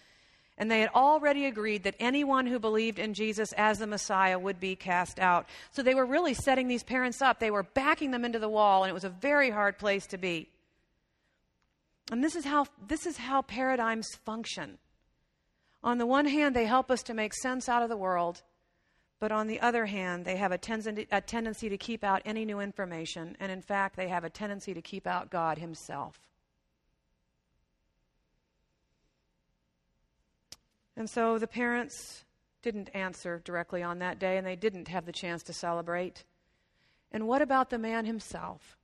And 0.57 0.71
they 0.71 0.81
had 0.81 0.91
already 0.95 1.47
agreed 1.47 1.83
that 1.83 1.97
anyone 1.99 2.47
who 2.47 2.61
believed 2.61 3.01
in 3.01 3.13
Jesus 3.13 3.53
as 3.57 3.79
the 3.79 3.89
Messiah 3.89 4.39
would 4.39 4.61
be 4.61 4.77
cast 4.77 5.19
out. 5.19 5.49
So 5.73 5.83
they 5.83 5.95
were 5.95 6.07
really 6.07 6.35
setting 6.35 6.69
these 6.69 6.85
parents 6.85 7.21
up. 7.21 7.41
They 7.41 7.51
were 7.51 7.65
backing 7.65 8.13
them 8.13 8.25
into 8.25 8.39
the 8.39 8.49
wall, 8.49 8.85
and 8.85 8.91
it 8.91 8.95
was 8.95 9.05
a 9.05 9.09
very 9.09 9.51
hard 9.51 9.79
place 9.79 10.07
to 10.09 10.19
be. 10.19 10.49
And 12.13 12.23
this 12.23 12.37
is 12.37 12.45
how, 12.45 12.67
this 12.87 13.05
is 13.07 13.17
how 13.17 13.43
paradigms 13.43 14.15
function. 14.25 14.79
On 15.83 15.99
the 15.99 16.07
one 16.07 16.27
hand, 16.27 16.55
they 16.55 16.67
help 16.67 16.91
us 16.91 17.03
to 17.05 17.15
make 17.15 17.35
sense 17.35 17.69
out 17.69 17.83
of 17.83 17.89
the 17.89 17.97
world, 17.97 18.43
but 19.19 19.33
on 19.33 19.49
the 19.49 19.61
other 19.61 19.87
hand, 19.87 20.25
they 20.25 20.37
have 20.37 20.53
a, 20.53 20.59
ten- 20.59 21.07
a 21.11 21.21
tendency 21.21 21.69
to 21.69 21.77
keep 21.77 22.05
out 22.05 22.23
any 22.25 22.45
new 22.45 22.61
information, 22.61 23.37
and 23.41 23.51
in 23.51 23.61
fact, 23.61 23.97
they 23.97 24.09
have 24.09 24.25
a 24.25 24.31
tendency 24.31 24.73
to 24.73 24.83
keep 24.83 25.07
out 25.07 25.31
God 25.31 25.59
Himself. 25.59 26.21
And 30.97 31.09
so 31.11 31.39
the 31.39 31.47
parents 31.47 32.25
didn't 32.63 32.91
answer 32.95 33.43
directly 33.45 33.83
on 33.83 33.99
that 33.99 34.19
day, 34.19 34.37
and 34.37 34.47
they 34.47 34.57
didn't 34.57 34.89
have 34.89 35.07
the 35.07 35.13
chance 35.13 35.43
to 35.45 35.53
celebrate. 35.53 36.25
And 37.13 37.29
what 37.29 37.43
about 37.43 37.71
the 37.71 37.79
man 37.79 38.07
himself? 38.07 38.77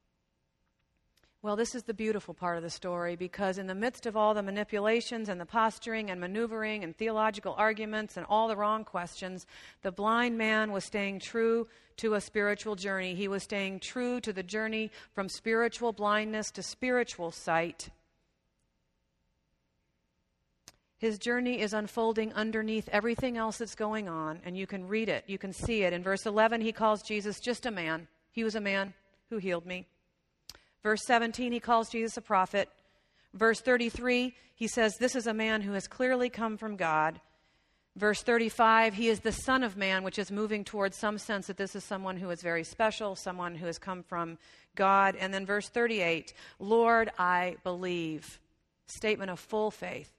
Well, 1.43 1.57
this 1.57 1.75
is 1.75 1.85
the 1.85 1.95
beautiful 1.95 2.35
part 2.35 2.59
of 2.59 2.63
the 2.63 2.69
story 2.69 3.17
because, 3.17 3.57
in 3.57 3.67
the 3.67 3.75
midst 3.75 4.05
of 4.05 4.15
all 4.15 4.35
the 4.35 4.43
manipulations 4.43 5.31
and 5.31 5.41
the 5.41 5.47
posturing 5.47 6.11
and 6.11 6.21
maneuvering 6.21 6.85
and 6.85 6.95
theological 6.95 7.55
arguments 7.57 8.19
and 8.19 8.27
all 8.29 8.47
the 8.47 8.57
wrong 8.57 8.85
questions, 8.85 9.47
the 9.81 9.91
blind 9.91 10.37
man 10.37 10.71
was 10.71 10.85
staying 10.85 11.21
true 11.21 11.67
to 11.97 12.13
a 12.13 12.21
spiritual 12.21 12.77
journey. 12.77 13.15
He 13.15 13.27
was 13.27 13.43
staying 13.43 13.81
true 13.81 14.21
to 14.21 14.35
the 14.35 14.43
journey 14.43 14.91
from 15.15 15.31
spiritual 15.31 15.95
blindness 15.95 16.51
to 16.51 16.63
spiritual 16.63 17.31
sight. 17.31 17.89
His 21.01 21.19
journey 21.19 21.63
is 21.63 21.73
unfolding 21.73 22.35
underneath 22.35 22.87
everything 22.93 23.39
else 23.39 23.57
that's 23.57 23.75
going 23.75 24.07
on, 24.07 24.39
and 24.45 24.55
you 24.55 24.67
can 24.67 24.87
read 24.87 25.09
it. 25.09 25.25
You 25.27 25.39
can 25.39 25.55
see 25.55 25.83
it. 25.83 25.95
In 25.95 26.03
verse 26.03 26.27
11, 26.27 26.61
he 26.61 26.73
calls 26.73 27.03
Jesus 27.03 27.41
just 27.41 27.65
a 27.65 27.71
man. 27.71 28.07
He 28.33 28.45
was 28.45 28.55
a 28.55 28.61
man 28.61 28.93
who 29.31 29.39
healed 29.39 29.65
me. 29.65 29.87
Verse 30.83 31.01
17, 31.07 31.53
he 31.53 31.59
calls 31.59 31.89
Jesus 31.89 32.19
a 32.19 32.21
prophet. 32.21 32.69
Verse 33.33 33.63
33, 33.63 34.35
he 34.55 34.69
says, 34.69 34.99
This 34.99 35.17
is 35.17 35.27
a 35.27 35.33
man 35.33 35.63
who 35.63 35.73
has 35.73 35.89
clearly 35.89 36.29
come 36.29 36.59
from 36.59 36.77
God. 36.77 37.19
Verse 37.97 38.23
35, 38.23 38.93
he 38.93 39.09
is 39.09 39.21
the 39.21 39.33
Son 39.33 39.63
of 39.63 39.79
Man, 39.79 40.05
which 40.05 40.19
is 40.19 40.31
moving 40.31 40.65
towards 40.65 40.99
some 40.99 41.17
sense 41.17 41.47
that 41.47 41.57
this 41.57 41.75
is 41.75 41.83
someone 41.83 42.19
who 42.19 42.29
is 42.29 42.43
very 42.43 42.63
special, 42.63 43.17
someone 43.17 43.55
who 43.55 43.65
has 43.65 43.79
come 43.79 44.03
from 44.03 44.37
God. 44.75 45.17
And 45.17 45.33
then 45.33 45.47
verse 45.47 45.71
38, 45.71 46.35
Lord, 46.59 47.11
I 47.19 47.57
believe. 47.65 48.39
Statement 48.87 49.31
of 49.31 49.41
full 49.41 49.71
faith. 49.71 50.11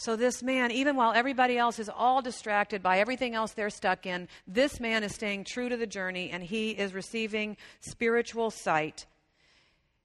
So, 0.00 0.14
this 0.14 0.44
man, 0.44 0.70
even 0.70 0.94
while 0.94 1.12
everybody 1.12 1.58
else 1.58 1.80
is 1.80 1.90
all 1.92 2.22
distracted 2.22 2.84
by 2.84 3.00
everything 3.00 3.34
else 3.34 3.52
they're 3.52 3.68
stuck 3.68 4.06
in, 4.06 4.28
this 4.46 4.78
man 4.78 5.02
is 5.02 5.12
staying 5.12 5.42
true 5.42 5.68
to 5.68 5.76
the 5.76 5.88
journey 5.88 6.30
and 6.30 6.40
he 6.40 6.70
is 6.70 6.94
receiving 6.94 7.56
spiritual 7.80 8.52
sight. 8.52 9.06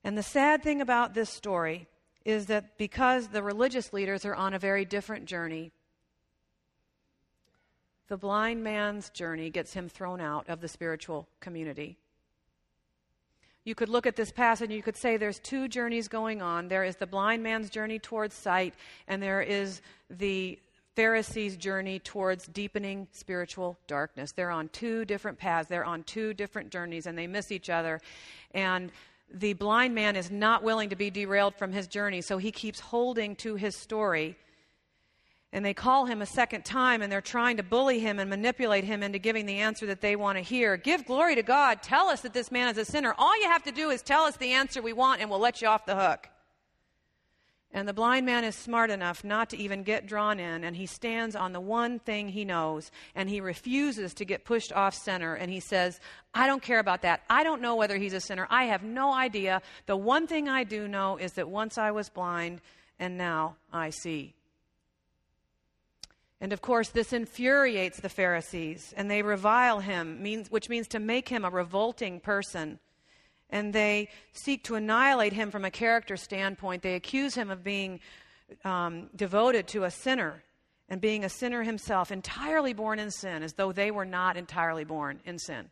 And 0.04 0.18
the 0.18 0.24
sad 0.24 0.64
thing 0.64 0.82
about 0.82 1.14
this 1.14 1.30
story 1.30 1.88
is 2.26 2.48
that 2.48 2.76
because 2.80 3.28
the 3.28 3.44
religious 3.44 3.94
leaders 3.94 4.26
are 4.26 4.34
on 4.34 4.56
a 4.56 4.60
very 4.60 4.84
different 4.84 5.26
journey, 5.26 5.72
the 8.08 8.18
blind 8.18 8.64
man's 8.64 9.12
journey 9.12 9.52
gets 9.52 9.74
him 9.74 9.90
thrown 9.90 10.20
out 10.20 10.50
of 10.50 10.60
the 10.60 10.68
spiritual 10.68 11.28
community. 11.40 12.00
You 13.66 13.76
could 13.76 13.90
look 13.90 14.06
at 14.06 14.16
this 14.16 14.32
passage 14.32 14.66
and 14.66 14.76
you 14.76 14.84
could 14.84 14.98
say 14.98 15.16
there's 15.16 15.40
two 15.40 15.68
journeys 15.68 16.08
going 16.08 16.42
on. 16.42 16.68
There 16.68 16.84
is 16.84 16.98
the 16.98 17.08
blind 17.08 17.44
man's 17.44 17.70
journey 17.70 17.98
towards 17.98 18.36
sight, 18.36 18.74
and 19.08 19.24
there 19.24 19.42
is 19.42 19.82
the 20.10 20.60
Pharisees' 20.96 21.56
journey 21.56 22.00
towards 22.00 22.46
deepening 22.48 23.08
spiritual 23.12 23.78
darkness. 23.88 24.32
They're 24.32 24.52
on 24.52 24.68
two 24.70 25.06
different 25.06 25.40
paths, 25.40 25.70
they're 25.70 25.86
on 25.86 26.04
two 26.04 26.34
different 26.34 26.72
journeys, 26.72 27.06
and 27.06 27.18
they 27.18 27.26
miss 27.26 27.52
each 27.52 27.70
other. 27.70 28.02
And 28.54 28.92
the 29.34 29.54
blind 29.54 29.96
man 29.96 30.16
is 30.16 30.30
not 30.30 30.62
willing 30.62 30.90
to 30.90 30.96
be 30.96 31.10
derailed 31.10 31.56
from 31.56 31.72
his 31.72 31.88
journey, 31.88 32.22
so 32.22 32.38
he 32.38 32.52
keeps 32.52 32.80
holding 32.80 33.36
to 33.38 33.56
his 33.56 33.76
story 33.76 34.36
and 35.54 35.64
they 35.64 35.74
call 35.74 36.06
him 36.06 36.22
a 36.22 36.26
second 36.26 36.66
time 36.66 37.02
and 37.02 37.12
they're 37.12 37.22
trying 37.22 37.58
to 37.58 37.64
bully 37.64 38.00
him 38.00 38.20
and 38.20 38.30
manipulate 38.30 38.84
him 38.84 39.04
into 39.04 39.20
giving 39.20 39.46
the 39.46 39.60
answer 39.60 39.86
that 39.86 40.02
they 40.02 40.16
want 40.16 40.38
to 40.38 40.44
hear. 40.44 40.76
Give 40.76 41.06
glory 41.06 41.36
to 41.36 41.44
God. 41.44 41.84
Tell 41.84 42.08
us 42.08 42.22
that 42.22 42.34
this 42.34 42.52
man 42.52 42.70
is 42.70 42.78
a 42.78 42.86
sinner. 42.86 43.14
All 43.18 43.40
you 43.40 43.48
have 43.48 43.64
to 43.64 43.72
do 43.72 43.92
is 43.92 44.02
tell 44.02 44.24
us 44.24 44.36
the 44.36 44.52
answer 44.52 44.82
we 44.82 44.94
want 44.94 45.22
and 45.22 45.30
we'll 45.30 45.40
let 45.40 45.62
you 45.62 45.68
off 45.68 45.86
the 45.86 45.96
hook. 45.96 46.28
And 47.76 47.88
the 47.88 47.94
blind 47.94 48.26
man 48.26 48.44
is 48.44 48.56
smart 48.56 48.92
enough 48.92 49.24
not 49.24 49.50
to 49.50 49.58
even 49.58 49.82
get 49.82 50.06
drawn 50.06 50.40
in, 50.40 50.64
and 50.64 50.76
he 50.76 50.86
stands 50.86 51.36
on 51.36 51.54
the 51.54 51.60
one 51.60 51.98
thing 51.98 52.30
he 52.30 52.46
knows, 52.46 52.92
and 53.16 53.28
he 53.28 53.42
refuses 53.42 54.14
to 54.14 54.26
get 54.26 54.46
pushed 54.46 54.72
off 54.72 54.94
center. 54.94 55.34
And 55.34 55.50
he 55.50 55.60
says, 55.60 56.00
I 56.36 56.46
don't 56.46 56.62
care 56.62 56.78
about 56.78 57.02
that. 57.02 57.24
I 57.32 57.44
don't 57.44 57.64
know 57.64 57.76
whether 57.76 57.98
he's 57.98 58.14
a 58.14 58.22
sinner. 58.22 58.46
I 58.52 58.66
have 58.66 58.84
no 58.84 59.12
idea. 59.12 59.64
The 59.88 59.98
one 59.98 60.28
thing 60.28 60.48
I 60.48 60.66
do 60.66 60.88
know 60.88 61.18
is 61.18 61.34
that 61.34 61.50
once 61.50 61.80
I 61.80 61.90
was 61.90 62.10
blind, 62.10 62.62
and 63.00 63.18
now 63.18 63.56
I 63.72 63.90
see. 63.90 64.36
And 66.44 66.52
of 66.52 66.62
course, 66.62 66.90
this 66.90 67.14
infuriates 67.14 68.02
the 68.02 68.10
Pharisees, 68.10 68.94
and 68.98 69.10
they 69.10 69.22
revile 69.22 69.80
him, 69.80 70.22
means, 70.22 70.52
which 70.52 70.68
means 70.68 70.90
to 70.90 71.00
make 71.00 71.30
him 71.30 71.46
a 71.46 71.50
revolting 71.50 72.20
person. 72.20 72.80
And 73.50 73.72
they 73.72 74.10
seek 74.34 74.66
to 74.66 74.76
annihilate 74.76 75.32
him 75.32 75.52
from 75.52 75.64
a 75.64 75.72
character 75.72 76.18
standpoint. 76.18 76.82
They 76.82 76.96
accuse 76.96 77.34
him 77.34 77.50
of 77.50 77.64
being 77.64 78.02
um, 78.66 79.10
devoted 79.16 79.70
to 79.70 79.86
a 79.86 79.90
sinner 79.90 80.44
and 80.90 81.00
being 81.00 81.24
a 81.24 81.30
sinner 81.30 81.64
himself, 81.64 82.12
entirely 82.12 82.74
born 82.74 83.00
in 83.00 83.10
sin, 83.10 83.42
as 83.42 83.54
though 83.54 83.72
they 83.72 83.90
were 83.90 84.04
not 84.04 84.36
entirely 84.36 84.84
born 84.84 85.22
in 85.24 85.40
sin. 85.40 85.70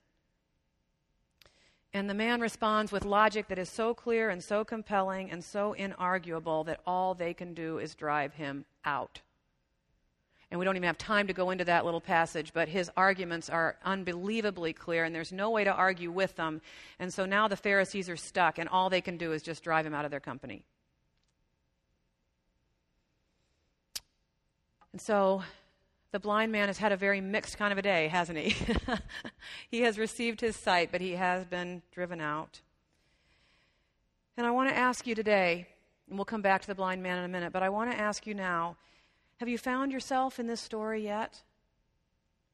And 1.93 2.09
the 2.09 2.13
man 2.13 2.39
responds 2.39 2.93
with 2.93 3.03
logic 3.03 3.49
that 3.49 3.59
is 3.59 3.69
so 3.69 3.93
clear 3.93 4.29
and 4.29 4.41
so 4.41 4.63
compelling 4.63 5.31
and 5.31 5.43
so 5.43 5.75
inarguable 5.77 6.65
that 6.65 6.79
all 6.87 7.13
they 7.13 7.33
can 7.33 7.53
do 7.53 7.77
is 7.77 7.93
drive 7.93 8.35
him 8.35 8.63
out. 8.85 9.19
And 10.51 10.59
we 10.59 10.65
don't 10.65 10.75
even 10.75 10.87
have 10.87 10.97
time 10.97 11.27
to 11.27 11.33
go 11.33 11.49
into 11.49 11.63
that 11.63 11.85
little 11.85 12.01
passage, 12.01 12.51
but 12.53 12.67
his 12.67 12.91
arguments 12.97 13.49
are 13.49 13.77
unbelievably 13.85 14.73
clear, 14.73 15.05
and 15.05 15.15
there's 15.15 15.31
no 15.31 15.49
way 15.49 15.63
to 15.63 15.71
argue 15.71 16.11
with 16.11 16.35
them. 16.35 16.61
And 16.99 17.13
so 17.13 17.25
now 17.25 17.47
the 17.47 17.55
Pharisees 17.55 18.09
are 18.09 18.17
stuck, 18.17 18.59
and 18.59 18.67
all 18.67 18.89
they 18.89 18.99
can 18.99 19.17
do 19.17 19.31
is 19.31 19.41
just 19.41 19.63
drive 19.63 19.85
him 19.85 19.93
out 19.93 20.03
of 20.03 20.11
their 20.11 20.19
company. 20.19 20.65
And 24.91 24.99
so 24.99 25.41
the 26.11 26.19
blind 26.19 26.51
man 26.51 26.67
has 26.67 26.77
had 26.77 26.91
a 26.91 26.97
very 26.97 27.21
mixed 27.21 27.57
kind 27.57 27.71
of 27.71 27.77
a 27.77 27.81
day, 27.81 28.09
hasn't 28.09 28.37
he? 28.37 28.53
he 29.69 29.81
has 29.81 29.97
received 29.97 30.41
his 30.41 30.57
sight, 30.57 30.89
but 30.91 30.99
he 30.99 31.11
has 31.13 31.45
been 31.45 31.81
driven 31.93 32.19
out. 32.19 32.59
And 34.35 34.45
I 34.45 34.51
want 34.51 34.69
to 34.69 34.75
ask 34.75 35.07
you 35.07 35.15
today, 35.15 35.67
and 36.09 36.17
we'll 36.17 36.25
come 36.25 36.41
back 36.41 36.59
to 36.61 36.67
the 36.67 36.75
blind 36.75 37.01
man 37.01 37.19
in 37.19 37.23
a 37.23 37.29
minute, 37.29 37.53
but 37.53 37.63
I 37.63 37.69
want 37.69 37.89
to 37.91 37.97
ask 37.97 38.27
you 38.27 38.33
now 38.33 38.75
have 39.41 39.49
you 39.49 39.57
found 39.57 39.91
yourself 39.91 40.39
in 40.39 40.45
this 40.45 40.61
story 40.61 41.03
yet? 41.03 41.41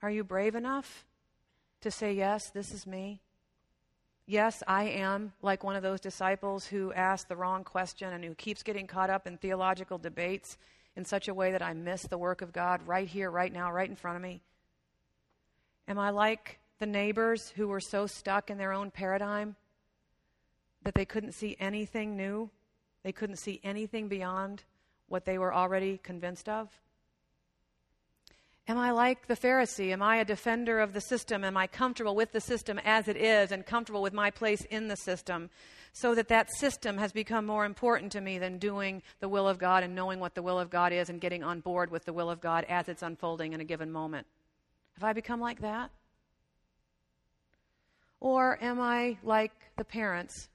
Are 0.01 0.09
you 0.09 0.23
brave 0.23 0.55
enough 0.55 1.05
to 1.81 1.91
say, 1.91 2.13
Yes, 2.13 2.49
this 2.49 2.73
is 2.73 2.87
me? 2.87 3.19
Yes, 4.25 4.63
I 4.65 4.85
am 4.85 5.33
like 5.41 5.65
one 5.65 5.75
of 5.75 5.83
those 5.83 5.99
disciples 5.99 6.65
who 6.65 6.93
asked 6.93 7.27
the 7.27 7.35
wrong 7.35 7.65
question 7.65 8.13
and 8.13 8.23
who 8.23 8.33
keeps 8.35 8.63
getting 8.63 8.87
caught 8.87 9.09
up 9.09 9.27
in 9.27 9.35
theological 9.35 9.97
debates 9.97 10.57
in 10.95 11.03
such 11.03 11.27
a 11.27 11.33
way 11.33 11.51
that 11.51 11.61
I 11.61 11.73
miss 11.73 12.03
the 12.03 12.17
work 12.17 12.41
of 12.41 12.53
God 12.53 12.79
right 12.87 13.09
here, 13.09 13.29
right 13.29 13.51
now, 13.51 13.69
right 13.69 13.89
in 13.89 13.97
front 13.97 14.15
of 14.15 14.21
me. 14.21 14.41
Am 15.89 15.99
I 15.99 16.11
like 16.11 16.57
the 16.79 16.85
neighbors 16.85 17.51
who 17.57 17.67
were 17.67 17.81
so 17.81 18.07
stuck 18.07 18.49
in 18.49 18.57
their 18.57 18.71
own 18.71 18.91
paradigm 18.91 19.57
that 20.83 20.93
they 20.93 21.03
couldn't 21.03 21.33
see 21.33 21.57
anything 21.59 22.15
new? 22.15 22.49
They 23.03 23.11
couldn't 23.11 23.39
see 23.39 23.59
anything 23.61 24.07
beyond 24.07 24.63
what 25.07 25.25
they 25.25 25.37
were 25.37 25.53
already 25.53 25.97
convinced 25.97 26.49
of? 26.49 26.69
Am 28.69 28.77
I 28.77 28.91
like 28.91 29.27
the 29.27 29.35
Pharisee? 29.35 29.93
Am 29.93 30.01
I 30.01 30.17
a 30.17 30.25
defender 30.25 30.79
of 30.81 30.91
the 30.91 30.99
system? 30.99 31.45
Am 31.45 31.55
I 31.55 31.67
comfortable 31.67 32.15
with 32.15 32.33
the 32.33 32.41
system 32.41 32.79
as 32.83 33.07
it 33.07 33.15
is 33.15 33.53
and 33.53 33.65
comfortable 33.65 34.01
with 34.01 34.11
my 34.11 34.29
place 34.29 34.61
in 34.65 34.89
the 34.89 34.97
system 34.97 35.49
so 35.93 36.13
that 36.13 36.27
that 36.27 36.51
system 36.51 36.97
has 36.97 37.13
become 37.13 37.45
more 37.45 37.63
important 37.63 38.11
to 38.11 38.21
me 38.21 38.37
than 38.37 38.57
doing 38.57 39.01
the 39.21 39.29
will 39.29 39.47
of 39.47 39.57
God 39.57 39.83
and 39.83 39.95
knowing 39.95 40.19
what 40.19 40.35
the 40.35 40.43
will 40.43 40.59
of 40.59 40.69
God 40.69 40.91
is 40.91 41.09
and 41.09 41.21
getting 41.21 41.43
on 41.43 41.61
board 41.61 41.89
with 41.89 42.03
the 42.03 42.11
will 42.11 42.29
of 42.29 42.41
God 42.41 42.65
as 42.67 42.89
it's 42.89 43.03
unfolding 43.03 43.53
in 43.53 43.61
a 43.61 43.65
given 43.65 43.89
moment? 43.89 44.27
Have 44.95 45.03
I 45.05 45.13
become 45.13 45.39
like 45.39 45.61
that? 45.61 45.89
Or 48.19 48.61
am 48.61 48.81
I 48.81 49.17
like 49.23 49.53
the 49.77 49.85
parents 49.85 50.49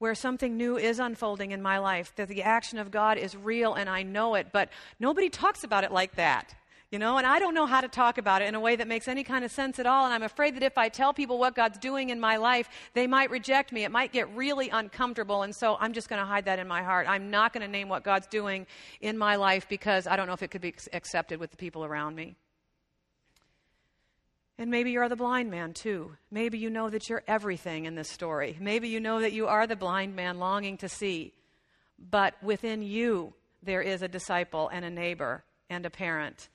where 0.00 0.14
something 0.14 0.56
new 0.56 0.78
is 0.78 0.98
unfolding 0.98 1.52
in 1.52 1.60
my 1.60 1.78
life, 1.78 2.12
that 2.16 2.26
the 2.26 2.42
action 2.42 2.78
of 2.78 2.90
God 2.90 3.18
is 3.18 3.36
real 3.36 3.74
and 3.74 3.88
I 3.88 4.02
know 4.02 4.34
it, 4.34 4.48
but 4.50 4.70
nobody 4.98 5.28
talks 5.28 5.62
about 5.62 5.84
it 5.84 5.92
like 5.92 6.16
that. 6.16 6.54
You 6.90 6.98
know, 6.98 7.18
and 7.18 7.26
I 7.26 7.38
don't 7.38 7.54
know 7.54 7.66
how 7.66 7.82
to 7.82 7.86
talk 7.86 8.18
about 8.18 8.42
it 8.42 8.48
in 8.48 8.56
a 8.56 8.60
way 8.60 8.74
that 8.74 8.88
makes 8.88 9.06
any 9.06 9.22
kind 9.22 9.44
of 9.44 9.52
sense 9.52 9.78
at 9.78 9.86
all. 9.86 10.06
And 10.06 10.12
I'm 10.12 10.24
afraid 10.24 10.56
that 10.56 10.64
if 10.64 10.76
I 10.76 10.88
tell 10.88 11.12
people 11.12 11.38
what 11.38 11.54
God's 11.54 11.78
doing 11.78 12.08
in 12.08 12.18
my 12.18 12.36
life, 12.36 12.68
they 12.94 13.06
might 13.06 13.30
reject 13.30 13.70
me. 13.70 13.84
It 13.84 13.92
might 13.92 14.10
get 14.10 14.34
really 14.34 14.70
uncomfortable. 14.70 15.42
And 15.42 15.54
so 15.54 15.76
I'm 15.78 15.92
just 15.92 16.08
going 16.08 16.18
to 16.18 16.26
hide 16.26 16.46
that 16.46 16.58
in 16.58 16.66
my 16.66 16.82
heart. 16.82 17.06
I'm 17.08 17.30
not 17.30 17.52
going 17.52 17.64
to 17.64 17.70
name 17.70 17.88
what 17.88 18.02
God's 18.02 18.26
doing 18.26 18.66
in 19.00 19.16
my 19.16 19.36
life 19.36 19.68
because 19.68 20.08
I 20.08 20.16
don't 20.16 20.26
know 20.26 20.32
if 20.32 20.42
it 20.42 20.50
could 20.50 20.62
be 20.62 20.74
accepted 20.92 21.38
with 21.38 21.52
the 21.52 21.56
people 21.56 21.84
around 21.84 22.16
me. 22.16 22.34
And 24.60 24.70
maybe 24.70 24.90
you're 24.90 25.08
the 25.08 25.16
blind 25.16 25.50
man 25.50 25.72
too. 25.72 26.12
Maybe 26.30 26.58
you 26.58 26.68
know 26.68 26.90
that 26.90 27.08
you're 27.08 27.22
everything 27.26 27.86
in 27.86 27.94
this 27.94 28.10
story. 28.10 28.58
Maybe 28.60 28.88
you 28.88 29.00
know 29.00 29.22
that 29.22 29.32
you 29.32 29.46
are 29.46 29.66
the 29.66 29.74
blind 29.74 30.14
man 30.14 30.38
longing 30.38 30.76
to 30.76 30.88
see. 30.88 31.32
But 31.98 32.34
within 32.42 32.82
you, 32.82 33.32
there 33.62 33.80
is 33.80 34.02
a 34.02 34.08
disciple 34.08 34.68
and 34.68 34.84
a 34.84 34.90
neighbor 34.90 35.44
and 35.70 35.86
a 35.86 35.90
parent 35.90 36.50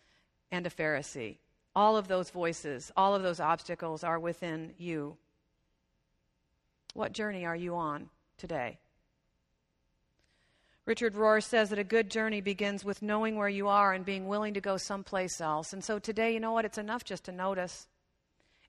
and 0.51 0.68
a 0.68 0.70
Pharisee. 0.70 1.38
All 1.76 1.97
of 1.97 2.08
those 2.08 2.30
voices, 2.30 2.91
all 2.95 3.16
of 3.16 3.24
those 3.24 3.39
obstacles 3.39 4.03
are 4.03 4.20
within 4.20 4.76
you. 4.78 5.18
What 6.93 7.12
journey 7.12 7.43
are 7.43 7.56
you 7.56 7.76
on 7.76 8.12
today? 8.38 8.78
Richard 10.86 11.16
Rohr 11.16 11.41
says 11.41 11.72
that 11.72 11.80
a 11.80 11.84
good 11.84 12.12
journey 12.12 12.39
begins 12.39 12.86
with 12.86 13.01
knowing 13.01 13.36
where 13.36 13.49
you 13.49 13.68
are 13.68 13.93
and 13.93 14.06
being 14.06 14.28
willing 14.28 14.53
to 14.53 14.62
go 14.62 14.78
someplace 14.78 15.41
else. 15.41 15.74
And 15.74 15.84
so 15.84 15.97
today, 15.97 16.36
you 16.36 16.39
know 16.39 16.51
what? 16.51 16.66
It's 16.66 16.78
enough 16.78 17.03
just 17.03 17.24
to 17.24 17.32
notice. 17.32 17.88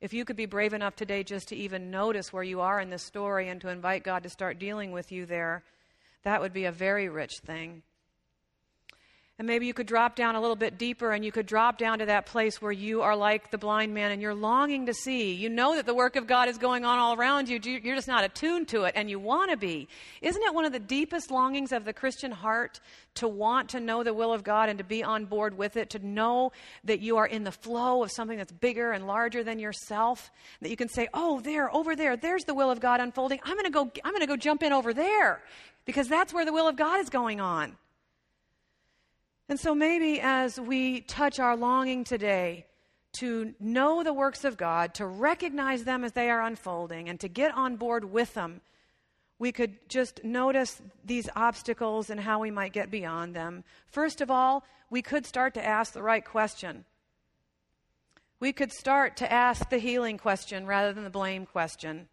If 0.00 0.12
you 0.12 0.24
could 0.24 0.36
be 0.36 0.46
brave 0.46 0.74
enough 0.74 0.94
today 0.94 1.22
just 1.22 1.48
to 1.48 1.56
even 1.56 1.90
notice 1.90 2.32
where 2.32 2.42
you 2.42 2.60
are 2.60 2.80
in 2.80 2.90
this 2.90 3.02
story 3.02 3.48
and 3.48 3.60
to 3.62 3.68
invite 3.68 4.02
God 4.02 4.22
to 4.24 4.28
start 4.28 4.58
dealing 4.58 4.92
with 4.92 5.10
you 5.10 5.24
there, 5.24 5.64
that 6.22 6.40
would 6.40 6.52
be 6.52 6.64
a 6.64 6.72
very 6.72 7.08
rich 7.08 7.38
thing. 7.38 7.82
And 9.38 9.46
maybe 9.46 9.66
you 9.66 9.74
could 9.74 9.86
drop 9.86 10.16
down 10.16 10.34
a 10.34 10.40
little 10.40 10.56
bit 10.56 10.78
deeper 10.78 11.12
and 11.12 11.22
you 11.22 11.30
could 11.30 11.44
drop 11.44 11.76
down 11.76 11.98
to 11.98 12.06
that 12.06 12.24
place 12.24 12.62
where 12.62 12.72
you 12.72 13.02
are 13.02 13.14
like 13.14 13.50
the 13.50 13.58
blind 13.58 13.92
man 13.92 14.10
and 14.10 14.22
you're 14.22 14.34
longing 14.34 14.86
to 14.86 14.94
see. 14.94 15.34
You 15.34 15.50
know 15.50 15.76
that 15.76 15.84
the 15.84 15.94
work 15.94 16.16
of 16.16 16.26
God 16.26 16.48
is 16.48 16.56
going 16.56 16.86
on 16.86 16.98
all 16.98 17.12
around 17.12 17.50
you. 17.50 17.60
You're 17.62 17.96
just 17.96 18.08
not 18.08 18.24
attuned 18.24 18.68
to 18.68 18.84
it 18.84 18.94
and 18.96 19.10
you 19.10 19.18
want 19.18 19.50
to 19.50 19.58
be. 19.58 19.88
Isn't 20.22 20.42
it 20.42 20.54
one 20.54 20.64
of 20.64 20.72
the 20.72 20.78
deepest 20.78 21.30
longings 21.30 21.72
of 21.72 21.84
the 21.84 21.92
Christian 21.92 22.32
heart 22.32 22.80
to 23.16 23.28
want 23.28 23.68
to 23.70 23.80
know 23.80 24.02
the 24.02 24.14
will 24.14 24.32
of 24.32 24.42
God 24.42 24.70
and 24.70 24.78
to 24.78 24.84
be 24.84 25.04
on 25.04 25.26
board 25.26 25.58
with 25.58 25.76
it, 25.76 25.90
to 25.90 25.98
know 25.98 26.52
that 26.84 27.00
you 27.00 27.18
are 27.18 27.26
in 27.26 27.44
the 27.44 27.52
flow 27.52 28.02
of 28.02 28.10
something 28.10 28.38
that's 28.38 28.52
bigger 28.52 28.92
and 28.92 29.06
larger 29.06 29.44
than 29.44 29.58
yourself? 29.58 30.30
That 30.62 30.70
you 30.70 30.76
can 30.76 30.88
say, 30.88 31.08
oh, 31.12 31.40
there, 31.40 31.70
over 31.74 31.94
there, 31.94 32.16
there's 32.16 32.44
the 32.44 32.54
will 32.54 32.70
of 32.70 32.80
God 32.80 33.00
unfolding. 33.00 33.40
I'm 33.44 33.56
going 33.56 33.64
to 33.64 33.70
go, 33.70 33.90
I'm 34.02 34.12
going 34.12 34.22
to 34.22 34.26
go 34.26 34.38
jump 34.38 34.62
in 34.62 34.72
over 34.72 34.94
there 34.94 35.42
because 35.84 36.08
that's 36.08 36.32
where 36.32 36.46
the 36.46 36.54
will 36.54 36.68
of 36.68 36.76
God 36.76 37.00
is 37.00 37.10
going 37.10 37.38
on. 37.38 37.76
And 39.48 39.60
so 39.60 39.74
maybe 39.74 40.20
as 40.20 40.58
we 40.58 41.02
touch 41.02 41.38
our 41.38 41.56
longing 41.56 42.04
today 42.04 42.66
to 43.18 43.54
know 43.60 44.02
the 44.02 44.12
works 44.12 44.44
of 44.44 44.56
God, 44.56 44.94
to 44.94 45.06
recognize 45.06 45.84
them 45.84 46.04
as 46.04 46.12
they 46.12 46.28
are 46.30 46.42
unfolding, 46.42 47.08
and 47.08 47.18
to 47.20 47.28
get 47.28 47.54
on 47.54 47.76
board 47.76 48.04
with 48.04 48.34
them, 48.34 48.60
we 49.38 49.52
could 49.52 49.76
just 49.88 50.24
notice 50.24 50.80
these 51.04 51.28
obstacles 51.36 52.10
and 52.10 52.20
how 52.20 52.40
we 52.40 52.50
might 52.50 52.72
get 52.72 52.90
beyond 52.90 53.34
them. 53.34 53.64
First 53.86 54.20
of 54.20 54.30
all, 54.30 54.64
we 54.90 55.02
could 55.02 55.26
start 55.26 55.54
to 55.54 55.64
ask 55.64 55.92
the 55.92 56.02
right 56.02 56.24
question. 56.24 56.84
We 58.40 58.52
could 58.52 58.72
start 58.72 59.16
to 59.18 59.32
ask 59.32 59.70
the 59.70 59.78
healing 59.78 60.18
question 60.18 60.66
rather 60.66 60.92
than 60.92 61.04
the 61.04 61.10
blame 61.10 61.46
question. 61.46 62.08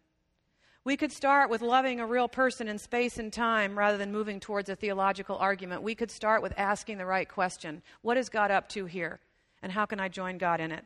We 0.84 0.98
could 0.98 1.12
start 1.12 1.48
with 1.48 1.62
loving 1.62 1.98
a 1.98 2.06
real 2.06 2.28
person 2.28 2.68
in 2.68 2.78
space 2.78 3.16
and 3.16 3.32
time 3.32 3.78
rather 3.78 3.96
than 3.96 4.12
moving 4.12 4.38
towards 4.38 4.68
a 4.68 4.76
theological 4.76 5.36
argument. 5.38 5.82
We 5.82 5.94
could 5.94 6.10
start 6.10 6.42
with 6.42 6.52
asking 6.58 6.98
the 6.98 7.06
right 7.06 7.26
question 7.28 7.82
What 8.02 8.18
is 8.18 8.28
God 8.28 8.50
up 8.50 8.68
to 8.70 8.84
here? 8.84 9.18
And 9.62 9.72
how 9.72 9.86
can 9.86 9.98
I 9.98 10.08
join 10.08 10.36
God 10.36 10.60
in 10.60 10.70
it? 10.70 10.84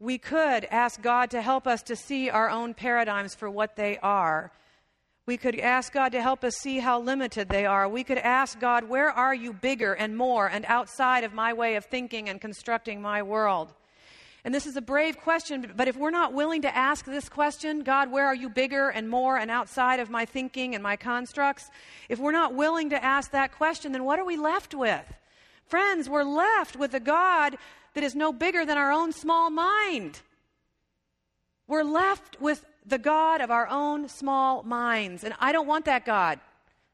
We 0.00 0.18
could 0.18 0.64
ask 0.64 1.00
God 1.00 1.30
to 1.30 1.40
help 1.40 1.68
us 1.68 1.82
to 1.84 1.94
see 1.94 2.28
our 2.28 2.50
own 2.50 2.74
paradigms 2.74 3.36
for 3.36 3.48
what 3.48 3.76
they 3.76 3.98
are. 3.98 4.50
We 5.26 5.36
could 5.36 5.58
ask 5.60 5.92
God 5.92 6.10
to 6.12 6.20
help 6.20 6.42
us 6.42 6.56
see 6.56 6.80
how 6.80 7.00
limited 7.00 7.48
they 7.48 7.66
are. 7.66 7.88
We 7.88 8.02
could 8.02 8.18
ask 8.18 8.58
God, 8.58 8.88
Where 8.88 9.10
are 9.10 9.34
you 9.34 9.52
bigger 9.52 9.92
and 9.92 10.16
more 10.16 10.48
and 10.48 10.64
outside 10.66 11.22
of 11.22 11.32
my 11.32 11.52
way 11.52 11.76
of 11.76 11.84
thinking 11.84 12.28
and 12.28 12.40
constructing 12.40 13.00
my 13.00 13.22
world? 13.22 13.74
And 14.46 14.54
this 14.54 14.64
is 14.64 14.76
a 14.76 14.80
brave 14.80 15.18
question, 15.18 15.72
but 15.74 15.88
if 15.88 15.96
we're 15.96 16.12
not 16.12 16.32
willing 16.32 16.62
to 16.62 16.74
ask 16.74 17.04
this 17.04 17.28
question, 17.28 17.82
God, 17.82 18.12
where 18.12 18.26
are 18.26 18.34
you 18.34 18.48
bigger 18.48 18.90
and 18.90 19.10
more 19.10 19.36
and 19.36 19.50
outside 19.50 19.98
of 19.98 20.08
my 20.08 20.24
thinking 20.24 20.76
and 20.76 20.84
my 20.84 20.94
constructs? 20.94 21.68
If 22.08 22.20
we're 22.20 22.30
not 22.30 22.54
willing 22.54 22.90
to 22.90 23.04
ask 23.04 23.32
that 23.32 23.50
question, 23.50 23.90
then 23.90 24.04
what 24.04 24.20
are 24.20 24.24
we 24.24 24.36
left 24.36 24.72
with? 24.72 25.02
Friends, 25.64 26.08
we're 26.08 26.22
left 26.22 26.76
with 26.76 26.94
a 26.94 27.00
God 27.00 27.56
that 27.94 28.04
is 28.04 28.14
no 28.14 28.32
bigger 28.32 28.64
than 28.64 28.78
our 28.78 28.92
own 28.92 29.10
small 29.10 29.50
mind. 29.50 30.20
We're 31.66 31.82
left 31.82 32.40
with 32.40 32.64
the 32.86 32.98
God 32.98 33.40
of 33.40 33.50
our 33.50 33.66
own 33.66 34.08
small 34.08 34.62
minds. 34.62 35.24
And 35.24 35.34
I 35.40 35.50
don't 35.50 35.66
want 35.66 35.86
that 35.86 36.04
God. 36.04 36.38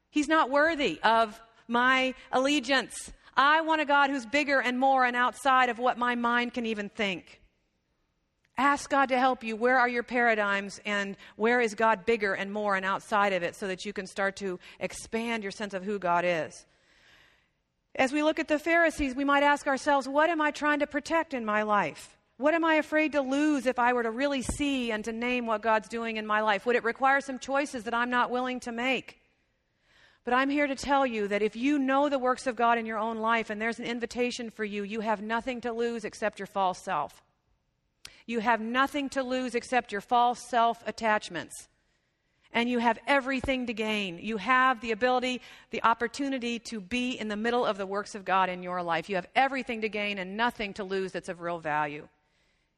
He's 0.09 0.27
not 0.27 0.49
worthy 0.49 0.99
of 1.03 1.39
my 1.67 2.15
allegiance. 2.31 3.13
I 3.37 3.61
want 3.61 3.79
a 3.79 3.85
God 3.85 4.09
who's 4.09 4.25
bigger 4.25 4.59
and 4.59 4.79
more 4.79 5.05
and 5.05 5.15
outside 5.15 5.69
of 5.69 5.77
what 5.77 5.99
my 5.99 6.15
mind 6.15 6.55
can 6.55 6.65
even 6.65 6.89
think. 6.89 7.41
Ask 8.57 8.89
God 8.89 9.09
to 9.09 9.17
help 9.17 9.43
you. 9.43 9.55
Where 9.55 9.79
are 9.79 9.89
your 9.89 10.03
paradigms 10.03 10.79
and 10.85 11.17
where 11.37 11.59
is 11.59 11.73
God 11.73 12.05
bigger 12.05 12.33
and 12.33 12.53
more 12.53 12.75
and 12.75 12.85
outside 12.85 13.33
of 13.33 13.41
it 13.41 13.55
so 13.55 13.67
that 13.67 13.85
you 13.85 13.93
can 13.93 14.05
start 14.05 14.35
to 14.37 14.59
expand 14.79 15.41
your 15.41 15.51
sense 15.51 15.73
of 15.73 15.83
who 15.83 15.97
God 15.97 16.23
is? 16.25 16.65
As 17.95 18.11
we 18.11 18.23
look 18.23 18.39
at 18.39 18.47
the 18.47 18.59
Pharisees, 18.59 19.15
we 19.15 19.23
might 19.23 19.43
ask 19.43 19.67
ourselves, 19.67 20.07
what 20.07 20.29
am 20.29 20.41
I 20.41 20.51
trying 20.51 20.79
to 20.79 20.87
protect 20.87 21.33
in 21.33 21.45
my 21.45 21.63
life? 21.63 22.17
What 22.37 22.53
am 22.53 22.65
I 22.65 22.75
afraid 22.75 23.11
to 23.11 23.21
lose 23.21 23.65
if 23.65 23.77
I 23.79 23.93
were 23.93 24.03
to 24.03 24.11
really 24.11 24.41
see 24.41 24.91
and 24.91 25.05
to 25.05 25.11
name 25.11 25.45
what 25.45 25.61
God's 25.61 25.87
doing 25.87 26.17
in 26.17 26.25
my 26.25 26.41
life? 26.41 26.65
Would 26.65 26.75
it 26.75 26.83
require 26.83 27.21
some 27.21 27.39
choices 27.39 27.83
that 27.83 27.93
I'm 27.93 28.09
not 28.09 28.31
willing 28.31 28.59
to 28.61 28.71
make? 28.71 29.19
But 30.25 30.33
I'm 30.33 30.49
here 30.49 30.67
to 30.67 30.75
tell 30.75 31.05
you 31.05 31.27
that 31.27 31.41
if 31.41 31.55
you 31.55 31.77
know 31.77 32.09
the 32.09 32.19
works 32.19 32.47
of 32.47 32.55
God 32.55 32.77
in 32.77 32.85
your 32.85 32.97
own 32.97 33.17
life 33.17 33.49
and 33.49 33.61
there's 33.61 33.79
an 33.79 33.85
invitation 33.85 34.49
for 34.49 34.63
you, 34.63 34.83
you 34.83 35.01
have 35.01 35.21
nothing 35.21 35.61
to 35.61 35.71
lose 35.71 36.05
except 36.05 36.39
your 36.39 36.47
false 36.47 36.79
self. 36.79 37.21
You 38.25 38.39
have 38.39 38.61
nothing 38.61 39.09
to 39.09 39.23
lose 39.23 39.55
except 39.55 39.91
your 39.91 40.01
false 40.01 40.39
self 40.39 40.83
attachments. 40.87 41.67
And 42.55 42.69
you 42.69 42.77
have 42.77 42.99
everything 43.07 43.65
to 43.65 43.73
gain. 43.73 44.19
You 44.21 44.37
have 44.37 44.79
the 44.79 44.91
ability, 44.91 45.41
the 45.71 45.83
opportunity 45.83 46.59
to 46.59 46.79
be 46.79 47.11
in 47.11 47.27
the 47.27 47.35
middle 47.35 47.65
of 47.65 47.77
the 47.77 47.85
works 47.87 48.13
of 48.13 48.25
God 48.25 48.47
in 48.47 48.61
your 48.61 48.83
life. 48.83 49.09
You 49.09 49.15
have 49.15 49.27
everything 49.35 49.81
to 49.81 49.89
gain 49.89 50.19
and 50.19 50.37
nothing 50.37 50.73
to 50.75 50.83
lose 50.83 51.11
that's 51.11 51.29
of 51.29 51.41
real 51.41 51.57
value. 51.57 52.07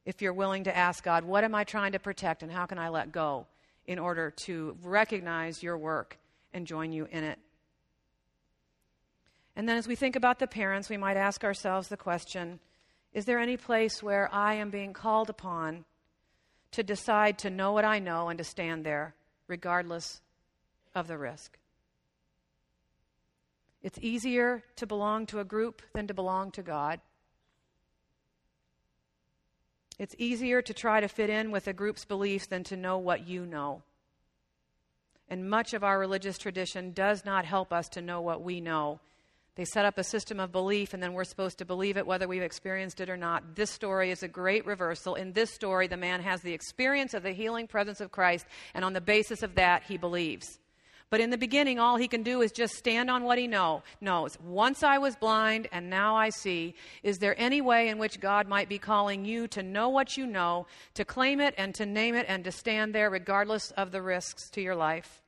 If 0.06 0.22
you're 0.22 0.32
willing 0.32 0.64
to 0.64 0.74
ask 0.74 1.04
God, 1.04 1.24
what 1.24 1.44
am 1.44 1.54
I 1.54 1.64
trying 1.64 1.92
to 1.92 1.98
protect 1.98 2.42
and 2.42 2.50
how 2.50 2.64
can 2.64 2.78
I 2.78 2.88
let 2.88 3.12
go 3.12 3.46
in 3.86 3.98
order 3.98 4.30
to 4.30 4.76
recognize 4.82 5.62
your 5.62 5.76
work 5.76 6.16
and 6.54 6.66
join 6.66 6.92
you 6.92 7.06
in 7.10 7.22
it? 7.24 7.38
And 9.56 9.68
then 9.68 9.76
as 9.76 9.86
we 9.86 9.94
think 9.94 10.16
about 10.16 10.38
the 10.38 10.46
parents, 10.46 10.88
we 10.88 10.96
might 10.96 11.16
ask 11.16 11.44
ourselves 11.44 11.88
the 11.88 11.96
question 11.96 12.60
is 13.12 13.24
there 13.24 13.38
any 13.38 13.56
place 13.56 14.02
where 14.02 14.32
I 14.32 14.54
am 14.54 14.70
being 14.70 14.92
called 14.92 15.30
upon 15.30 15.84
to 16.72 16.82
decide 16.82 17.38
to 17.38 17.50
know 17.50 17.72
what 17.72 17.84
I 17.84 17.98
know 17.98 18.28
and 18.28 18.38
to 18.38 18.44
stand 18.44 18.84
there, 18.84 19.14
regardless 19.48 20.20
of 20.94 21.08
the 21.08 21.16
risk? 21.16 21.58
It's 23.82 23.98
easier 24.02 24.64
to 24.76 24.86
belong 24.86 25.26
to 25.26 25.40
a 25.40 25.44
group 25.44 25.80
than 25.94 26.06
to 26.08 26.14
belong 26.14 26.50
to 26.52 26.62
God. 26.62 27.00
It's 29.98 30.14
easier 30.18 30.60
to 30.60 30.74
try 30.74 31.00
to 31.00 31.08
fit 31.08 31.30
in 31.30 31.50
with 31.50 31.68
a 31.68 31.72
group's 31.72 32.04
beliefs 32.04 32.46
than 32.46 32.64
to 32.64 32.76
know 32.76 32.98
what 32.98 33.26
you 33.26 33.46
know. 33.46 33.82
And 35.28 35.48
much 35.48 35.72
of 35.72 35.82
our 35.82 35.98
religious 35.98 36.36
tradition 36.36 36.92
does 36.92 37.24
not 37.24 37.44
help 37.44 37.72
us 37.72 37.88
to 37.90 38.02
know 38.02 38.20
what 38.20 38.42
we 38.42 38.60
know 38.60 39.00
They 39.56 39.64
set 39.64 39.86
up 39.86 39.96
a 39.96 40.04
system 40.04 40.38
of 40.38 40.52
belief, 40.52 40.92
and 40.92 41.02
then 41.02 41.14
we're 41.14 41.24
supposed 41.24 41.58
to 41.58 41.64
believe 41.64 41.96
it 41.96 42.06
whether 42.06 42.28
we've 42.28 42.42
experienced 42.42 43.00
it 43.00 43.08
or 43.08 43.16
not. 43.16 43.56
This 43.56 43.70
story 43.70 44.10
is 44.10 44.22
a 44.22 44.28
great 44.28 44.66
reversal. 44.66 45.14
In 45.14 45.32
this 45.32 45.50
story, 45.50 45.86
the 45.86 45.96
man 45.96 46.20
has 46.20 46.42
the 46.42 46.52
experience 46.52 47.14
of 47.14 47.22
the 47.22 47.32
healing 47.32 47.66
presence 47.66 48.02
of 48.02 48.12
Christ, 48.12 48.44
and 48.74 48.84
on 48.84 48.92
the 48.92 49.00
basis 49.00 49.42
of 49.42 49.54
that, 49.54 49.82
he 49.84 49.96
believes. 49.96 50.58
But 51.08 51.20
in 51.20 51.30
the 51.30 51.38
beginning, 51.38 51.78
all 51.78 51.96
he 51.96 52.08
can 52.08 52.22
do 52.22 52.42
is 52.42 52.52
just 52.52 52.74
stand 52.74 53.10
on 53.10 53.24
what 53.24 53.38
he 53.38 53.46
know, 53.46 53.82
knows. 54.00 54.36
Once 54.44 54.82
I 54.82 54.98
was 54.98 55.16
blind, 55.16 55.68
and 55.72 55.88
now 55.88 56.16
I 56.16 56.28
see. 56.28 56.74
Is 57.02 57.18
there 57.18 57.34
any 57.40 57.62
way 57.62 57.88
in 57.88 57.96
which 57.96 58.20
God 58.20 58.48
might 58.48 58.68
be 58.68 58.78
calling 58.78 59.24
you 59.24 59.48
to 59.48 59.62
know 59.62 59.88
what 59.88 60.18
you 60.18 60.26
know, 60.26 60.66
to 60.94 61.04
claim 61.04 61.40
it 61.40 61.54
and 61.56 61.74
to 61.76 61.86
name 61.86 62.14
it, 62.14 62.26
and 62.28 62.44
to 62.44 62.52
stand 62.52 62.94
there 62.94 63.08
regardless 63.08 63.70
of 63.70 63.90
the 63.90 64.02
risks 64.02 64.50
to 64.50 64.60
your 64.60 64.76
life? 64.76 65.22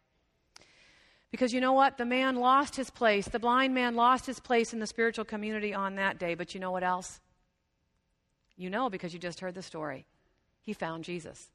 Because 1.31 1.53
you 1.53 1.61
know 1.61 1.75
what? 1.75 1.99
The 1.99 2.07
man 2.07 2.37
lost 2.37 2.77
his 2.77 2.91
place. 2.91 3.29
The 3.29 3.39
blind 3.39 3.75
man 3.75 3.95
lost 3.95 4.27
his 4.27 4.41
place 4.41 4.73
in 4.73 4.79
the 4.79 4.87
spiritual 4.87 5.25
community 5.25 5.75
on 5.75 5.97
that 5.97 6.19
day. 6.19 6.35
But 6.35 6.55
you 6.55 6.61
know 6.61 6.71
what 6.71 6.83
else? 6.83 7.21
You 8.57 8.71
know 8.71 8.89
because 8.91 9.13
you 9.13 9.19
just 9.19 9.41
heard 9.41 9.55
the 9.55 9.63
story. 9.63 10.07
He 10.63 10.73
found 10.73 11.05
Jesus, 11.05 11.49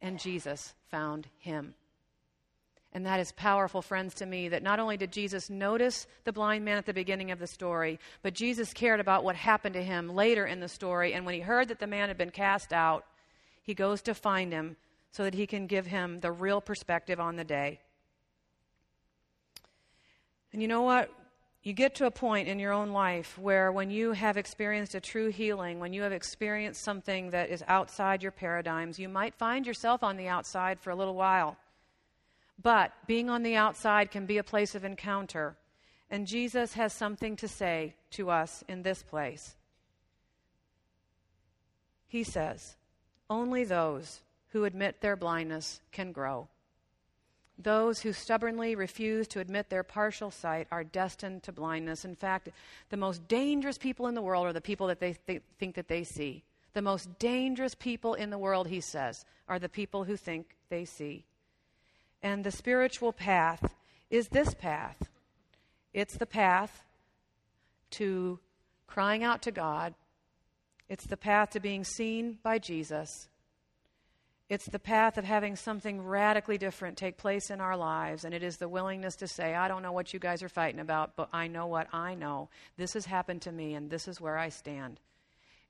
and 0.00 0.20
Jesus 0.20 0.74
found 0.90 1.28
him. 1.38 1.74
And 2.92 3.06
that 3.06 3.20
is 3.20 3.32
powerful, 3.32 3.80
friends, 3.80 4.14
to 4.16 4.26
me 4.26 4.50
that 4.50 4.62
not 4.62 4.78
only 4.78 4.98
did 4.98 5.12
Jesus 5.12 5.48
notice 5.48 6.06
the 6.24 6.32
blind 6.32 6.64
man 6.64 6.76
at 6.76 6.84
the 6.84 6.92
beginning 6.92 7.30
of 7.30 7.38
the 7.38 7.46
story, 7.46 7.98
but 8.20 8.34
Jesus 8.34 8.74
cared 8.74 9.00
about 9.00 9.24
what 9.24 9.34
happened 9.34 9.74
to 9.74 9.82
him 9.82 10.10
later 10.14 10.44
in 10.44 10.60
the 10.60 10.68
story. 10.68 11.14
And 11.14 11.24
when 11.24 11.34
he 11.34 11.40
heard 11.40 11.68
that 11.68 11.78
the 11.78 11.86
man 11.86 12.08
had 12.08 12.18
been 12.18 12.30
cast 12.30 12.72
out, 12.72 13.06
he 13.62 13.72
goes 13.72 14.02
to 14.02 14.14
find 14.14 14.52
him 14.52 14.76
so 15.10 15.24
that 15.24 15.34
he 15.34 15.46
can 15.46 15.66
give 15.66 15.86
him 15.86 16.20
the 16.20 16.32
real 16.32 16.60
perspective 16.60 17.18
on 17.18 17.36
the 17.36 17.44
day. 17.44 17.80
And 20.52 20.60
you 20.60 20.68
know 20.68 20.82
what? 20.82 21.10
You 21.62 21.72
get 21.72 21.94
to 21.96 22.06
a 22.06 22.10
point 22.10 22.48
in 22.48 22.58
your 22.58 22.72
own 22.72 22.90
life 22.90 23.38
where 23.38 23.70
when 23.70 23.90
you 23.90 24.12
have 24.12 24.36
experienced 24.36 24.96
a 24.96 25.00
true 25.00 25.28
healing, 25.28 25.78
when 25.78 25.92
you 25.92 26.02
have 26.02 26.12
experienced 26.12 26.82
something 26.82 27.30
that 27.30 27.50
is 27.50 27.62
outside 27.68 28.22
your 28.22 28.32
paradigms, 28.32 28.98
you 28.98 29.08
might 29.08 29.34
find 29.34 29.66
yourself 29.66 30.02
on 30.02 30.16
the 30.16 30.26
outside 30.26 30.80
for 30.80 30.90
a 30.90 30.96
little 30.96 31.14
while. 31.14 31.56
But 32.60 32.92
being 33.06 33.30
on 33.30 33.44
the 33.44 33.54
outside 33.54 34.10
can 34.10 34.26
be 34.26 34.38
a 34.38 34.44
place 34.44 34.74
of 34.74 34.84
encounter. 34.84 35.56
And 36.10 36.26
Jesus 36.26 36.74
has 36.74 36.92
something 36.92 37.36
to 37.36 37.48
say 37.48 37.94
to 38.10 38.28
us 38.28 38.64
in 38.68 38.82
this 38.82 39.02
place. 39.02 39.54
He 42.08 42.24
says, 42.24 42.76
Only 43.30 43.64
those 43.64 44.20
who 44.48 44.64
admit 44.64 45.00
their 45.00 45.16
blindness 45.16 45.80
can 45.92 46.12
grow. 46.12 46.48
Those 47.62 48.00
who 48.00 48.12
stubbornly 48.12 48.74
refuse 48.74 49.28
to 49.28 49.40
admit 49.40 49.68
their 49.68 49.82
partial 49.82 50.30
sight 50.30 50.66
are 50.70 50.82
destined 50.82 51.42
to 51.44 51.52
blindness. 51.52 52.04
In 52.04 52.16
fact, 52.16 52.48
the 52.90 52.96
most 52.96 53.28
dangerous 53.28 53.78
people 53.78 54.06
in 54.06 54.14
the 54.14 54.22
world 54.22 54.46
are 54.46 54.52
the 54.52 54.60
people 54.60 54.88
that 54.88 55.00
they 55.00 55.14
th- 55.26 55.42
think 55.58 55.76
that 55.76 55.88
they 55.88 56.02
see. 56.02 56.42
The 56.72 56.82
most 56.82 57.18
dangerous 57.18 57.74
people 57.74 58.14
in 58.14 58.30
the 58.30 58.38
world, 58.38 58.68
he 58.68 58.80
says, 58.80 59.24
are 59.48 59.58
the 59.58 59.68
people 59.68 60.04
who 60.04 60.16
think 60.16 60.56
they 60.70 60.84
see. 60.84 61.24
And 62.22 62.42
the 62.42 62.50
spiritual 62.50 63.12
path 63.12 63.74
is 64.10 64.28
this 64.28 64.54
path 64.54 65.08
it's 65.92 66.16
the 66.16 66.26
path 66.26 66.84
to 67.90 68.38
crying 68.86 69.22
out 69.22 69.42
to 69.42 69.50
God, 69.50 69.94
it's 70.88 71.06
the 71.06 71.18
path 71.18 71.50
to 71.50 71.60
being 71.60 71.84
seen 71.84 72.38
by 72.42 72.58
Jesus. 72.58 73.28
It's 74.52 74.66
the 74.66 74.78
path 74.78 75.16
of 75.16 75.24
having 75.24 75.56
something 75.56 76.02
radically 76.02 76.58
different 76.58 76.98
take 76.98 77.16
place 77.16 77.48
in 77.48 77.58
our 77.58 77.74
lives, 77.74 78.26
and 78.26 78.34
it 78.34 78.42
is 78.42 78.58
the 78.58 78.68
willingness 78.68 79.16
to 79.16 79.26
say, 79.26 79.54
I 79.54 79.66
don't 79.66 79.80
know 79.80 79.92
what 79.92 80.12
you 80.12 80.20
guys 80.20 80.42
are 80.42 80.48
fighting 80.50 80.78
about, 80.78 81.16
but 81.16 81.30
I 81.32 81.46
know 81.46 81.66
what 81.68 81.88
I 81.90 82.14
know. 82.14 82.50
This 82.76 82.92
has 82.92 83.06
happened 83.06 83.40
to 83.42 83.50
me, 83.50 83.72
and 83.72 83.88
this 83.88 84.06
is 84.06 84.20
where 84.20 84.36
I 84.36 84.50
stand. 84.50 85.00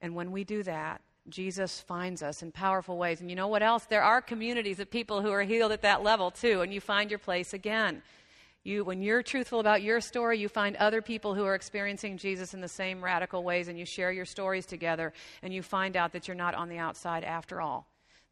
And 0.01 0.17
when 0.17 0.33
we 0.33 0.43
do 0.43 0.65
that, 0.65 1.01
Jesus 1.29 1.79
finds 1.79 2.25
us 2.25 2.43
in 2.43 2.51
powerful 2.51 2.99
ways. 2.99 3.21
And 3.21 3.31
you 3.31 3.37
know 3.37 3.47
what 3.47 3.63
else? 3.63 3.85
There 3.85 4.03
are 4.03 4.21
communities 4.21 4.81
of 4.81 4.91
people 4.91 5.23
who 5.23 5.31
are 5.31 5.45
healed 5.45 5.71
at 5.71 5.83
that 5.83 6.03
level 6.03 6.33
too, 6.33 6.63
and 6.63 6.75
you 6.75 6.81
find 6.81 7.09
your 7.09 7.21
place 7.21 7.55
again. 7.55 8.03
You, 8.65 8.83
when 8.83 9.01
you're 9.01 9.23
truthful 9.23 9.61
about 9.61 9.83
your 9.83 10.01
story, 10.01 10.41
you 10.41 10.49
find 10.49 10.75
other 10.75 11.03
people 11.03 11.37
who 11.37 11.45
are 11.45 11.55
experiencing 11.55 12.19
Jesus 12.19 12.53
in 12.53 12.61
the 12.61 12.67
same 12.67 13.05
radical 13.05 13.45
ways, 13.45 13.69
and 13.69 13.79
you 13.79 13.87
share 13.87 14.11
your 14.11 14.25
stories 14.25 14.67
together, 14.67 15.13
and 15.41 15.55
you 15.55 15.63
find 15.63 15.97
out 15.97 16.15
that 16.15 16.27
you're 16.27 16.35
not 16.35 16.57
on 16.57 16.69
the 16.69 16.79
outside 16.79 17.23
after 17.23 17.61
all. 17.61 17.87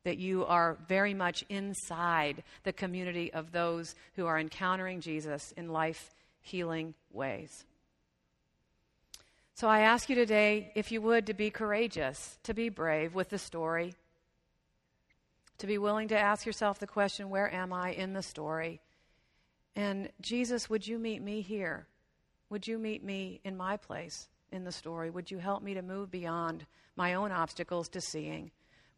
That 0.05 0.19
you 0.19 0.47
are 0.47 0.79
very 0.89 1.13
much 1.15 1.45
inside 1.49 2.43
the 2.65 2.73
community 2.73 3.33
of 3.33 3.53
those 3.53 3.95
who 4.17 4.27
are 4.27 4.39
encountering 4.39 5.01
Jesus 5.01 5.53
in 5.57 5.69
life 5.69 6.15
healing 6.41 6.95
ways. 7.13 7.65
So 9.55 9.69
I 9.69 9.81
ask 9.81 10.09
you 10.09 10.15
today, 10.15 10.73
if 10.75 10.91
you 10.91 11.03
would, 11.03 11.27
to 11.27 11.35
be 11.35 11.51
courageous, 11.51 12.39
to 12.45 12.55
be 12.55 12.71
brave 12.71 13.15
with 13.15 13.29
the 13.29 13.37
story, 13.39 13.95
to 15.59 15.67
be 15.67 15.77
willing 15.77 16.09
to 16.09 16.19
ask 16.19 16.47
yourself 16.47 16.79
the 16.79 16.87
question, 16.87 17.29
Where 17.29 17.53
am 17.53 17.71
I 17.71 17.93
in 17.93 18.15
the 18.15 18.23
story? 18.23 18.81
And 19.77 20.09
Jesus, 20.23 20.71
would 20.71 20.87
you 20.87 20.99
meet 20.99 21.23
me 21.23 21.43
here? 21.43 21.87
Would 22.49 22.67
you 22.67 22.79
meet 22.79 23.05
me 23.05 23.41
in 23.45 23.57
my 23.57 23.77
place 23.77 24.29
in 24.51 24.65
the 24.65 24.73
story? 24.73 25.11
Would 25.11 25.31
you 25.31 25.39
help 25.39 25.63
me 25.63 25.75
to 25.75 25.83
move 25.83 26.11
beyond 26.11 26.65
my 26.97 27.15
own 27.15 27.31
obstacles 27.31 27.89
to 27.91 28.01
seeing? 28.01 28.51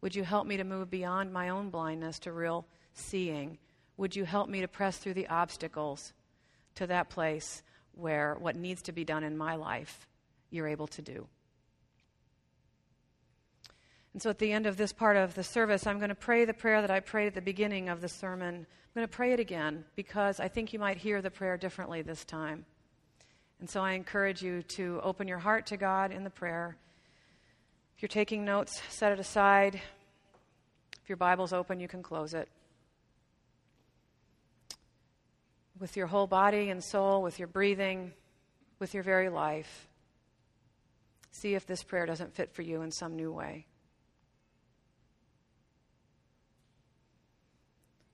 Would 0.03 0.15
you 0.15 0.23
help 0.23 0.45
me 0.45 0.57
to 0.57 0.63
move 0.63 0.91
beyond 0.91 1.33
my 1.33 1.49
own 1.49 1.69
blindness 1.69 2.19
to 2.19 2.31
real 2.31 2.67
seeing? 2.93 3.57
Would 3.97 4.15
you 4.15 4.25
help 4.25 4.49
me 4.49 4.61
to 4.61 4.67
press 4.67 4.97
through 4.97 5.15
the 5.15 5.29
obstacles 5.29 6.13
to 6.75 6.85
that 6.87 7.09
place 7.09 7.63
where 7.93 8.35
what 8.35 8.55
needs 8.55 8.81
to 8.83 8.91
be 8.91 9.05
done 9.05 9.23
in 9.23 9.37
my 9.37 9.55
life 9.55 10.07
you're 10.49 10.67
able 10.67 10.87
to 10.87 11.01
do. 11.01 11.25
And 14.13 14.21
so 14.21 14.29
at 14.29 14.39
the 14.39 14.51
end 14.51 14.67
of 14.67 14.75
this 14.77 14.91
part 14.91 15.15
of 15.17 15.35
the 15.35 15.43
service, 15.43 15.87
I'm 15.87 15.97
going 15.97 16.09
to 16.09 16.15
pray 16.15 16.45
the 16.45 16.53
prayer 16.53 16.81
that 16.81 16.91
I 16.91 16.99
prayed 16.99 17.27
at 17.27 17.33
the 17.33 17.41
beginning 17.41 17.87
of 17.87 18.01
the 18.01 18.09
sermon. 18.09 18.55
I'm 18.55 18.93
going 18.93 19.07
to 19.07 19.15
pray 19.15 19.31
it 19.31 19.39
again 19.39 19.85
because 19.95 20.39
I 20.39 20.47
think 20.47 20.73
you 20.73 20.79
might 20.79 20.97
hear 20.97 21.21
the 21.21 21.31
prayer 21.31 21.57
differently 21.57 22.01
this 22.01 22.23
time. 22.23 22.65
And 23.59 23.69
so 23.69 23.81
I 23.81 23.93
encourage 23.93 24.43
you 24.43 24.61
to 24.63 24.99
open 25.01 25.27
your 25.27 25.39
heart 25.39 25.65
to 25.67 25.77
God 25.77 26.11
in 26.11 26.23
the 26.23 26.29
prayer. 26.29 26.77
If 28.03 28.09
you're 28.09 28.21
taking 28.21 28.43
notes, 28.43 28.81
set 28.89 29.13
it 29.13 29.19
aside. 29.21 29.75
If 31.01 31.07
your 31.07 31.15
Bible's 31.15 31.53
open, 31.53 31.79
you 31.79 31.87
can 31.87 32.03
close 32.03 32.33
it. 32.33 32.49
With 35.79 35.95
your 35.95 36.07
whole 36.07 36.27
body 36.27 36.69
and 36.69 36.83
soul, 36.83 37.21
with 37.21 37.39
your 37.39 37.47
breathing, 37.47 38.11
with 38.77 38.93
your 38.93 39.03
very 39.03 39.29
life. 39.29 39.87
See 41.31 41.55
if 41.55 41.65
this 41.65 41.81
prayer 41.81 42.05
doesn't 42.05 42.35
fit 42.35 42.51
for 42.51 42.61
you 42.61 42.81
in 42.81 42.91
some 42.91 43.15
new 43.15 43.31
way. 43.31 43.67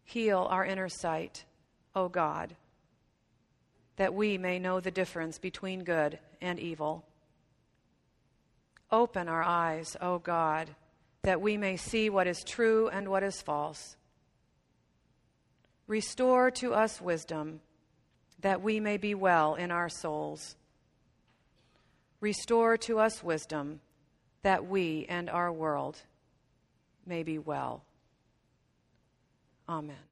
Heal 0.04 0.48
our 0.52 0.64
inner 0.64 0.90
sight, 0.90 1.46
O 1.96 2.10
God, 2.10 2.56
that 3.96 4.14
we 4.14 4.38
may 4.38 4.60
know 4.60 4.80
the 4.80 4.92
difference 4.92 5.40
between 5.40 5.84
good 5.84 6.20
and 6.42 6.60
evil. 6.60 7.09
Open 8.92 9.28
our 9.28 9.44
eyes, 9.44 9.96
O 10.02 10.18
God, 10.20 10.70
that 11.24 11.42
we 11.42 11.58
may 11.58 11.78
see 11.78 12.10
what 12.10 12.28
is 12.28 12.44
true 12.44 12.90
and 12.90 13.08
what 13.10 13.24
is 13.24 13.42
false. 13.42 13.96
Restore 15.88 16.52
to 16.52 16.74
us 16.74 17.02
wisdom, 17.02 17.62
that 18.42 18.62
we 18.62 18.80
may 18.80 18.98
be 18.98 19.14
well 19.16 19.56
in 19.56 19.72
our 19.72 19.90
souls. 19.90 20.56
Restore 22.22 22.78
to 22.78 23.00
us 23.00 23.24
wisdom 23.24 23.80
that 24.42 24.68
we 24.68 25.06
and 25.10 25.30
our 25.30 25.52
world 25.52 25.98
may 27.06 27.24
be 27.24 27.38
well. 27.38 27.84
Amen. 29.68 30.09